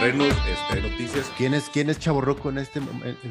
estrenos, 0.00 0.34
este, 0.48 0.80
noticias. 0.80 1.30
¿Quién 1.36 1.52
es, 1.52 1.68
quién 1.68 1.90
es 1.90 1.98
Chaborroco 1.98 2.48
en 2.48 2.58
este 2.58 2.80
momento? 2.80 3.20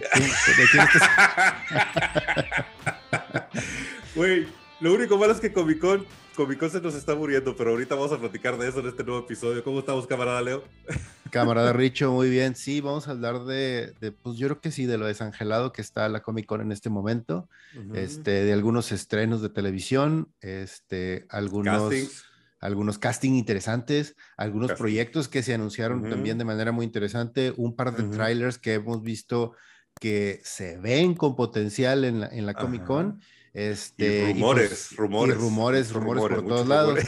Güey, 4.16 4.48
lo 4.80 4.94
único 4.94 5.18
malo 5.18 5.32
es 5.34 5.40
que 5.40 5.52
Comic 5.54 5.80
Con, 5.80 6.06
Comic 6.36 6.60
Con 6.60 6.70
se 6.70 6.80
nos 6.82 6.94
está 6.94 7.16
muriendo, 7.16 7.56
pero 7.56 7.72
ahorita 7.72 7.96
vamos 7.96 8.12
a 8.12 8.20
platicar 8.20 8.58
de 8.58 8.68
eso 8.68 8.82
en 8.82 8.88
este 8.88 9.04
nuevo 9.04 9.22
episodio. 9.22 9.64
¿Cómo 9.64 9.80
estamos, 9.80 10.06
camarada 10.06 10.42
Leo? 10.42 10.64
Camarada 11.32 11.74
Richo, 11.74 12.12
muy 12.12 12.30
bien. 12.30 12.56
Sí, 12.56 12.82
vamos 12.82 13.08
a 13.08 13.12
hablar 13.12 13.46
de, 13.46 13.94
de, 14.00 14.12
pues 14.12 14.38
yo 14.38 14.48
creo 14.48 14.62
que 14.62 14.72
sí, 14.72 14.86
de 14.86 14.98
lo 14.98 15.08
desangelado 15.08 15.72
que 15.72 15.82
está 15.82 16.08
la 16.10 16.22
Comic 16.22 16.46
Con 16.46 16.62
en 16.62 16.72
este 16.72 16.90
momento, 16.90 17.48
uh 17.76 17.80
-huh. 17.80 17.98
este, 17.98 18.32
de 18.44 18.54
algunos 18.54 18.92
estrenos 18.92 19.42
de 19.42 19.50
televisión, 19.50 20.28
este, 20.42 21.26
algunos... 21.30 21.90
Castings 21.90 22.29
algunos 22.60 22.98
casting 22.98 23.34
interesantes, 23.34 24.16
algunos 24.38 24.70
casting. 24.70 24.84
proyectos 24.84 25.28
que 25.28 25.44
se 25.44 25.54
anunciaron 25.54 26.00
uh 26.00 26.06
-huh. 26.06 26.10
también 26.10 26.38
de 26.38 26.46
manera 26.46 26.72
muy 26.72 26.86
interesante, 26.86 27.54
un 27.58 27.76
par 27.76 27.96
de 27.96 28.04
uh 28.04 28.08
-huh. 28.08 28.16
trailers 28.16 28.58
que 28.58 28.76
hemos 28.76 29.02
visto 29.02 29.54
que 30.00 30.40
se 30.44 30.78
ven 30.78 31.14
con 31.16 31.36
potencial 31.36 32.06
en 32.06 32.22
la, 32.22 32.28
en 32.28 32.46
la 32.46 32.54
Comic 32.54 32.86
Con. 32.86 33.22
Este, 33.54 34.30
y 34.30 34.34
rumores, 34.34 34.66
y 34.66 34.96
pues, 34.96 34.96
rumores, 34.98 35.36
y 35.36 35.40
rumores, 35.40 35.92
rumores, 35.92 36.22
rumores, 36.22 36.36
por 36.36 36.48
todos 36.48 36.68
lados. 36.68 37.00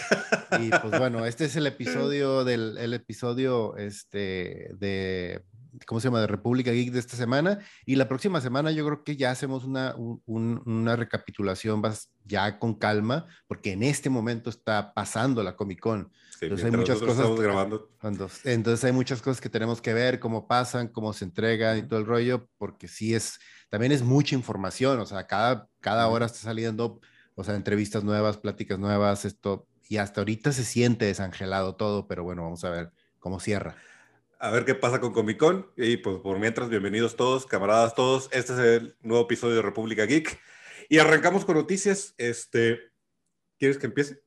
Y 0.59 0.69
pues 0.69 0.99
bueno, 0.99 1.25
este 1.25 1.45
es 1.45 1.55
el 1.55 1.67
episodio 1.67 2.43
del 2.43 2.77
el 2.79 2.93
episodio 2.93 3.77
este, 3.77 4.69
de, 4.77 5.43
¿cómo 5.85 5.99
se 5.99 6.07
llama? 6.07 6.21
De 6.21 6.27
República 6.27 6.71
Geek 6.71 6.91
de 6.91 6.99
esta 6.99 7.15
semana. 7.15 7.59
Y 7.85 7.95
la 7.95 8.07
próxima 8.07 8.41
semana 8.41 8.71
yo 8.71 8.85
creo 8.85 9.03
que 9.03 9.15
ya 9.15 9.31
hacemos 9.31 9.63
una, 9.63 9.95
un, 9.95 10.61
una 10.65 10.95
recapitulación 10.95 11.81
ya 12.25 12.59
con 12.59 12.75
calma, 12.75 13.27
porque 13.47 13.73
en 13.73 13.83
este 13.83 14.09
momento 14.09 14.49
está 14.49 14.93
pasando 14.93 15.43
la 15.43 15.55
Comic 15.55 15.79
Con. 15.79 16.11
Sí, 16.31 16.45
entonces 16.45 16.65
hay 16.65 16.71
muchas 16.71 16.99
cosas. 16.99 17.39
Grabando. 17.39 17.89
Entonces 18.43 18.83
hay 18.83 18.91
muchas 18.91 19.21
cosas 19.21 19.41
que 19.41 19.49
tenemos 19.49 19.81
que 19.81 19.93
ver, 19.93 20.19
cómo 20.19 20.47
pasan, 20.47 20.87
cómo 20.87 21.13
se 21.13 21.25
entregan 21.25 21.77
y 21.77 21.83
todo 21.83 21.99
el 21.99 22.05
rollo, 22.05 22.49
porque 22.57 22.87
sí 22.87 23.13
es, 23.13 23.39
también 23.69 23.91
es 23.91 24.01
mucha 24.01 24.35
información, 24.35 24.99
o 24.99 25.05
sea, 25.05 25.27
cada, 25.27 25.67
cada 25.79 26.07
hora 26.07 26.25
está 26.25 26.39
saliendo, 26.39 26.99
o 27.35 27.43
sea, 27.43 27.55
entrevistas 27.55 28.03
nuevas, 28.03 28.37
pláticas 28.37 28.79
nuevas, 28.79 29.25
esto, 29.25 29.67
y 29.87 29.97
hasta 29.97 30.21
ahorita 30.21 30.51
se 30.51 30.63
siente 30.63 31.05
desangelado 31.05 31.75
todo, 31.75 32.07
pero 32.07 32.23
bueno, 32.23 32.43
vamos 32.43 32.63
a 32.63 32.69
ver 32.69 32.91
cómo 33.19 33.39
cierra 33.39 33.75
a 34.41 34.49
ver 34.49 34.65
qué 34.65 34.73
pasa 34.73 34.99
con 34.99 35.13
Comic 35.13 35.37
Con. 35.37 35.71
Y 35.77 35.97
pues 35.97 36.17
por 36.17 36.39
mientras, 36.39 36.67
bienvenidos 36.67 37.15
todos, 37.15 37.45
camaradas 37.45 37.93
todos. 37.93 38.27
Este 38.31 38.53
es 38.53 38.59
el 38.59 38.97
nuevo 39.01 39.25
episodio 39.25 39.57
de 39.57 39.61
República 39.61 40.05
Geek. 40.05 40.39
Y 40.89 40.97
arrancamos 40.97 41.45
con 41.45 41.55
noticias. 41.55 42.15
Este, 42.17 42.79
¿Quieres 43.59 43.77
que 43.77 43.85
empiece? 43.85 44.23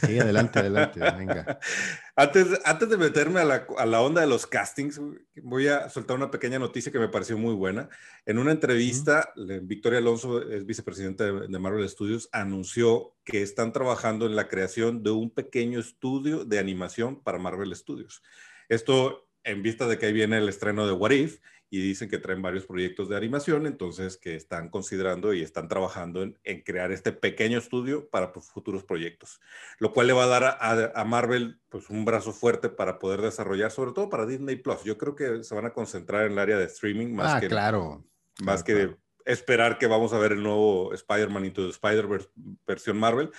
Sí, 0.00 0.18
adelante, 0.18 0.58
adelante, 0.58 0.98
venga. 0.98 1.60
Antes, 2.16 2.48
antes 2.64 2.88
de 2.88 2.96
meterme 2.96 3.38
a 3.38 3.44
la, 3.44 3.66
a 3.76 3.86
la, 3.86 4.00
onda 4.00 4.20
de 4.20 4.26
los 4.26 4.44
castings, 4.44 5.00
voy 5.40 5.68
a 5.68 5.88
soltar 5.88 6.16
una 6.16 6.32
pequeña 6.32 6.58
noticia 6.58 6.90
que 6.90 6.98
me 6.98 7.08
pareció 7.08 7.38
muy 7.38 7.54
buena. 7.54 7.88
En 8.26 8.40
una 8.40 8.50
entrevista, 8.50 9.32
uh 9.36 9.40
-huh. 9.40 9.60
Victoria 9.62 10.00
Alonso, 10.00 10.42
es 10.42 10.66
vicepresidenta 10.66 11.26
de, 11.26 11.46
de 11.46 11.58
Marvel 11.60 11.88
Studios, 11.88 12.28
anunció 12.32 13.14
que 13.24 13.42
están 13.42 13.72
trabajando 13.72 14.26
en 14.26 14.34
la 14.34 14.48
creación 14.48 15.04
de 15.04 15.12
un 15.12 15.30
pequeño 15.30 15.78
estudio 15.78 16.44
de 16.44 16.58
animación 16.58 17.22
para 17.22 17.38
Marvel 17.38 17.76
Studios. 17.76 18.20
Esto 18.68 19.27
en 19.48 19.62
vista 19.62 19.86
de 19.86 19.98
que 19.98 20.06
ahí 20.06 20.12
viene 20.12 20.38
el 20.38 20.48
estreno 20.48 20.86
de 20.86 20.92
What 20.92 21.10
If 21.10 21.40
y 21.70 21.80
dicen 21.80 22.08
que 22.08 22.18
traen 22.18 22.40
varios 22.40 22.66
proyectos 22.66 23.08
de 23.08 23.16
animación, 23.16 23.66
entonces 23.66 24.16
que 24.16 24.34
están 24.34 24.68
considerando 24.68 25.34
y 25.34 25.42
están 25.42 25.68
trabajando 25.68 26.22
en, 26.22 26.38
en 26.44 26.62
crear 26.62 26.92
este 26.92 27.12
pequeño 27.12 27.58
estudio 27.58 28.08
para 28.08 28.28
futuros 28.28 28.84
proyectos, 28.84 29.40
lo 29.78 29.92
cual 29.92 30.06
le 30.06 30.12
va 30.12 30.24
a 30.24 30.26
dar 30.26 30.92
a, 30.94 31.04
Marvel 31.04 31.60
pues 31.68 31.90
un 31.90 32.04
brazo 32.04 32.32
fuerte 32.32 32.68
para 32.68 32.98
poder 32.98 33.20
desarrollar, 33.20 33.70
sobre 33.70 33.92
todo 33.92 34.08
para 34.08 34.26
Disney 34.26 34.56
Plus. 34.56 34.84
Yo 34.84 34.96
creo 34.96 35.14
que 35.14 35.44
se 35.44 35.54
van 35.54 35.66
a 35.66 35.72
concentrar 35.72 36.26
en 36.26 36.32
el 36.32 36.38
área 36.38 36.58
de 36.58 36.64
streaming 36.64 37.14
más 37.14 37.34
ah, 37.34 37.40
que 37.40 37.48
claro, 37.48 38.04
más 38.42 38.62
claro, 38.62 38.80
que 38.80 38.86
claro. 38.86 39.02
esperar 39.26 39.78
que 39.78 39.86
vamos 39.86 40.12
a 40.12 40.18
ver 40.18 40.32
el 40.32 40.42
nuevo 40.42 40.92
Spider-Man 40.94 41.46
Into 41.46 41.64
the 41.64 41.70
Spider-Verse 41.70 42.28
versión 42.66 42.98
Marvel. 42.98 43.30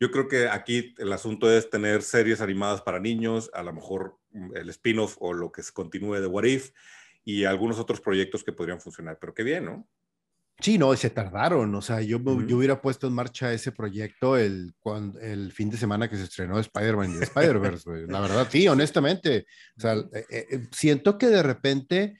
Yo 0.00 0.10
creo 0.10 0.28
que 0.28 0.48
aquí 0.48 0.94
el 0.98 1.12
asunto 1.12 1.50
es 1.50 1.70
tener 1.70 2.02
series 2.02 2.40
animadas 2.40 2.82
para 2.82 3.00
niños, 3.00 3.50
a 3.52 3.62
lo 3.62 3.72
mejor 3.72 4.18
mm, 4.30 4.56
el 4.56 4.68
spin-off 4.70 5.16
o 5.18 5.32
lo 5.32 5.50
que 5.50 5.62
se 5.62 5.72
continúe 5.72 6.20
de 6.20 6.26
What 6.26 6.44
If 6.44 6.70
y 7.24 7.44
algunos 7.44 7.78
otros 7.78 8.00
proyectos 8.00 8.44
que 8.44 8.52
podrían 8.52 8.80
funcionar. 8.80 9.18
Pero 9.20 9.34
qué 9.34 9.42
bien, 9.42 9.64
¿no? 9.64 9.88
Sí, 10.60 10.76
no, 10.76 10.94
se 10.96 11.10
tardaron. 11.10 11.74
O 11.74 11.82
sea, 11.82 12.00
yo, 12.00 12.16
uh 12.16 12.20
-huh. 12.20 12.46
yo 12.46 12.56
hubiera 12.56 12.80
puesto 12.80 13.06
en 13.06 13.12
marcha 13.12 13.52
ese 13.52 13.70
proyecto 13.70 14.36
el, 14.36 14.74
cuando, 14.80 15.20
el 15.20 15.52
fin 15.52 15.70
de 15.70 15.76
semana 15.76 16.08
que 16.08 16.16
se 16.16 16.24
estrenó 16.24 16.58
Spider-Man 16.58 17.14
y 17.14 17.22
Spider-Verse. 17.22 18.06
La 18.08 18.20
verdad, 18.20 18.48
sí, 18.50 18.66
honestamente. 18.66 19.46
O 19.76 19.80
sea, 19.80 19.94
eh, 20.12 20.26
eh, 20.30 20.68
siento 20.72 21.16
que 21.16 21.26
de 21.26 21.42
repente 21.42 22.18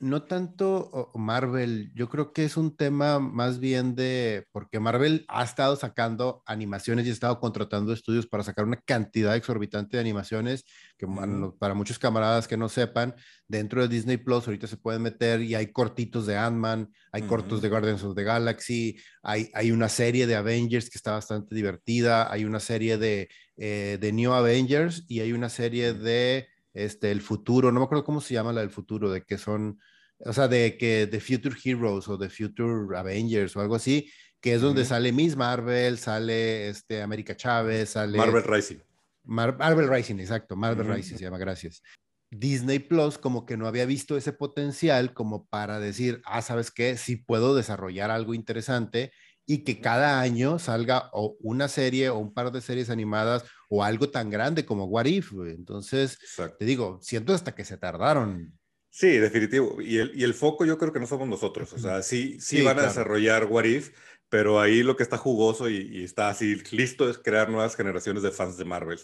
no 0.00 0.22
tanto 0.22 1.10
Marvel, 1.14 1.90
yo 1.94 2.08
creo 2.08 2.32
que 2.32 2.44
es 2.44 2.56
un 2.56 2.76
tema 2.76 3.18
más 3.18 3.58
bien 3.58 3.96
de, 3.96 4.46
porque 4.52 4.78
Marvel 4.78 5.24
ha 5.28 5.42
estado 5.42 5.74
sacando 5.74 6.42
animaciones 6.46 7.06
y 7.06 7.10
ha 7.10 7.12
estado 7.12 7.40
contratando 7.40 7.92
estudios 7.92 8.26
para 8.26 8.44
sacar 8.44 8.64
una 8.64 8.80
cantidad 8.80 9.34
exorbitante 9.34 9.96
de 9.96 10.00
animaciones, 10.00 10.64
que 10.96 11.06
uh 11.06 11.10
-huh. 11.10 11.58
para 11.58 11.74
muchos 11.74 11.98
camaradas 11.98 12.46
que 12.46 12.56
no 12.56 12.68
sepan, 12.68 13.14
dentro 13.48 13.82
de 13.82 13.88
Disney 13.88 14.18
Plus 14.18 14.46
ahorita 14.46 14.68
se 14.68 14.76
pueden 14.76 15.02
meter 15.02 15.42
y 15.42 15.56
hay 15.56 15.72
cortitos 15.72 16.26
de 16.26 16.36
Ant-Man, 16.36 16.90
hay 17.10 17.22
uh 17.22 17.24
-huh. 17.24 17.28
cortos 17.28 17.60
de 17.60 17.68
Guardians 17.68 18.04
of 18.04 18.14
the 18.14 18.22
Galaxy, 18.22 18.96
hay, 19.22 19.50
hay 19.52 19.72
una 19.72 19.88
serie 19.88 20.28
de 20.28 20.36
Avengers 20.36 20.90
que 20.90 20.98
está 20.98 21.12
bastante 21.12 21.54
divertida, 21.56 22.30
hay 22.32 22.44
una 22.44 22.60
serie 22.60 22.98
de, 22.98 23.28
eh, 23.56 23.98
de 24.00 24.12
New 24.12 24.32
Avengers 24.32 25.04
y 25.08 25.20
hay 25.20 25.32
una 25.32 25.48
serie 25.48 25.92
de 25.92 26.46
este, 26.84 27.10
el 27.10 27.20
futuro, 27.20 27.72
no 27.72 27.80
me 27.80 27.84
acuerdo 27.84 28.04
cómo 28.04 28.20
se 28.20 28.34
llama 28.34 28.52
la 28.52 28.60
del 28.60 28.70
futuro, 28.70 29.10
de 29.10 29.22
que 29.22 29.38
son, 29.38 29.80
o 30.18 30.32
sea, 30.32 30.48
de 30.48 30.76
que 30.78 31.08
The 31.10 31.20
Future 31.20 31.56
Heroes 31.62 32.08
o 32.08 32.18
The 32.18 32.30
Future 32.30 32.96
Avengers 32.96 33.56
o 33.56 33.60
algo 33.60 33.74
así, 33.74 34.10
que 34.40 34.54
es 34.54 34.60
donde 34.60 34.82
uh 34.82 34.84
-huh. 34.84 34.88
sale 34.88 35.12
Miss 35.12 35.36
Marvel, 35.36 35.98
sale 35.98 36.68
este, 36.68 37.02
América 37.02 37.36
Chávez, 37.36 37.90
sale... 37.90 38.16
Marvel 38.16 38.44
Rising. 38.44 38.78
Mar 39.24 39.58
Marvel 39.58 39.88
Rising, 39.88 40.20
exacto, 40.20 40.56
Marvel 40.56 40.86
uh 40.86 40.90
-huh. 40.90 40.96
Rising 40.96 41.16
se 41.16 41.24
llama, 41.24 41.38
gracias. 41.38 41.82
Disney 42.30 42.78
Plus 42.78 43.18
como 43.18 43.46
que 43.46 43.56
no 43.56 43.66
había 43.66 43.86
visto 43.86 44.16
ese 44.16 44.32
potencial 44.32 45.14
como 45.14 45.46
para 45.46 45.80
decir, 45.80 46.20
ah, 46.24 46.42
¿sabes 46.42 46.70
qué? 46.70 46.96
Sí 46.96 47.16
puedo 47.16 47.54
desarrollar 47.54 48.10
algo 48.10 48.34
interesante 48.34 49.12
y 49.46 49.64
que 49.64 49.80
cada 49.80 50.20
año 50.20 50.58
salga 50.58 51.08
o 51.12 51.36
una 51.40 51.68
serie 51.68 52.10
o 52.10 52.18
un 52.18 52.34
par 52.34 52.52
de 52.52 52.60
series 52.60 52.90
animadas 52.90 53.44
o 53.68 53.84
algo 53.84 54.10
tan 54.10 54.30
grande 54.30 54.64
como 54.64 54.84
What 54.86 55.06
If. 55.06 55.32
Entonces, 55.46 56.18
Exacto. 56.22 56.56
te 56.58 56.64
digo, 56.64 56.98
siento 57.02 57.34
hasta 57.34 57.54
que 57.54 57.64
se 57.64 57.76
tardaron. 57.76 58.58
Sí, 58.90 59.18
definitivo. 59.18 59.80
Y 59.80 59.98
el, 59.98 60.12
y 60.18 60.24
el 60.24 60.34
foco 60.34 60.64
yo 60.64 60.78
creo 60.78 60.92
que 60.92 61.00
no 61.00 61.06
somos 61.06 61.28
nosotros. 61.28 61.72
O 61.72 61.78
sea, 61.78 62.02
sí, 62.02 62.40
sí, 62.40 62.56
sí 62.58 62.62
van 62.62 62.74
claro. 62.74 62.88
a 62.88 62.90
desarrollar 62.90 63.44
What 63.44 63.64
If, 63.64 63.90
pero 64.28 64.60
ahí 64.60 64.82
lo 64.82 64.96
que 64.96 65.02
está 65.02 65.16
jugoso 65.16 65.68
y, 65.68 65.76
y, 65.76 66.04
está 66.04 66.28
así 66.28 66.56
listo 66.70 67.08
es 67.08 67.18
crear 67.18 67.48
nuevas 67.48 67.76
generaciones 67.76 68.22
de 68.22 68.30
fans 68.30 68.56
de 68.58 68.64
Marvel. 68.64 69.00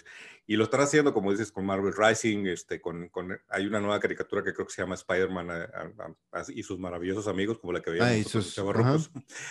Y 0.46 0.56
lo 0.56 0.64
están 0.64 0.82
haciendo, 0.82 1.14
como 1.14 1.30
dices, 1.30 1.50
con 1.50 1.64
Marvel 1.64 1.94
Rising, 1.96 2.46
este, 2.46 2.78
con, 2.80 3.08
con 3.08 3.40
hay 3.48 3.66
una 3.66 3.80
nueva 3.80 3.98
caricatura 3.98 4.44
que 4.44 4.52
creo 4.52 4.66
que 4.66 4.74
se 4.74 4.82
llama 4.82 4.94
Spider-Man 4.94 5.48
y 6.48 6.62
sus 6.62 6.78
maravillosos 6.78 7.28
amigos, 7.28 7.58
como 7.58 7.72
la 7.72 7.80
que 7.80 7.90
veíamos. 7.90 8.26
Ah, 8.26 8.28
sus, 8.28 8.60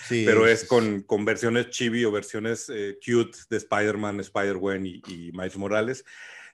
sí, 0.08 0.24
pero 0.26 0.46
es 0.46 0.66
con, 0.66 1.02
con, 1.02 1.26
versiones 1.26 1.72
chibi 1.72 2.06
o 2.06 2.12
versiones 2.12 2.70
eh, 2.70 3.00
cute 3.04 3.38
de 3.50 3.58
Spider-Man, 3.58 4.20
Spider-Gwen 4.20 4.86
y, 4.86 5.02
y 5.08 5.32
Miles 5.32 5.58
Morales 5.58 6.06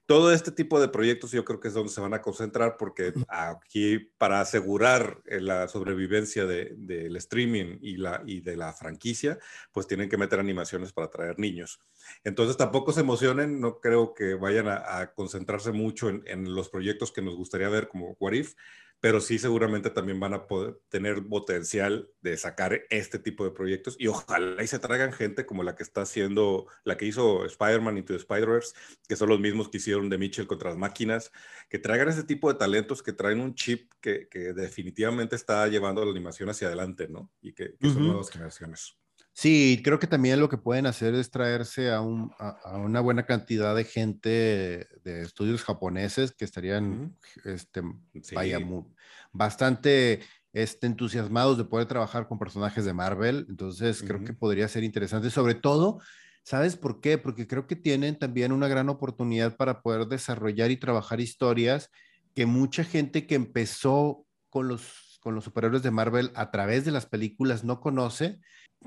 todo 0.09 0.34
este 0.34 0.52
tipo 0.52 0.81
de 0.81 0.88
proyectos 0.88 1.34
yo 1.34 1.46
creo 1.46 1.59
que 1.59 1.68
es 1.68 1.75
donde 1.75 1.94
se 1.94 2.02
van 2.02 2.16
a 2.16 2.22
concentrar 2.24 2.78
porque 2.78 3.14
aquí 3.28 4.00
para 4.18 4.42
asegurar 4.42 5.22
eh, 5.28 5.40
la 5.40 5.68
sobrevivencia 5.68 6.47
del 6.47 6.88
de, 6.88 7.09
de 7.09 7.18
streaming 7.20 7.78
y, 7.80 7.97
la, 7.97 8.24
y 8.25 8.42
de 8.42 8.58
la 8.58 8.74
franquicia, 8.74 9.38
pues 9.72 9.86
tienen 9.86 10.09
que 10.09 10.18
meter 10.18 10.40
animaciones 10.40 10.94
para 10.94 11.06
atraer 11.06 11.38
niños. 11.38 11.80
Entonces 12.24 12.58
tampoco 12.58 12.92
se 12.92 13.02
emocionen, 13.02 13.62
no 13.62 13.81
creo 13.81 14.16
que 14.16 14.33
vayan 14.33 14.68
a, 14.68 14.98
a 14.98 15.13
concentrarse 15.13 15.74
mucho 15.74 16.10
en, 16.10 16.24
en, 16.25 16.56
los 16.56 16.69
proyectos 16.69 17.12
que 17.12 17.22
nos 17.22 17.36
gustaría 17.36 17.69
ver 17.69 17.88
como 17.88 18.18
What 18.19 18.33
If, 18.33 18.56
pero 19.00 19.22
sí 19.22 19.40
seguramente 19.40 19.90
también 19.90 20.19
van 20.19 20.34
a 20.34 20.48
poder 20.48 20.80
tener 20.90 21.25
potencial 21.25 22.10
de 22.22 22.36
sacar 22.38 22.81
este 22.90 23.18
tipo 23.19 23.46
de 23.46 23.51
proyectos 23.51 23.96
y 23.98 24.07
ojalá 24.07 24.62
y 24.62 24.68
se 24.68 24.80
traigan 24.80 25.13
gente 25.13 25.46
como 25.46 25.63
la 25.63 25.75
que 25.75 25.84
está 25.84 26.01
haciendo, 26.01 26.68
la 26.84 26.98
que 26.98 27.06
hizo 27.06 27.46
Spider-Man 27.46 27.98
Into 27.98 28.13
the 28.13 28.19
Spider-Verse, 28.19 28.75
que 29.07 29.16
son 29.16 29.30
los 29.30 29.40
mismos 29.40 29.69
que 29.69 29.78
hicieron 29.78 30.10
de 30.10 30.18
Mitchell 30.18 30.48
contra 30.48 30.69
las 30.69 30.78
máquinas, 30.78 31.31
que 31.69 31.80
traigan 31.80 32.10
ese 32.10 32.24
tipo 32.24 32.51
de 32.51 32.60
talentos 32.60 33.01
que 33.01 33.13
traen 33.13 33.40
un 33.40 33.56
chip 33.56 33.92
que, 34.01 34.28
que 34.28 34.54
definitivamente 34.54 35.36
está 35.36 35.68
llevando 35.68 36.04
la 36.04 36.12
animación 36.12 36.50
hacia 36.50 36.68
adelante, 36.68 37.07
¿no? 37.07 37.31
Y 37.42 37.54
que, 37.54 37.75
que 37.80 37.88
son 37.90 37.98
uh 37.98 38.00
-huh. 38.00 38.07
nuevas 38.07 38.30
generaciones. 38.30 38.99
Sí, 39.39 39.80
creo 39.86 40.00
que 40.00 40.07
también 40.07 40.41
lo 40.41 40.50
que 40.50 40.57
pueden 40.57 40.86
hacer 40.86 41.15
es 41.15 41.31
traerse 41.31 41.94
a, 41.94 42.01
un, 42.01 42.30
a, 42.39 42.50
a 42.62 42.77
una 42.77 43.00
buena 43.00 43.25
cantidad 43.25 43.74
de 43.74 43.86
gente 43.86 44.86
de 45.06 45.21
estudios 45.21 45.63
japoneses 45.63 46.33
que 46.33 46.44
estarían, 46.44 47.15
este, 47.45 47.81
sí. 48.21 48.36
vaya, 48.36 48.59
muy, 48.59 48.83
bastante 49.31 50.19
este, 50.51 50.88
entusiasmados 50.88 51.57
de 51.57 51.63
poder 51.63 51.88
trabajar 51.88 52.27
con 52.27 52.38
personajes 52.38 52.83
de 52.83 52.91
Marvel. 52.91 53.45
Entonces, 53.47 54.01
uh 54.01 54.03
-huh. 54.03 54.07
creo 54.07 54.24
que 54.25 54.33
podría 54.33 54.68
ser 54.68 54.83
interesante, 54.83 55.30
sobre 55.30 55.56
todo, 55.56 56.01
¿sabes 56.44 56.75
por 56.75 57.00
qué? 57.00 57.18
Porque 57.18 57.47
creo 57.47 57.65
que 57.65 57.77
tienen 57.77 58.19
también 58.19 58.51
una 58.51 58.68
gran 58.68 58.89
oportunidad 58.89 59.56
para 59.56 59.81
poder 59.81 60.07
desarrollar 60.07 60.69
y 60.69 60.75
trabajar 60.75 61.21
historias 61.21 61.92
que 62.35 62.45
mucha 62.45 62.83
gente 62.83 63.25
que 63.25 63.35
empezó 63.35 64.25
con 64.50 64.68
los, 64.68 65.18
con 65.21 65.33
los 65.33 65.45
superhéroes 65.45 65.81
de 65.81 65.92
Marvel 65.92 66.30
a 66.35 66.51
través 66.51 66.83
de 66.83 66.92
las 66.92 67.06
películas 67.06 67.63
no 67.63 67.80
conoce 67.80 68.42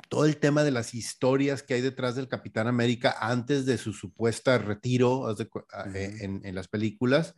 todo 0.08 0.24
el 0.24 0.38
tema 0.38 0.64
de 0.64 0.70
las 0.70 0.94
historias 0.94 1.62
que 1.62 1.74
hay 1.74 1.80
detrás 1.80 2.14
del 2.14 2.28
Capitán 2.28 2.66
América 2.66 3.16
antes 3.20 3.66
de 3.66 3.78
su 3.78 3.92
supuesta 3.92 4.58
retiro 4.58 5.30
eh, 5.94 6.16
en, 6.20 6.40
en, 6.44 6.54
las 6.54 6.68
películas. 6.68 7.34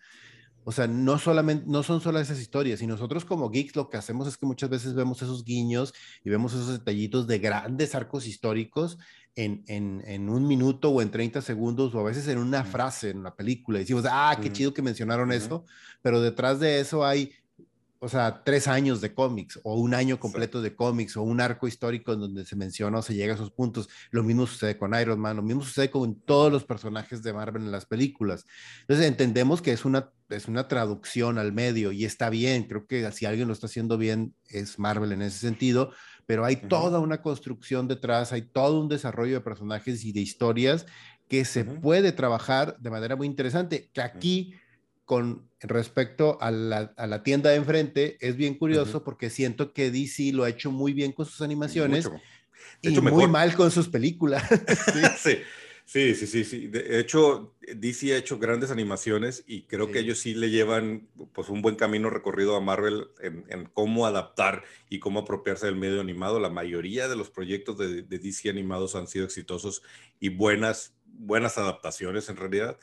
O 0.62 0.72
sea, 0.72 0.86
no 0.86 1.18
solamente, 1.18 1.66
no 1.68 1.82
son 1.82 2.00
solo 2.00 2.18
esas 2.20 2.40
historias, 2.40 2.80
y 2.80 2.86
nosotros 2.86 3.26
como 3.26 3.50
geeks 3.50 3.76
lo 3.76 3.90
que 3.90 3.98
hacemos 3.98 4.26
es 4.26 4.38
que 4.38 4.46
muchas 4.46 4.70
veces 4.70 4.94
vemos 4.94 5.20
esos 5.20 5.44
guiños 5.44 5.92
y 6.24 6.30
vemos 6.30 6.54
esos 6.54 6.72
detallitos 6.78 7.26
de 7.26 7.38
grandes 7.38 7.94
arcos 7.94 8.26
históricos 8.26 8.98
en, 9.36 9.62
en, 9.66 10.02
en 10.06 10.30
un 10.30 10.46
minuto 10.46 10.90
o 10.90 11.02
en 11.02 11.10
30 11.10 11.42
segundos 11.42 11.94
o 11.94 12.00
a 12.00 12.04
veces 12.04 12.28
en 12.28 12.38
una 12.38 12.64
frase 12.64 13.10
en 13.10 13.22
la 13.24 13.34
película. 13.34 13.78
Y 13.78 13.82
decimos, 13.82 14.04
ah, 14.08 14.38
qué 14.40 14.50
chido 14.52 14.72
que 14.72 14.80
mencionaron 14.80 15.32
eso, 15.32 15.66
pero 16.00 16.22
detrás 16.22 16.60
de 16.60 16.80
eso 16.80 17.04
hay 17.04 17.32
o 18.04 18.08
sea, 18.08 18.42
tres 18.44 18.68
años 18.68 19.00
de 19.00 19.14
cómics 19.14 19.58
o 19.64 19.76
un 19.76 19.94
año 19.94 20.20
completo 20.20 20.60
de 20.60 20.76
cómics 20.76 21.16
o 21.16 21.22
un 21.22 21.40
arco 21.40 21.66
histórico 21.66 22.12
en 22.12 22.20
donde 22.20 22.44
se 22.44 22.54
menciona 22.54 22.98
o 22.98 23.02
se 23.02 23.14
llega 23.14 23.32
a 23.32 23.36
esos 23.36 23.50
puntos. 23.50 23.88
Lo 24.10 24.22
mismo 24.22 24.46
sucede 24.46 24.76
con 24.76 24.94
Iron 24.94 25.18
Man, 25.18 25.36
lo 25.36 25.42
mismo 25.42 25.62
sucede 25.62 25.90
con 25.90 26.20
todos 26.20 26.52
los 26.52 26.64
personajes 26.64 27.22
de 27.22 27.32
Marvel 27.32 27.62
en 27.62 27.72
las 27.72 27.86
películas. 27.86 28.44
Entonces 28.82 29.06
entendemos 29.06 29.62
que 29.62 29.72
es 29.72 29.86
una, 29.86 30.12
es 30.28 30.48
una 30.48 30.68
traducción 30.68 31.38
al 31.38 31.52
medio 31.54 31.92
y 31.92 32.04
está 32.04 32.28
bien. 32.28 32.64
Creo 32.64 32.86
que 32.86 33.10
si 33.10 33.24
alguien 33.24 33.48
lo 33.48 33.54
está 33.54 33.68
haciendo 33.68 33.96
bien 33.96 34.34
es 34.48 34.78
Marvel 34.78 35.12
en 35.12 35.22
ese 35.22 35.38
sentido, 35.38 35.90
pero 36.26 36.44
hay 36.44 36.56
toda 36.56 37.00
una 37.00 37.22
construcción 37.22 37.88
detrás, 37.88 38.32
hay 38.32 38.42
todo 38.42 38.80
un 38.80 38.88
desarrollo 38.88 39.36
de 39.36 39.40
personajes 39.40 40.04
y 40.04 40.12
de 40.12 40.20
historias 40.20 40.84
que 41.26 41.46
se 41.46 41.64
puede 41.64 42.12
trabajar 42.12 42.76
de 42.78 42.90
manera 42.90 43.16
muy 43.16 43.26
interesante, 43.26 43.90
que 43.94 44.02
aquí 44.02 44.54
con 45.04 45.50
respecto 45.60 46.38
a 46.40 46.50
la, 46.50 47.22
tienda 47.22 47.50
de 47.50 47.56
enfrente 47.56 48.16
es 48.20 48.36
bien 48.36 48.54
curioso 48.54 49.04
porque 49.04 49.30
siento 49.30 49.72
que 49.72 49.90
DC 49.90 50.32
lo 50.32 50.44
ha 50.44 50.48
hecho 50.48 50.70
muy 50.70 50.92
bien 50.92 51.12
con 51.12 51.26
sus 51.26 51.42
animaciones 51.42 52.10
y 52.80 53.00
muy 53.00 53.26
mal 53.26 53.54
con 53.54 53.70
sus 53.70 53.88
películas. 53.88 54.42
sí. 55.18 55.38
sí, 55.84 56.14
sí, 56.14 56.44
sí, 56.44 56.66
De 56.68 56.98
hecho, 56.98 57.54
DC 57.60 58.14
ha 58.14 58.16
hecho 58.16 58.38
grandes 58.38 58.70
animaciones 58.70 59.44
y 59.46 59.62
creo 59.64 59.90
que 59.90 59.98
ellos 59.98 60.18
sí 60.20 60.34
le 60.34 60.48
llevan 60.48 61.08
pues 61.32 61.50
un 61.50 61.60
buen 61.60 61.76
camino 61.76 62.08
recorrido 62.08 62.56
a 62.56 62.60
Marvel 62.60 63.08
en, 63.20 63.66
cómo 63.74 64.06
adaptar 64.06 64.64
y 64.88 65.00
cómo 65.00 65.20
apropiarse 65.20 65.66
del 65.66 65.76
medio 65.76 66.00
animado. 66.00 66.40
La 66.40 66.50
mayoría 66.50 67.08
de 67.08 67.16
los 67.16 67.28
proyectos 67.28 67.76
de, 67.76 68.02
de 68.02 68.18
DC 68.18 68.48
animados 68.48 68.94
han 68.94 69.06
sido 69.06 69.26
exitosos 69.26 69.82
y 70.18 70.30
buenas, 70.30 70.94
buenas 71.04 71.58
adaptaciones 71.58 72.30
en 72.30 72.36
realidad. 72.36 72.78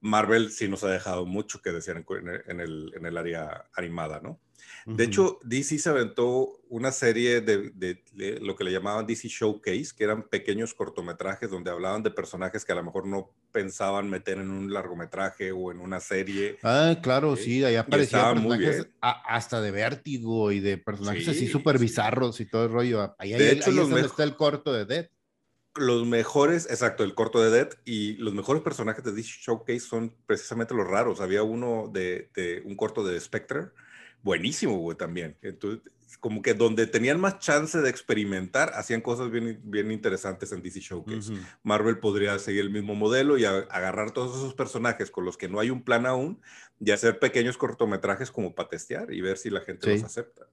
Marvel 0.00 0.50
sí 0.50 0.68
nos 0.68 0.84
ha 0.84 0.90
dejado 0.90 1.26
mucho 1.26 1.60
que 1.62 1.72
desear 1.72 2.04
en, 2.48 2.60
el, 2.60 2.92
en 2.94 3.06
el, 3.06 3.16
área 3.16 3.64
animada, 3.74 4.20
¿no? 4.20 4.40
De 4.84 5.02
hecho, 5.02 5.40
DC 5.42 5.78
se 5.78 5.88
aventó 5.88 6.60
una 6.68 6.92
serie 6.92 7.40
de, 7.40 8.38
lo 8.40 8.54
que 8.54 8.62
le 8.62 8.70
llamaban 8.70 9.04
DC 9.04 9.26
Showcase, 9.28 9.88
que 9.96 10.04
eran 10.04 10.28
pequeños 10.28 10.74
cortometrajes 10.74 11.50
donde 11.50 11.72
hablaban 11.72 12.04
de 12.04 12.12
personajes 12.12 12.64
que 12.64 12.70
a 12.70 12.76
lo 12.76 12.84
mejor 12.84 13.06
no 13.06 13.32
pensaban 13.50 14.08
meter 14.08 14.38
en 14.38 14.48
un 14.48 14.72
largometraje 14.72 15.50
o 15.50 15.72
en 15.72 15.80
una 15.80 15.98
serie. 15.98 16.58
Ah, 16.62 16.96
claro, 17.02 17.34
sí, 17.34 17.64
ahí 17.64 17.74
aparecían 17.74 18.34
personajes 18.34 18.88
hasta 19.00 19.60
de 19.60 19.72
vértigo 19.72 20.52
y 20.52 20.60
de 20.60 20.78
personajes 20.78 21.28
así 21.28 21.48
súper 21.48 21.78
bizarros 21.78 22.40
y 22.40 22.46
todo 22.46 22.66
el 22.66 22.72
rollo. 22.72 23.14
Ahí, 23.18 23.32
de 23.32 23.52
hecho, 23.52 23.70
ahí 23.70 23.78
es 23.78 23.88
donde 23.88 24.06
está 24.06 24.22
el 24.22 24.36
corto 24.36 24.72
de 24.72 24.84
Dead 24.84 25.08
los 25.76 26.06
mejores, 26.06 26.66
exacto, 26.70 27.04
el 27.04 27.14
corto 27.14 27.42
de 27.42 27.50
Dead 27.50 27.68
y 27.84 28.14
los 28.14 28.34
mejores 28.34 28.62
personajes 28.62 29.04
de 29.04 29.12
DC 29.12 29.28
Showcase 29.42 29.80
son 29.80 30.14
precisamente 30.26 30.74
los 30.74 30.86
raros. 30.86 31.20
Había 31.20 31.42
uno 31.42 31.90
de, 31.92 32.30
un 32.64 32.76
corto 32.76 33.04
de 33.04 33.18
Spectre, 33.20 33.68
buenísimo, 34.22 34.78
güey, 34.78 34.96
también. 34.96 35.36
Entonces, 35.42 35.80
como 36.20 36.42
que 36.42 36.54
donde 36.54 36.86
tenían 36.86 37.20
más 37.20 37.38
chance 37.38 37.78
de 37.78 37.90
experimentar, 37.90 38.72
hacían 38.74 39.00
cosas 39.00 39.30
bien, 39.30 39.60
bien 39.64 39.90
interesantes 39.92 40.52
en 40.52 40.62
DC 40.62 40.80
Showcase. 40.80 41.32
Marvel 41.62 41.98
podría 41.98 42.38
seguir 42.38 42.62
el 42.62 42.70
mismo 42.70 42.94
modelo 42.94 43.38
y 43.38 43.44
agarrar 43.44 44.12
todos 44.12 44.36
esos 44.36 44.54
personajes 44.54 45.10
con 45.10 45.24
los 45.24 45.36
que 45.36 45.48
no 45.48 45.60
hay 45.60 45.70
un 45.70 45.82
plan 45.82 46.06
aún 46.06 46.40
y 46.80 46.90
hacer 46.90 47.18
pequeños 47.18 47.56
cortometrajes 47.56 48.30
como 48.30 48.54
para 48.54 48.68
testear 48.68 49.12
y 49.12 49.20
ver 49.20 49.36
si 49.38 49.50
la 49.50 49.60
gente 49.60 49.92
los 49.92 50.04
acepta. 50.04 50.46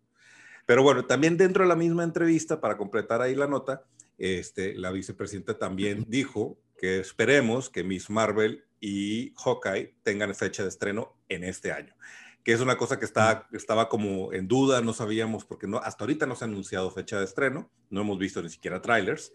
Pero 0.66 0.84
bueno, 0.84 1.06
también 1.06 1.38
dentro 1.38 1.64
de 1.64 1.70
la 1.70 1.76
misma 1.76 2.04
entrevista, 2.04 2.62
para 2.62 2.78
completar 2.78 3.22
ahí 3.22 3.36
la 3.36 3.48
nota, 3.48 3.84
este, 4.18 4.76
la 4.76 4.92
vicepresidenta 4.92 5.58
también 5.58 6.06
dijo 6.08 6.60
que 6.78 7.00
esperemos 7.00 7.70
que 7.70 7.84
Miss 7.84 8.10
Marvel 8.10 8.66
y 8.80 9.34
Hawkeye 9.36 9.96
tengan 10.04 10.36
fecha 10.36 10.64
de 10.64 10.70
estreno 10.70 11.16
en 11.30 11.44
este 11.44 11.72
año, 11.72 11.96
que 12.44 12.54
es 12.54 12.60
una 12.60 12.78
cosa 12.78 13.00
que 13.00 13.06
está, 13.06 13.48
estaba 13.54 13.90
como 13.90 14.34
en 14.34 14.48
duda, 14.48 14.82
no 14.82 14.94
sabíamos, 14.94 15.46
porque 15.46 15.68
no, 15.68 15.78
hasta 15.78 16.04
ahorita 16.04 16.26
no 16.26 16.36
se 16.36 16.44
ha 16.44 16.48
anunciado 16.48 16.92
fecha 16.92 17.20
de 17.20 17.26
estreno, 17.26 17.72
no 17.90 18.02
hemos 18.02 18.20
visto 18.20 18.42
ni 18.42 18.50
siquiera 18.50 18.82
trailers, 18.82 19.32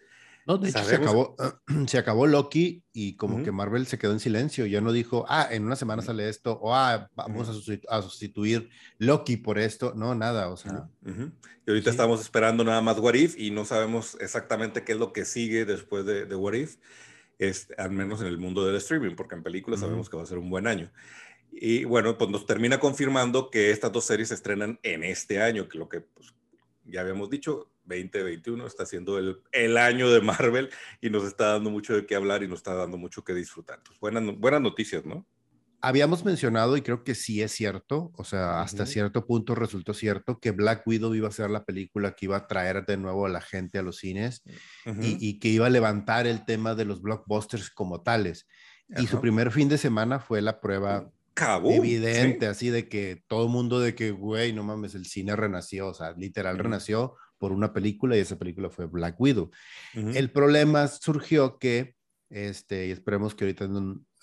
no, 0.49 0.65
se 0.65 0.97
acabó, 0.97 1.37
se 1.87 1.99
acabó 1.99 2.27
Loki 2.27 2.83
y 2.95 3.17
como 3.17 3.43
que 3.43 3.53
Marvel 3.53 3.87
se 3.87 3.99
quedó 3.99 4.13
en 4.13 4.21
silencio, 4.21 4.65
ya 4.65 4.81
no 4.81 4.93
dijo, 4.93 5.27
ah, 5.29 5.47
en 5.51 5.67
una 5.67 5.77
semana 5.77 6.01
sale 6.01 6.29
esto, 6.29 6.59
o 6.63 6.75
ah, 6.75 7.11
vamos 7.15 7.49
a, 7.51 8.03
sustituir, 8.03 8.71
Loki 8.97 9.37
por 9.37 9.59
esto, 9.59 9.93
no, 9.95 10.15
nada, 10.15 10.49
o 10.49 10.57
sea. 10.57 10.89
Y 11.05 11.71
ahorita 11.71 11.91
estamos 11.91 12.23
esperando 12.23 12.65
nada 12.65 12.81
más 12.81 12.99
What 12.99 13.15
If 13.15 13.39
y 13.39 13.51
no 13.51 13.67
sabemos 13.67 14.17
exactamente 14.21 14.85
qué 14.85 14.93
es 14.93 14.99
lo 14.99 15.13
que 15.13 15.27
sigue 15.27 15.67
después 15.67 16.07
de, 16.07 16.25
de 16.25 16.35
What 16.35 16.55
If, 16.55 16.77
es, 17.39 17.69
al 17.77 17.91
menos 17.91 18.23
en 18.23 18.29
el 18.29 18.39
mundo 18.39 18.65
del 18.67 18.77
streaming, 18.77 19.17
porque 19.17 19.35
en 19.35 19.43
películas 19.43 19.81
sabemos 19.81 20.09
que 20.09 20.17
va 20.17 20.23
a 20.23 20.27
ser 20.27 20.39
un 20.39 20.49
buen 20.49 20.67
año. 20.67 20.91
Y 21.53 21.85
bueno, 21.85 22.17
pues 22.17 22.31
nos 22.31 22.47
termina 22.47 22.81
confirmando 22.81 23.51
que 23.51 23.71
estas 23.71 23.93
dos 23.93 24.05
series 24.05 24.29
se 24.29 24.35
estrenan 24.35 24.79
en 24.83 25.05
este 25.05 25.43
año, 25.43 25.69
que 25.69 25.79
lo 25.79 25.89
que 25.89 26.01
pues, 26.01 26.35
ya 26.91 27.03
habíamos 27.03 27.31
dicho, 27.31 27.71
2021 27.85 28.67
está 28.67 28.87
siendo 28.87 29.19
el, 29.19 29.41
el, 29.53 29.77
año 29.77 30.11
de 30.11 30.21
Marvel 30.21 30.71
y 31.01 31.11
nos 31.11 31.25
está 31.25 31.53
dando 31.53 31.71
mucho 31.71 31.95
de 31.95 32.07
qué 32.07 32.15
hablar 32.15 32.43
y 32.43 32.49
nos 32.49 32.59
está 32.59 32.75
dando 32.75 32.97
mucho 32.97 33.25
que 33.25 33.35
disfrutar. 33.35 33.81
buenas, 34.01 34.37
buenas 34.39 34.61
noticias, 34.61 35.05
¿no? 35.05 35.27
Habíamos 35.81 36.25
mencionado, 36.25 36.77
y 36.77 36.83
creo 36.83 37.05
que 37.05 37.15
sí 37.15 37.41
es 37.41 37.53
cierto, 37.53 38.11
o 38.17 38.25
sea, 38.25 38.63
hasta 38.63 38.85
cierto 38.85 39.25
punto 39.27 39.55
resultó 39.55 39.95
cierto 39.95 40.41
que 40.41 40.51
Black 40.51 40.85
Widow 40.85 41.15
iba 41.15 41.29
a 41.29 41.33
ser 41.33 41.51
la 41.51 41.65
película 41.65 42.17
que 42.17 42.27
iba 42.27 42.37
a 42.37 42.49
traer 42.49 42.85
de 42.85 42.97
nuevo 42.97 43.27
a 43.27 43.29
la 43.29 43.41
gente 43.41 43.79
a 43.79 43.83
los 43.83 43.99
cines 43.99 44.43
y, 45.01 45.39
que 45.39 45.49
iba 45.49 45.67
a 45.67 45.71
levantar 45.71 46.27
el 46.27 46.45
tema 46.45 46.75
de 46.75 46.85
los 46.85 47.01
blockbusters 47.01 47.71
como 47.71 48.03
tales. 48.03 48.49
Y 48.97 49.07
su 49.07 49.21
primer 49.21 49.53
fin 49.53 49.69
de 49.69 49.79
semana 49.79 50.19
fue 50.19 50.43
la 50.43 50.61
prueba 50.61 51.13
evidente, 51.71 52.47
así 52.47 52.71
de 52.71 52.89
que 52.89 53.23
todo 53.27 53.45
el 53.45 53.51
mundo 53.51 53.81
de 53.81 53.95
que, 53.95 54.11
güey, 54.11 54.53
no 54.53 54.65
mames, 54.65 54.95
el 54.95 55.07
cine 55.07 55.37
renació, 55.37 55.89
o 55.89 55.95
sea, 55.95 56.13
literal 56.13 56.59
renació 56.59 57.17
por 57.39 57.53
una 57.53 57.73
película 57.73 58.17
y 58.17 58.21
esa 58.21 58.39
película 58.39 58.71
fue 58.71 58.87
Black 58.87 59.21
Widow. 59.21 59.51
El 59.95 60.31
problema 60.31 60.87
surgió 60.89 61.59
que, 61.59 61.95
este, 62.31 62.89
y 62.89 62.91
esperemos 62.91 63.35
que 63.35 63.45
ahorita, 63.45 63.69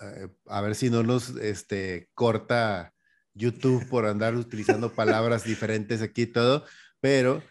eh, 0.02 0.28
a 0.48 0.62
ver 0.62 0.76
si 0.76 0.90
no 0.90 1.04
nos 1.04 1.30
este, 1.38 2.10
corta 2.14 2.94
YouTube 3.34 3.88
por 3.90 4.06
andar 4.06 4.36
utilizando 4.36 4.94
palabras 4.94 5.44
diferentes 5.44 6.02
aquí 6.02 6.24
y 6.24 6.28
todo, 6.28 6.66
pero 7.00 7.42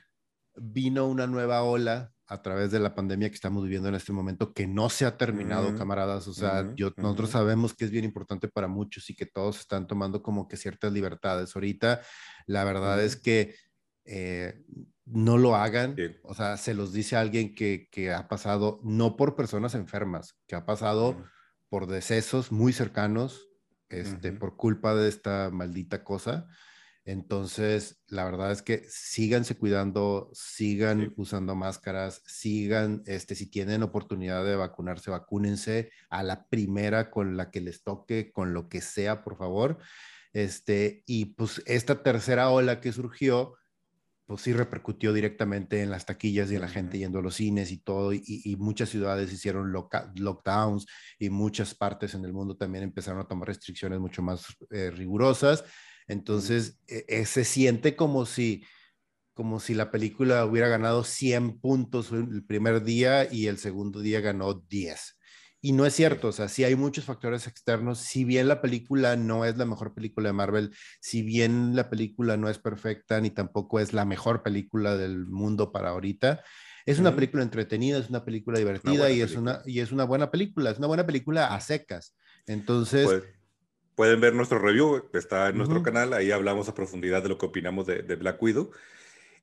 vino 0.56 1.06
una 1.06 1.26
nueva 1.26 1.62
ola 1.62 2.13
a 2.26 2.40
través 2.40 2.70
de 2.70 2.80
la 2.80 2.94
pandemia 2.94 3.28
que 3.28 3.34
estamos 3.34 3.64
viviendo 3.64 3.88
en 3.88 3.94
este 3.94 4.12
momento, 4.12 4.54
que 4.54 4.66
no 4.66 4.88
se 4.88 5.04
ha 5.04 5.16
terminado, 5.16 5.76
camaradas. 5.76 6.26
O 6.26 6.32
sea, 6.32 6.72
yo, 6.74 6.92
nosotros 6.96 7.30
sabemos 7.30 7.74
que 7.74 7.84
es 7.84 7.90
bien 7.90 8.04
importante 8.04 8.48
para 8.48 8.66
muchos 8.66 9.10
y 9.10 9.14
que 9.14 9.26
todos 9.26 9.60
están 9.60 9.86
tomando 9.86 10.22
como 10.22 10.48
que 10.48 10.56
ciertas 10.56 10.92
libertades. 10.92 11.54
Ahorita, 11.54 12.00
la 12.46 12.64
verdad 12.64 13.02
es 13.02 13.16
que 13.16 13.54
eh, 14.06 14.64
no 15.04 15.36
lo 15.36 15.54
hagan. 15.54 15.96
O 16.22 16.34
sea, 16.34 16.56
se 16.56 16.72
los 16.72 16.92
dice 16.92 17.16
alguien 17.16 17.54
que, 17.54 18.12
ha 18.14 18.26
pasado, 18.26 18.80
no 18.82 19.16
por 19.16 19.36
personas 19.36 19.74
enfermas, 19.74 20.38
que 20.46 20.56
ha 20.56 20.64
pasado 20.64 21.22
por 21.68 21.86
decesos 21.86 22.52
muy 22.52 22.72
cercanos, 22.72 23.48
este, 23.90 24.32
por 24.32 24.56
culpa 24.56 24.94
de 24.94 25.08
esta 25.08 25.50
maldita 25.52 26.04
cosa. 26.04 26.46
Entonces, 27.06 28.02
la 28.08 28.24
verdad 28.24 28.50
es 28.50 28.62
que 28.62 28.86
síganse 28.88 29.56
cuidando, 29.56 30.30
sigan 30.32 31.12
usando 31.16 31.54
máscaras, 31.54 32.22
sigan, 32.24 33.02
este, 33.06 33.34
si 33.34 33.46
tienen 33.46 33.82
oportunidad 33.82 34.42
de 34.44 34.56
vacunarse, 34.56 35.10
vacúnense 35.10 35.90
a 36.08 36.22
la 36.22 36.46
primera 36.48 37.10
con 37.10 37.36
la 37.36 37.50
que 37.50 37.60
les 37.60 37.82
toque, 37.82 38.32
con 38.32 38.54
lo 38.54 38.70
que 38.70 38.80
sea, 38.80 39.22
por 39.22 39.36
favor. 39.36 39.78
Este, 40.32 41.02
y 41.06 41.26
pues 41.26 41.62
esta 41.66 42.02
tercera 42.02 42.48
ola 42.48 42.80
que 42.80 42.92
surgió, 42.92 43.54
pues 44.26 44.40
sí 44.40 44.54
repercutió 44.54 45.12
directamente 45.12 45.82
en 45.82 45.90
las 45.90 46.06
taquillas 46.06 46.50
y 46.50 46.54
en 46.54 46.62
la 46.62 46.68
gente 46.68 46.96
yendo 46.96 47.18
a 47.18 47.22
los 47.22 47.34
cines 47.34 47.70
y 47.70 47.78
todo, 47.78 48.14
y, 48.14 48.56
muchas 48.58 48.88
ciudades 48.88 49.30
hicieron 49.30 49.72
lockdowns 49.72 50.86
y 51.18 51.28
muchas 51.28 51.74
partes 51.74 52.14
en 52.14 52.24
el 52.24 52.32
mundo 52.32 52.56
también 52.56 52.84
empezaron 52.84 53.20
a 53.20 53.28
tomar 53.28 53.48
restricciones 53.48 54.00
mucho 54.00 54.22
más 54.22 54.46
eh, 54.70 54.90
rigurosas. 54.90 55.64
Entonces, 56.06 56.78
e, 56.86 57.04
e, 57.08 57.24
se 57.26 57.44
siente 57.44 57.96
como 57.96 58.26
si, 58.26 58.64
como 59.32 59.60
si 59.60 59.74
la 59.74 59.90
película 59.90 60.44
hubiera 60.44 60.68
ganado 60.68 61.04
100 61.04 61.60
puntos 61.60 62.12
el 62.12 62.44
primer 62.44 62.82
día 62.82 63.32
y 63.32 63.46
el 63.46 63.58
segundo 63.58 64.00
día 64.00 64.20
ganó 64.20 64.54
10. 64.54 65.18
y 65.60 65.72
no 65.72 65.86
es 65.86 65.94
cierto, 65.94 66.28
o 66.28 66.32
sea, 66.32 66.48
sí 66.48 66.62
hay 66.62 66.76
muchos 66.76 67.06
factores 67.06 67.46
externos. 67.46 67.98
Si 67.98 68.24
bien 68.24 68.48
la 68.48 68.60
película 68.60 69.16
no 69.16 69.46
es 69.46 69.56
la 69.56 69.64
mejor 69.64 69.94
película 69.94 70.28
de 70.28 70.34
Marvel, 70.34 70.74
si 71.00 71.22
bien 71.22 71.74
la 71.74 71.88
película 71.88 72.36
no 72.36 72.50
es 72.50 72.58
perfecta 72.58 73.18
ni 73.20 73.30
tampoco 73.30 73.80
es 73.80 73.94
la 73.94 74.04
mejor 74.04 74.42
película 74.42 74.96
del 74.98 75.26
mundo 75.26 75.72
para 75.72 75.88
ahorita, 75.90 76.42
es 76.86 76.98
una 76.98 77.14
película 77.14 77.42
entretenida, 77.42 77.98
es 77.98 78.10
una 78.10 78.24
película 78.24 78.58
divertida 78.58 79.10
y, 79.10 79.22
Es 79.22 79.36
una, 79.36 79.62
y 79.64 79.80
es 79.80 79.90
una 79.90 80.04
buena 80.04 80.30
película, 80.30 80.70
es 80.70 80.78
una 80.78 80.86
buena 80.86 81.06
película 81.06 81.54
a 81.54 81.60
secas. 81.60 82.14
Entonces... 82.46 83.06
Pues, 83.06 83.24
pueden 83.94 84.20
ver 84.20 84.34
nuestro 84.34 84.58
review, 84.58 85.08
está 85.12 85.48
en 85.48 85.58
nuestro 85.58 85.82
canal, 85.82 86.12
ahí 86.12 86.30
hablamos 86.30 86.68
a 86.68 86.74
profundidad 86.74 87.22
de 87.22 87.28
lo 87.28 87.38
que 87.38 87.46
opinamos 87.46 87.86
de, 87.86 88.02
de 88.02 88.16
Black 88.16 88.42
Widow. 88.42 88.70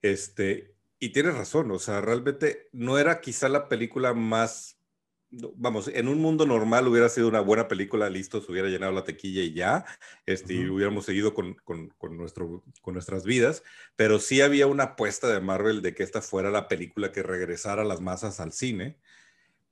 Este, 0.02 0.74
y 1.00 1.10
tienes 1.10 1.36
razón, 1.36 1.72
o 1.72 1.80
sea, 1.80 2.02
realmente 2.02 2.70
no 2.72 2.98
era 2.98 3.22
quizá 3.22 3.50
la 3.50 3.70
película 3.70 4.14
más 4.14 4.82
vamos, 5.32 5.88
en 5.88 6.08
un 6.08 6.20
mundo 6.20 6.46
normal 6.46 6.88
hubiera 6.88 7.08
sido 7.10 7.28
una 7.28 7.40
buena 7.40 7.68
película, 7.68 8.10
listo, 8.10 8.42
se 8.42 8.52
hubiera 8.52 8.68
llenado 8.68 8.92
la 8.92 9.04
tequilla 9.04 9.42
y 9.42 9.54
ya, 9.54 9.86
este, 10.26 10.54
y 10.54 10.68
hubiéramos 10.68 11.06
seguido 11.06 11.34
con, 11.34 11.56
con, 11.64 11.90
con, 11.98 12.18
nuestro, 12.18 12.64
con 12.82 12.94
nuestras 12.94 13.24
vidas, 13.24 13.64
pero 13.96 14.20
sí 14.20 14.42
había 14.42 14.68
una 14.68 14.84
apuesta 14.84 15.32
de 15.32 15.40
Marvel 15.40 15.82
de 15.82 15.96
que 15.96 16.04
esta 16.04 16.22
fuera 16.22 16.52
la 16.52 16.68
película 16.68 17.12
que 17.12 17.24
regresara 17.24 17.84
a 17.84 17.86
las 17.86 18.02
masas 18.02 18.40
al 18.40 18.52
cine, 18.52 18.98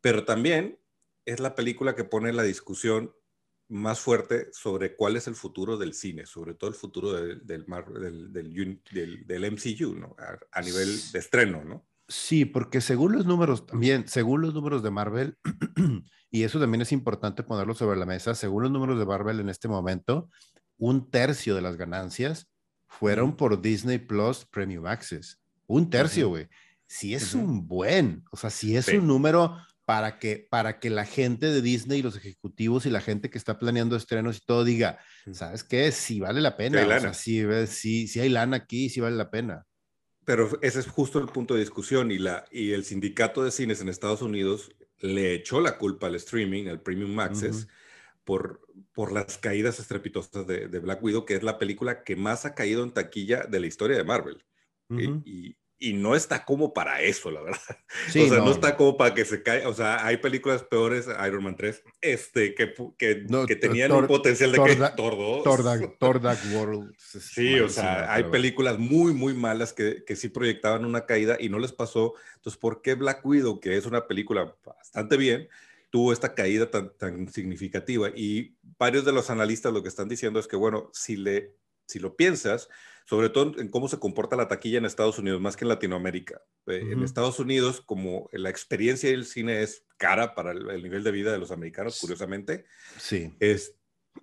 pero 0.02 0.24
también 0.24 0.80
es 1.26 1.40
la 1.40 1.56
película 1.56 1.94
que 1.94 2.06
pone 2.06 2.32
la 2.32 2.44
discusión 2.44 3.14
más 3.70 4.00
fuerte 4.00 4.50
sobre 4.52 4.96
cuál 4.96 5.16
es 5.16 5.28
el 5.28 5.36
futuro 5.36 5.78
del 5.78 5.94
cine, 5.94 6.26
sobre 6.26 6.56
todo 6.56 6.70
el 6.70 6.76
futuro 6.76 7.14
del, 7.14 7.46
del, 7.46 7.66
del, 8.34 9.26
del, 9.26 9.52
MCU, 9.52 9.96
¿no? 9.96 10.16
A, 10.20 10.60
a 10.60 10.62
nivel 10.62 11.00
de 11.12 11.20
estreno, 11.20 11.64
¿no? 11.64 11.86
Sí, 12.08 12.46
porque 12.46 12.82
según 12.82 13.14
los 13.14 13.28
números, 13.28 13.68
también, 13.68 14.08
según 14.08 14.42
los 14.42 14.56
números 14.56 14.82
de 14.82 14.90
Marvel, 14.90 15.38
y 16.32 16.44
eso 16.44 16.60
también 16.60 16.82
es 16.82 16.92
importante 16.92 17.44
ponerlo 17.44 17.76
sobre 17.76 18.00
la 18.00 18.08
mesa, 18.08 18.34
según 18.34 18.64
los 18.64 18.72
números 18.72 18.98
de 18.98 19.06
Marvel 19.06 19.40
en 19.40 19.50
este 19.50 19.68
momento, 19.68 20.28
un 20.78 21.12
tercio 21.12 21.54
de 21.54 21.62
las 21.62 21.78
ganancias 21.78 22.50
fueron 22.88 23.36
por 23.36 23.62
Disney 23.62 24.00
Plus 24.00 24.46
Premium 24.46 24.88
Access. 24.88 25.40
Un 25.68 25.92
tercio, 25.92 26.30
güey. 26.30 26.48
Si 26.88 27.14
es 27.14 27.36
un 27.36 27.68
buen, 27.68 28.24
o 28.32 28.38
sea, 28.38 28.50
si 28.50 28.76
es 28.76 28.88
un 28.88 29.06
número 29.06 29.56
para 29.90 30.20
que, 30.20 30.48
para 30.52 30.78
que 30.78 30.92
la 30.92 31.04
gente 31.04 31.48
de 31.48 31.64
Disney, 31.64 32.04
los 32.04 32.16
ejecutivos 32.16 32.86
y 32.86 32.92
la 32.92 33.02
gente 33.02 33.32
que 33.32 33.40
está 33.40 33.58
planeando 33.58 33.96
estrenos 33.96 34.38
y 34.38 34.42
todo 34.42 34.64
diga, 34.64 35.00
¿sabes 35.34 35.64
qué? 35.64 35.92
Si 35.92 36.20
vale 36.20 36.42
la 36.42 36.56
pena. 36.58 36.78
Sí, 37.16 37.44
o 37.44 37.50
sea, 37.50 37.66
si, 37.66 38.20
hay 38.20 38.30
lana 38.30 38.58
aquí, 38.58 38.90
sí 38.90 39.00
vale 39.00 39.16
la 39.16 39.32
pena. 39.32 39.66
Pero 40.26 40.60
ese 40.62 40.82
es 40.82 40.86
justo 40.86 41.18
el 41.18 41.26
punto 41.26 41.56
de 41.56 41.62
discusión 41.62 42.12
y, 42.12 42.20
la, 42.20 42.46
y 42.52 42.74
el 42.74 42.86
sindicato 42.86 43.44
de 43.44 43.50
cines 43.50 43.82
en 43.82 43.90
Estados 43.90 44.22
Unidos 44.22 44.70
le 45.00 45.34
echó 45.34 45.60
la 45.60 45.80
culpa 45.80 46.06
al 46.06 46.14
streaming, 46.14 46.68
al 46.68 46.84
Premium 46.84 47.20
Access, 47.20 47.68
por, 48.24 48.62
por 48.94 49.12
las 49.12 49.40
caídas 49.40 49.80
estrepitosas 49.80 50.46
de, 50.46 50.68
Black 50.68 51.02
Widow, 51.02 51.26
que 51.26 51.34
es 51.34 51.42
la 51.42 51.58
película 51.58 52.04
que 52.04 52.16
más 52.16 52.46
ha 52.46 52.54
caído 52.54 52.84
en 52.84 52.92
taquilla 52.92 53.48
de 53.50 53.60
la 53.60 53.66
historia 53.66 53.98
de 53.98 54.04
Marvel. 54.04 54.46
y, 54.92 55.10
y 55.26 55.58
no 55.80 56.14
está 56.16 56.44
como 56.44 56.74
para 56.74 57.02
eso, 57.02 57.32
la 57.32 57.42
verdad. 57.42 57.62
o 58.10 58.12
sea, 58.12 58.38
no, 58.40 58.52
está 58.52 58.76
como 58.76 58.98
para 58.98 59.14
que 59.16 59.24
se 59.24 59.42
caiga. 59.42 59.70
O 59.70 59.74
sea, 59.74 60.06
hay 60.06 60.18
películas 60.18 60.64
peores, 60.64 61.08
Iron 61.26 61.44
Man 61.44 61.56
3, 61.56 61.84
este, 62.02 62.54
que, 62.54 62.74
que, 62.98 63.26
que 63.48 63.56
tenían 63.56 63.94
un 63.94 64.06
potencial 64.08 64.52
de 64.52 64.62
que 64.62 64.76
Thor 64.76 65.18
2. 65.18 65.44
Thor 65.98 66.22
Dark, 66.22 66.40
World. 66.54 66.94
Sí, 66.98 67.60
o 67.60 67.70
sea, 67.70 68.14
hay 68.14 68.24
películas 68.26 68.78
muy, 68.78 69.14
muy 69.14 69.34
malas 69.34 69.72
que, 69.72 70.04
que 70.06 70.16
sí 70.16 70.28
proyectaban 70.28 70.84
una 70.84 71.06
caída 71.06 71.38
y 71.40 71.48
no 71.48 71.60
les 71.60 71.72
pasó. 71.72 72.14
Entonces, 72.36 72.60
¿por 72.60 72.82
qué 72.82 72.96
Black 72.96 73.26
Widow, 73.26 73.62
que 73.62 73.78
es 73.78 73.86
una 73.86 74.06
película 74.06 74.56
bastante 74.66 75.16
bien, 75.16 75.48
tuvo 75.90 76.12
esta 76.12 76.36
caída 76.36 76.70
tan, 76.70 76.92
tan 76.98 77.32
significativa? 77.32 78.10
Y 78.14 78.58
varios 78.78 79.06
de 79.06 79.14
los 79.14 79.30
analistas 79.30 79.72
lo 79.72 79.82
que 79.82 79.90
están 79.90 80.10
diciendo 80.10 80.40
es 80.42 80.48
que, 80.48 80.58
bueno, 80.58 80.90
si, 80.94 81.16
le, 81.16 81.56
si 81.86 82.00
lo 82.00 82.18
piensas, 82.18 82.68
sobre 83.10 83.30
todo 83.30 83.60
en 83.60 83.70
cómo 83.70 83.88
se 83.88 83.98
comporta 83.98 84.36
la 84.36 84.48
taquilla 84.48 84.78
en 84.78 84.86
Estados 84.86 85.18
Unidos, 85.18 85.42
más 85.42 85.58
que 85.58 85.66
en 85.66 85.70
Latinoamérica. 85.70 86.44
Eh, 86.68 86.90
en 86.92 87.02
Estados 87.02 87.40
Unidos, 87.40 87.82
como 87.82 88.30
la 88.32 88.52
experiencia 88.52 89.10
del 89.10 89.26
cine 89.26 89.64
es 89.64 89.84
cara 89.98 90.36
para 90.36 90.52
el, 90.52 90.84
nivel 90.84 91.04
de 91.04 91.10
vida 91.10 91.32
de 91.32 91.40
los 91.40 91.50
americanos, 91.50 91.98
curiosamente, 92.00 92.66
sí. 93.00 93.34
es, 93.40 93.74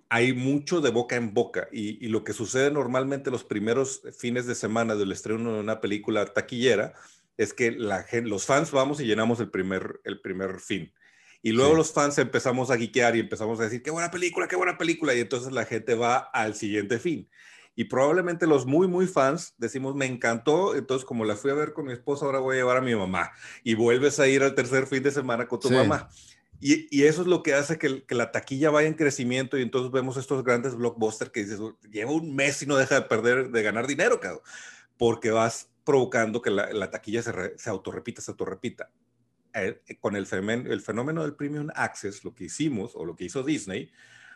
hay 0.07 0.31
mucho 0.31 0.79
de 0.79 0.89
boca 0.89 1.17
en 1.17 1.33
boca 1.33 1.67
y, 1.69 2.07
lo 2.07 2.23
que 2.23 2.31
sucede 2.31 2.71
normalmente 2.71 3.29
los 3.29 3.43
primeros 3.43 4.03
fines 4.17 4.47
de 4.47 4.55
semana 4.55 4.95
del 4.95 5.11
estreno 5.11 5.55
de 5.55 5.59
una 5.59 5.81
película 5.81 6.25
taquillera 6.25 6.93
es 7.35 7.53
que 7.53 7.71
la 7.73 8.05
los 8.23 8.45
fans 8.45 8.71
vamos 8.71 9.01
y 9.01 9.05
llenamos 9.05 9.41
el 9.41 9.49
primer, 9.51 9.99
el 10.05 10.21
primer 10.21 10.61
fin. 10.61 10.93
Y 11.41 11.51
luego 11.51 11.75
los 11.75 11.91
fans 11.91 12.17
empezamos 12.19 12.71
a 12.71 12.77
guiquear 12.77 13.17
y 13.17 13.19
empezamos 13.19 13.59
a 13.59 13.63
decir, 13.63 13.83
qué 13.83 13.91
buena 13.91 14.11
película, 14.11 14.47
qué 14.47 14.55
buena 14.55 14.77
película. 14.77 15.13
Y 15.13 15.19
entonces 15.19 15.51
la 15.51 15.65
gente 15.65 15.93
va 15.93 16.17
al 16.17 16.55
siguiente 16.55 16.99
fin 16.99 17.29
y 17.77 17.83
probablemente 17.83 18.47
los 18.47 18.65
muy, 18.65 18.87
muy 18.87 19.05
fans 19.05 19.53
decimos, 19.59 19.93
me 19.93 20.07
encantó, 20.07 20.75
entonces 20.75 21.05
como 21.05 21.25
la 21.25 21.35
fui 21.35 21.51
a 21.51 21.53
ver 21.53 21.73
con 21.73 21.85
mi 21.85 21.93
esposa, 21.93 22.25
ahora 22.25 22.39
voy 22.39 22.55
a 22.55 22.57
llevar 22.57 22.77
a 22.77 22.81
mi 22.81 22.95
mamá 22.95 23.31
y 23.63 23.75
vuelves 23.75 24.19
a 24.19 24.27
ir 24.27 24.41
al 24.41 24.55
tercer 24.55 24.87
fin 24.87 25.03
de 25.03 25.11
semana 25.11 25.47
con 25.47 25.59
tu 25.59 25.69
mamá. 25.69 26.09
Y, 26.59 26.87
y, 26.89 27.03
eso 27.03 27.21
es 27.21 27.27
lo 27.27 27.43
que 27.43 27.53
hace 27.53 27.77
que, 27.77 28.03
que, 28.03 28.15
la 28.15 28.31
taquilla 28.31 28.71
vaya 28.71 28.87
en 28.87 28.95
crecimiento 28.95 29.59
y 29.59 29.61
entonces 29.61 29.91
vemos 29.91 30.17
estos 30.17 30.43
grandes 30.43 30.73
blockbusters 30.73 31.29
que 31.29 31.43
dices, 31.43 31.59
lleva 31.91 32.11
un 32.11 32.35
mes 32.35 32.63
y 32.63 32.65
no 32.65 32.77
deja 32.77 32.95
de 32.95 33.01
perder, 33.03 33.51
de 33.51 33.61
ganar 33.61 33.85
dinero, 33.85 34.19
cabrón, 34.19 34.41
porque 34.97 35.29
vas 35.29 35.69
provocando 35.83 36.41
que 36.41 36.49
la, 36.49 36.73
la 36.73 36.89
taquilla 36.89 37.21
se, 37.21 37.59
se 37.59 37.69
autorrepita, 37.69 38.23
se 38.23 38.31
autorrepita. 38.31 38.89
Eh, 39.53 39.79
con 39.99 40.15
el, 40.15 40.27
el 40.67 40.81
fenómeno 40.81 41.21
del 41.21 41.35
Premium 41.35 41.67
Access, 41.75 42.23
lo 42.23 42.33
que 42.33 42.45
hicimos 42.45 42.93
o 42.95 43.05
lo 43.05 43.15
que 43.15 43.25
hizo 43.25 43.43
Disney 43.43 43.91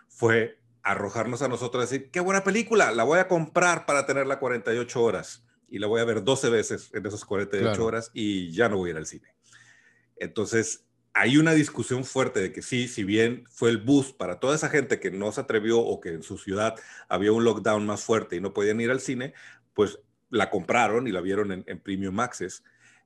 fue 0.08 0.61
arrojarnos 0.84 1.42
a 1.42 1.48
nosotros 1.48 1.84
y 1.84 1.94
decir, 1.94 2.12
qué 2.12 2.20
buena 2.20 2.44
película, 2.44 2.92
la 2.92 3.04
voy 3.04 3.20
a 3.20 3.28
comprar 3.28 3.86
para 3.86 4.06
tenerla 4.06 4.40
48 4.40 5.02
horas 5.02 5.46
y 5.70 5.80
la 5.80 5.88
voy 5.88 6.02
a 6.02 6.06
ver 6.06 6.24
12 6.24 6.50
veces 6.50 6.90
en 6.94 7.06
esas 7.06 7.24
48 7.24 7.86
horas 7.86 8.12
y 8.14 8.52
ya 8.52 8.68
no 8.70 8.78
voy 8.78 8.90
a 8.90 8.92
ir 8.92 8.98
al 8.98 9.06
cine. 9.06 9.34
Entonces, 10.18 10.86
hay 11.14 11.38
una 11.38 11.54
discusión 11.54 12.06
fuerte 12.06 12.40
de 12.40 12.52
que 12.52 12.62
sí, 12.62 12.88
si 12.88 13.04
bien 13.04 13.46
fue 13.50 13.70
el 13.70 13.78
boost 13.78 14.18
para 14.18 14.40
toda 14.40 14.56
esa 14.56 14.70
gente 14.70 15.00
que 15.00 15.12
no 15.12 15.32
se 15.32 15.42
atrevió 15.42 15.80
o 15.80 16.00
que 16.00 16.10
en 16.10 16.24
su 16.24 16.38
ciudad 16.38 16.76
había 17.10 17.32
un 17.32 17.44
lockdown 17.44 17.86
más 17.86 18.04
fuerte 18.04 18.36
y 18.36 18.42
no 18.42 18.54
podían 18.54 18.80
ir 18.82 18.92
al 18.92 19.02
cine, 19.02 19.34
pues 19.74 20.00
la 20.30 20.50
compraron 20.50 21.08
y 21.08 21.12
la 21.12 21.22
vieron 21.22 21.52
en, 21.52 21.80
Premium 21.80 22.20
Access, 22.20 22.64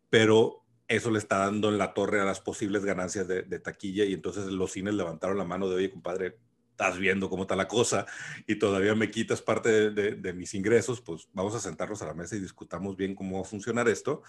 pero 0.10 0.63
eso 0.88 1.10
le 1.10 1.17
está 1.17 1.39
dando 1.39 1.70
en 1.70 1.79
la 1.79 1.94
torre 1.94 2.22
a 2.22 2.25
las 2.25 2.41
posibles 2.41 2.86
ganancias 2.86 3.27
de, 3.27 3.41
de, 3.41 3.60
taquilla 3.60 4.05
y 4.05 4.13
entonces 4.13 4.46
los 4.46 4.72
cines 4.72 4.94
levantaron 4.94 5.38
la 5.38 5.46
mano 5.46 5.67
de, 5.67 5.75
oye, 5.75 5.89
compadre, 5.89 6.38
estás 6.75 7.00
viendo 7.00 7.29
cómo 7.29 7.44
está 7.44 7.55
la 7.55 7.70
cosa 7.70 8.05
y 8.46 8.55
todavía 8.55 8.94
me 8.96 9.10
quitas 9.10 9.41
parte 9.41 9.91
de, 9.91 10.34
mis 10.34 10.53
ingresos, 10.53 11.00
pues 11.00 11.29
vamos 11.32 11.55
a 11.55 11.60
sentarnos 11.60 12.01
a 12.01 12.05
la 12.05 12.13
mesa 12.13 12.36
y 12.36 12.41
discutamos 12.41 12.98
bien 12.98 13.15
cómo 13.15 13.38
va 13.38 13.41
a 13.44 13.50
funcionar 13.50 13.88
esto, 13.88 14.24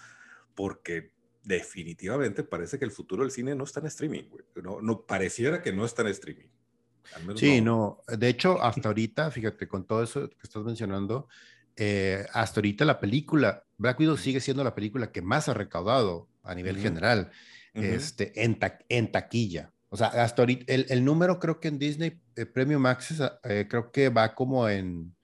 porque 0.55 1.11
definitivamente 1.43 2.43
parece 2.43 2.79
que 2.79 2.85
el 2.85 2.91
futuro 2.91 3.23
del 3.23 3.31
cine 3.31 3.53
no 3.53 3.65
está 3.65 3.81
en 3.81 3.87
streaming, 3.87 4.23
No, 4.63 4.81
no 4.81 5.01
pareciera 5.01 5.61
que 5.61 5.73
no 5.73 5.83
está 5.83 6.03
en 6.03 6.07
streaming. 6.07 6.47
Sí, 7.35 7.61
no. 7.61 8.01
De 8.07 8.29
hecho, 8.29 8.61
hasta 8.61 8.89
ahorita, 8.89 9.29
fíjate, 9.31 9.67
con 9.67 9.85
todo 9.85 10.03
eso 10.03 10.29
que 10.29 10.43
estás 10.43 10.63
mencionando, 10.63 11.27
eh, 11.75 12.25
hasta 12.33 12.59
ahorita 12.59 12.85
la 12.85 12.99
película, 12.99 13.65
Black 13.77 13.99
Widow 13.99 14.17
sigue 14.17 14.39
siendo 14.39 14.63
la 14.63 14.73
película 14.73 15.11
que 15.11 15.21
más 15.21 15.49
ha 15.49 15.53
recaudado 15.53 16.29
a 16.43 16.55
nivel 16.55 16.77
general 16.77 17.31
este, 17.73 18.43
en, 18.43 18.57
en 18.89 19.11
taquilla. 19.11 19.71
O 19.89 19.97
sea, 19.97 20.07
hasta 20.07 20.41
ahorita, 20.41 20.73
el, 20.73 20.85
el 20.89 21.05
número 21.05 21.39
creo 21.39 21.59
que 21.59 21.69
en 21.69 21.79
Disney 21.79 22.19
eh, 22.35 22.45
Premium 22.45 22.85
Access 22.85 23.21
eh, 23.43 23.67
creo 23.69 23.91
que 23.91 24.09
va 24.09 24.35
como 24.35 24.67
en, 24.67 25.15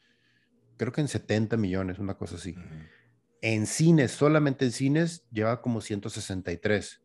creo 0.78 0.92
que 0.92 1.02
en 1.02 1.08
70 1.08 1.58
millones, 1.58 2.00
una 2.00 2.16
cosa 2.16 2.36
así. 2.36 2.56
En 3.42 3.68
cines, 3.68 4.12
solamente 4.12 4.66
en 4.66 4.72
cines, 4.72 5.26
lleva 5.32 5.62
como 5.62 5.82
163. 5.82 7.02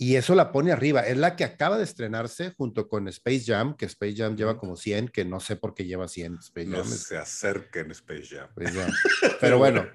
Y 0.00 0.14
eso 0.14 0.36
la 0.36 0.52
pone 0.52 0.70
arriba. 0.70 1.00
Es 1.00 1.16
la 1.16 1.34
que 1.34 1.42
acaba 1.42 1.76
de 1.76 1.82
estrenarse 1.82 2.52
junto 2.52 2.86
con 2.86 3.08
Space 3.08 3.44
Jam, 3.46 3.76
que 3.76 3.86
Space 3.86 4.14
Jam 4.14 4.36
lleva 4.36 4.56
como 4.56 4.76
100, 4.76 5.08
que 5.08 5.24
no 5.24 5.40
sé 5.40 5.56
por 5.56 5.74
qué 5.74 5.86
lleva 5.86 6.06
100. 6.06 6.34
Space 6.34 6.66
no 6.68 6.84
se 6.84 7.16
acerquen 7.16 7.90
Space 7.90 8.26
Jam. 8.26 8.48
Pero 9.40 9.58
bueno, 9.58 9.86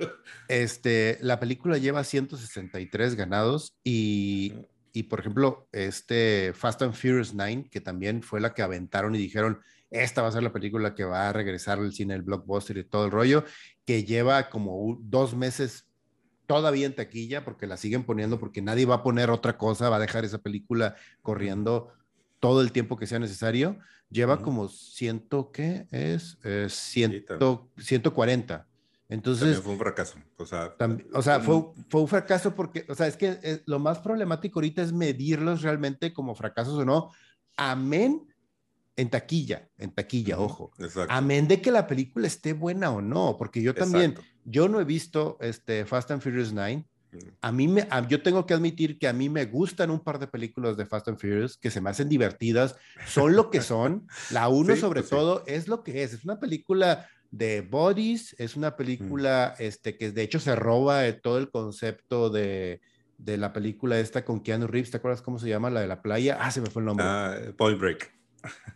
este, 0.49 1.19
la 1.21 1.39
película 1.39 1.77
lleva 1.77 2.03
163 2.03 3.15
ganados 3.15 3.77
y 3.83 4.53
y 4.93 5.03
por 5.03 5.19
ejemplo, 5.19 5.67
este 5.71 6.53
Fast 6.53 6.83
and 6.83 6.93
Furious 6.93 7.33
9, 7.33 7.67
que 7.71 7.81
también 7.81 8.21
fue 8.21 8.39
la 8.39 8.53
que 8.53 8.61
aventaron 8.61 9.15
y 9.15 9.17
dijeron, 9.17 9.59
esta 9.89 10.21
va 10.21 10.27
a 10.27 10.31
ser 10.31 10.43
la 10.43 10.53
película 10.53 10.93
que 10.93 11.03
va 11.03 11.29
a 11.29 11.33
regresar 11.33 11.79
al 11.79 11.93
cine, 11.93 12.13
el 12.13 12.21
blockbuster 12.21 12.77
y 12.77 12.83
todo 12.83 13.05
el 13.05 13.11
rollo, 13.11 13.43
que 13.85 14.03
lleva 14.03 14.49
como 14.49 14.97
dos 15.01 15.35
meses 15.35 15.87
todavía 16.45 16.85
en 16.85 16.95
taquilla, 16.95 17.43
porque 17.43 17.67
la 17.67 17.77
siguen 17.77 18.03
poniendo, 18.03 18.39
porque 18.39 18.61
nadie 18.61 18.85
va 18.85 18.95
a 18.95 19.03
poner 19.03 19.31
otra 19.31 19.57
cosa, 19.57 19.89
va 19.89 19.95
a 19.95 19.99
dejar 19.99 20.25
esa 20.25 20.37
película 20.37 20.95
corriendo 21.21 21.91
todo 22.39 22.61
el 22.61 22.71
tiempo 22.71 22.97
que 22.97 23.07
sea 23.07 23.19
necesario. 23.19 23.79
Lleva 24.09 24.41
como 24.41 24.67
ciento, 24.67 25.51
¿qué 25.51 25.87
es? 25.89 26.37
Eh, 26.43 26.67
ciento, 26.69 27.71
140. 27.77 28.67
Entonces, 29.13 29.41
también 29.41 29.61
fue 29.61 29.73
un 29.73 29.79
fracaso. 29.79 30.17
O 30.37 30.45
sea, 30.47 30.75
o 31.13 31.21
sea 31.21 31.39
fue, 31.39 31.63
fue, 31.87 32.01
un 32.01 32.07
fracaso 32.07 32.55
porque, 32.55 32.83
o 32.89 32.95
sea, 32.95 33.05
es 33.05 33.15
que 33.15 33.39
eh, 33.43 33.61
lo 33.67 33.77
más 33.77 33.99
problemático 33.99 34.57
ahorita 34.57 34.81
es 34.81 34.91
medirlos 34.91 35.61
realmente 35.61 36.11
como 36.11 36.33
fracasos 36.33 36.73
o 36.73 36.83
no, 36.83 37.11
amén 37.55 38.27
en 38.95 39.11
taquilla, 39.11 39.69
en 39.77 39.91
taquilla, 39.91 40.39
ojo. 40.39 40.71
Amén 41.09 41.47
de 41.47 41.61
que 41.61 41.69
la 41.69 41.85
película 41.85 42.25
esté 42.25 42.53
buena 42.53 42.89
o 42.89 43.01
no, 43.01 43.35
porque 43.37 43.61
yo 43.61 43.75
también, 43.75 44.15
yo 44.45 44.67
no 44.67 44.81
he 44.81 44.83
visto 44.83 45.37
este 45.41 45.85
Fast 45.85 46.09
and 46.09 46.21
Furious 46.21 46.51
9. 46.51 46.83
A 47.41 47.51
mí 47.51 47.67
me, 47.67 47.87
yo 48.09 48.23
tengo 48.23 48.47
que 48.47 48.55
admitir 48.55 48.97
que 48.97 49.07
a 49.07 49.13
mí 49.13 49.29
me 49.29 49.45
gustan 49.45 49.91
un 49.91 49.99
par 49.99 50.17
de 50.17 50.25
películas 50.25 50.75
de 50.75 50.87
Fast 50.87 51.07
and 51.09 51.19
Furious 51.19 51.55
que 51.55 51.69
se 51.69 51.81
me 51.81 51.91
hacen 51.91 52.09
divertidas, 52.09 52.75
son 53.05 53.35
lo 53.35 53.51
que 53.51 53.61
son. 53.61 54.07
La 54.31 54.47
uno 54.47 54.75
sobre 54.75 55.01
pues 55.01 55.11
todo 55.11 55.43
es 55.45 55.67
lo 55.67 55.83
que 55.83 56.01
es, 56.01 56.13
es 56.13 56.23
una 56.23 56.39
película 56.39 57.07
de 57.33 57.61
bodies, 57.61 58.35
es 58.37 58.55
una 58.55 58.75
película 58.75 59.55
este, 59.57 59.97
que 59.97 60.11
de 60.11 60.21
hecho 60.21 60.39
se 60.39 60.55
roba 60.55 60.99
de 60.99 61.13
todo 61.13 61.39
el 61.39 61.49
concepto 61.49 62.29
de, 62.29 62.79
de 63.17 63.37
la 63.37 63.51
película 63.53 63.99
esta 63.99 64.23
con 64.23 64.43
Keanu 64.43 64.67
Reeves, 64.67 64.91
¿te 64.91 64.97
acuerdas 64.97 65.23
cómo 65.23 65.39
se 65.39 65.49
llama? 65.49 65.71
La 65.71 65.81
de 65.81 65.87
la 65.87 66.03
playa. 66.03 66.37
Ah, 66.39 66.51
se 66.51 66.61
me 66.61 66.69
fue 66.69 66.83
el 66.83 66.85
nombre. 66.85 67.07
Ah, 67.07 67.35
Point 67.57 67.79
Break. 67.79 68.13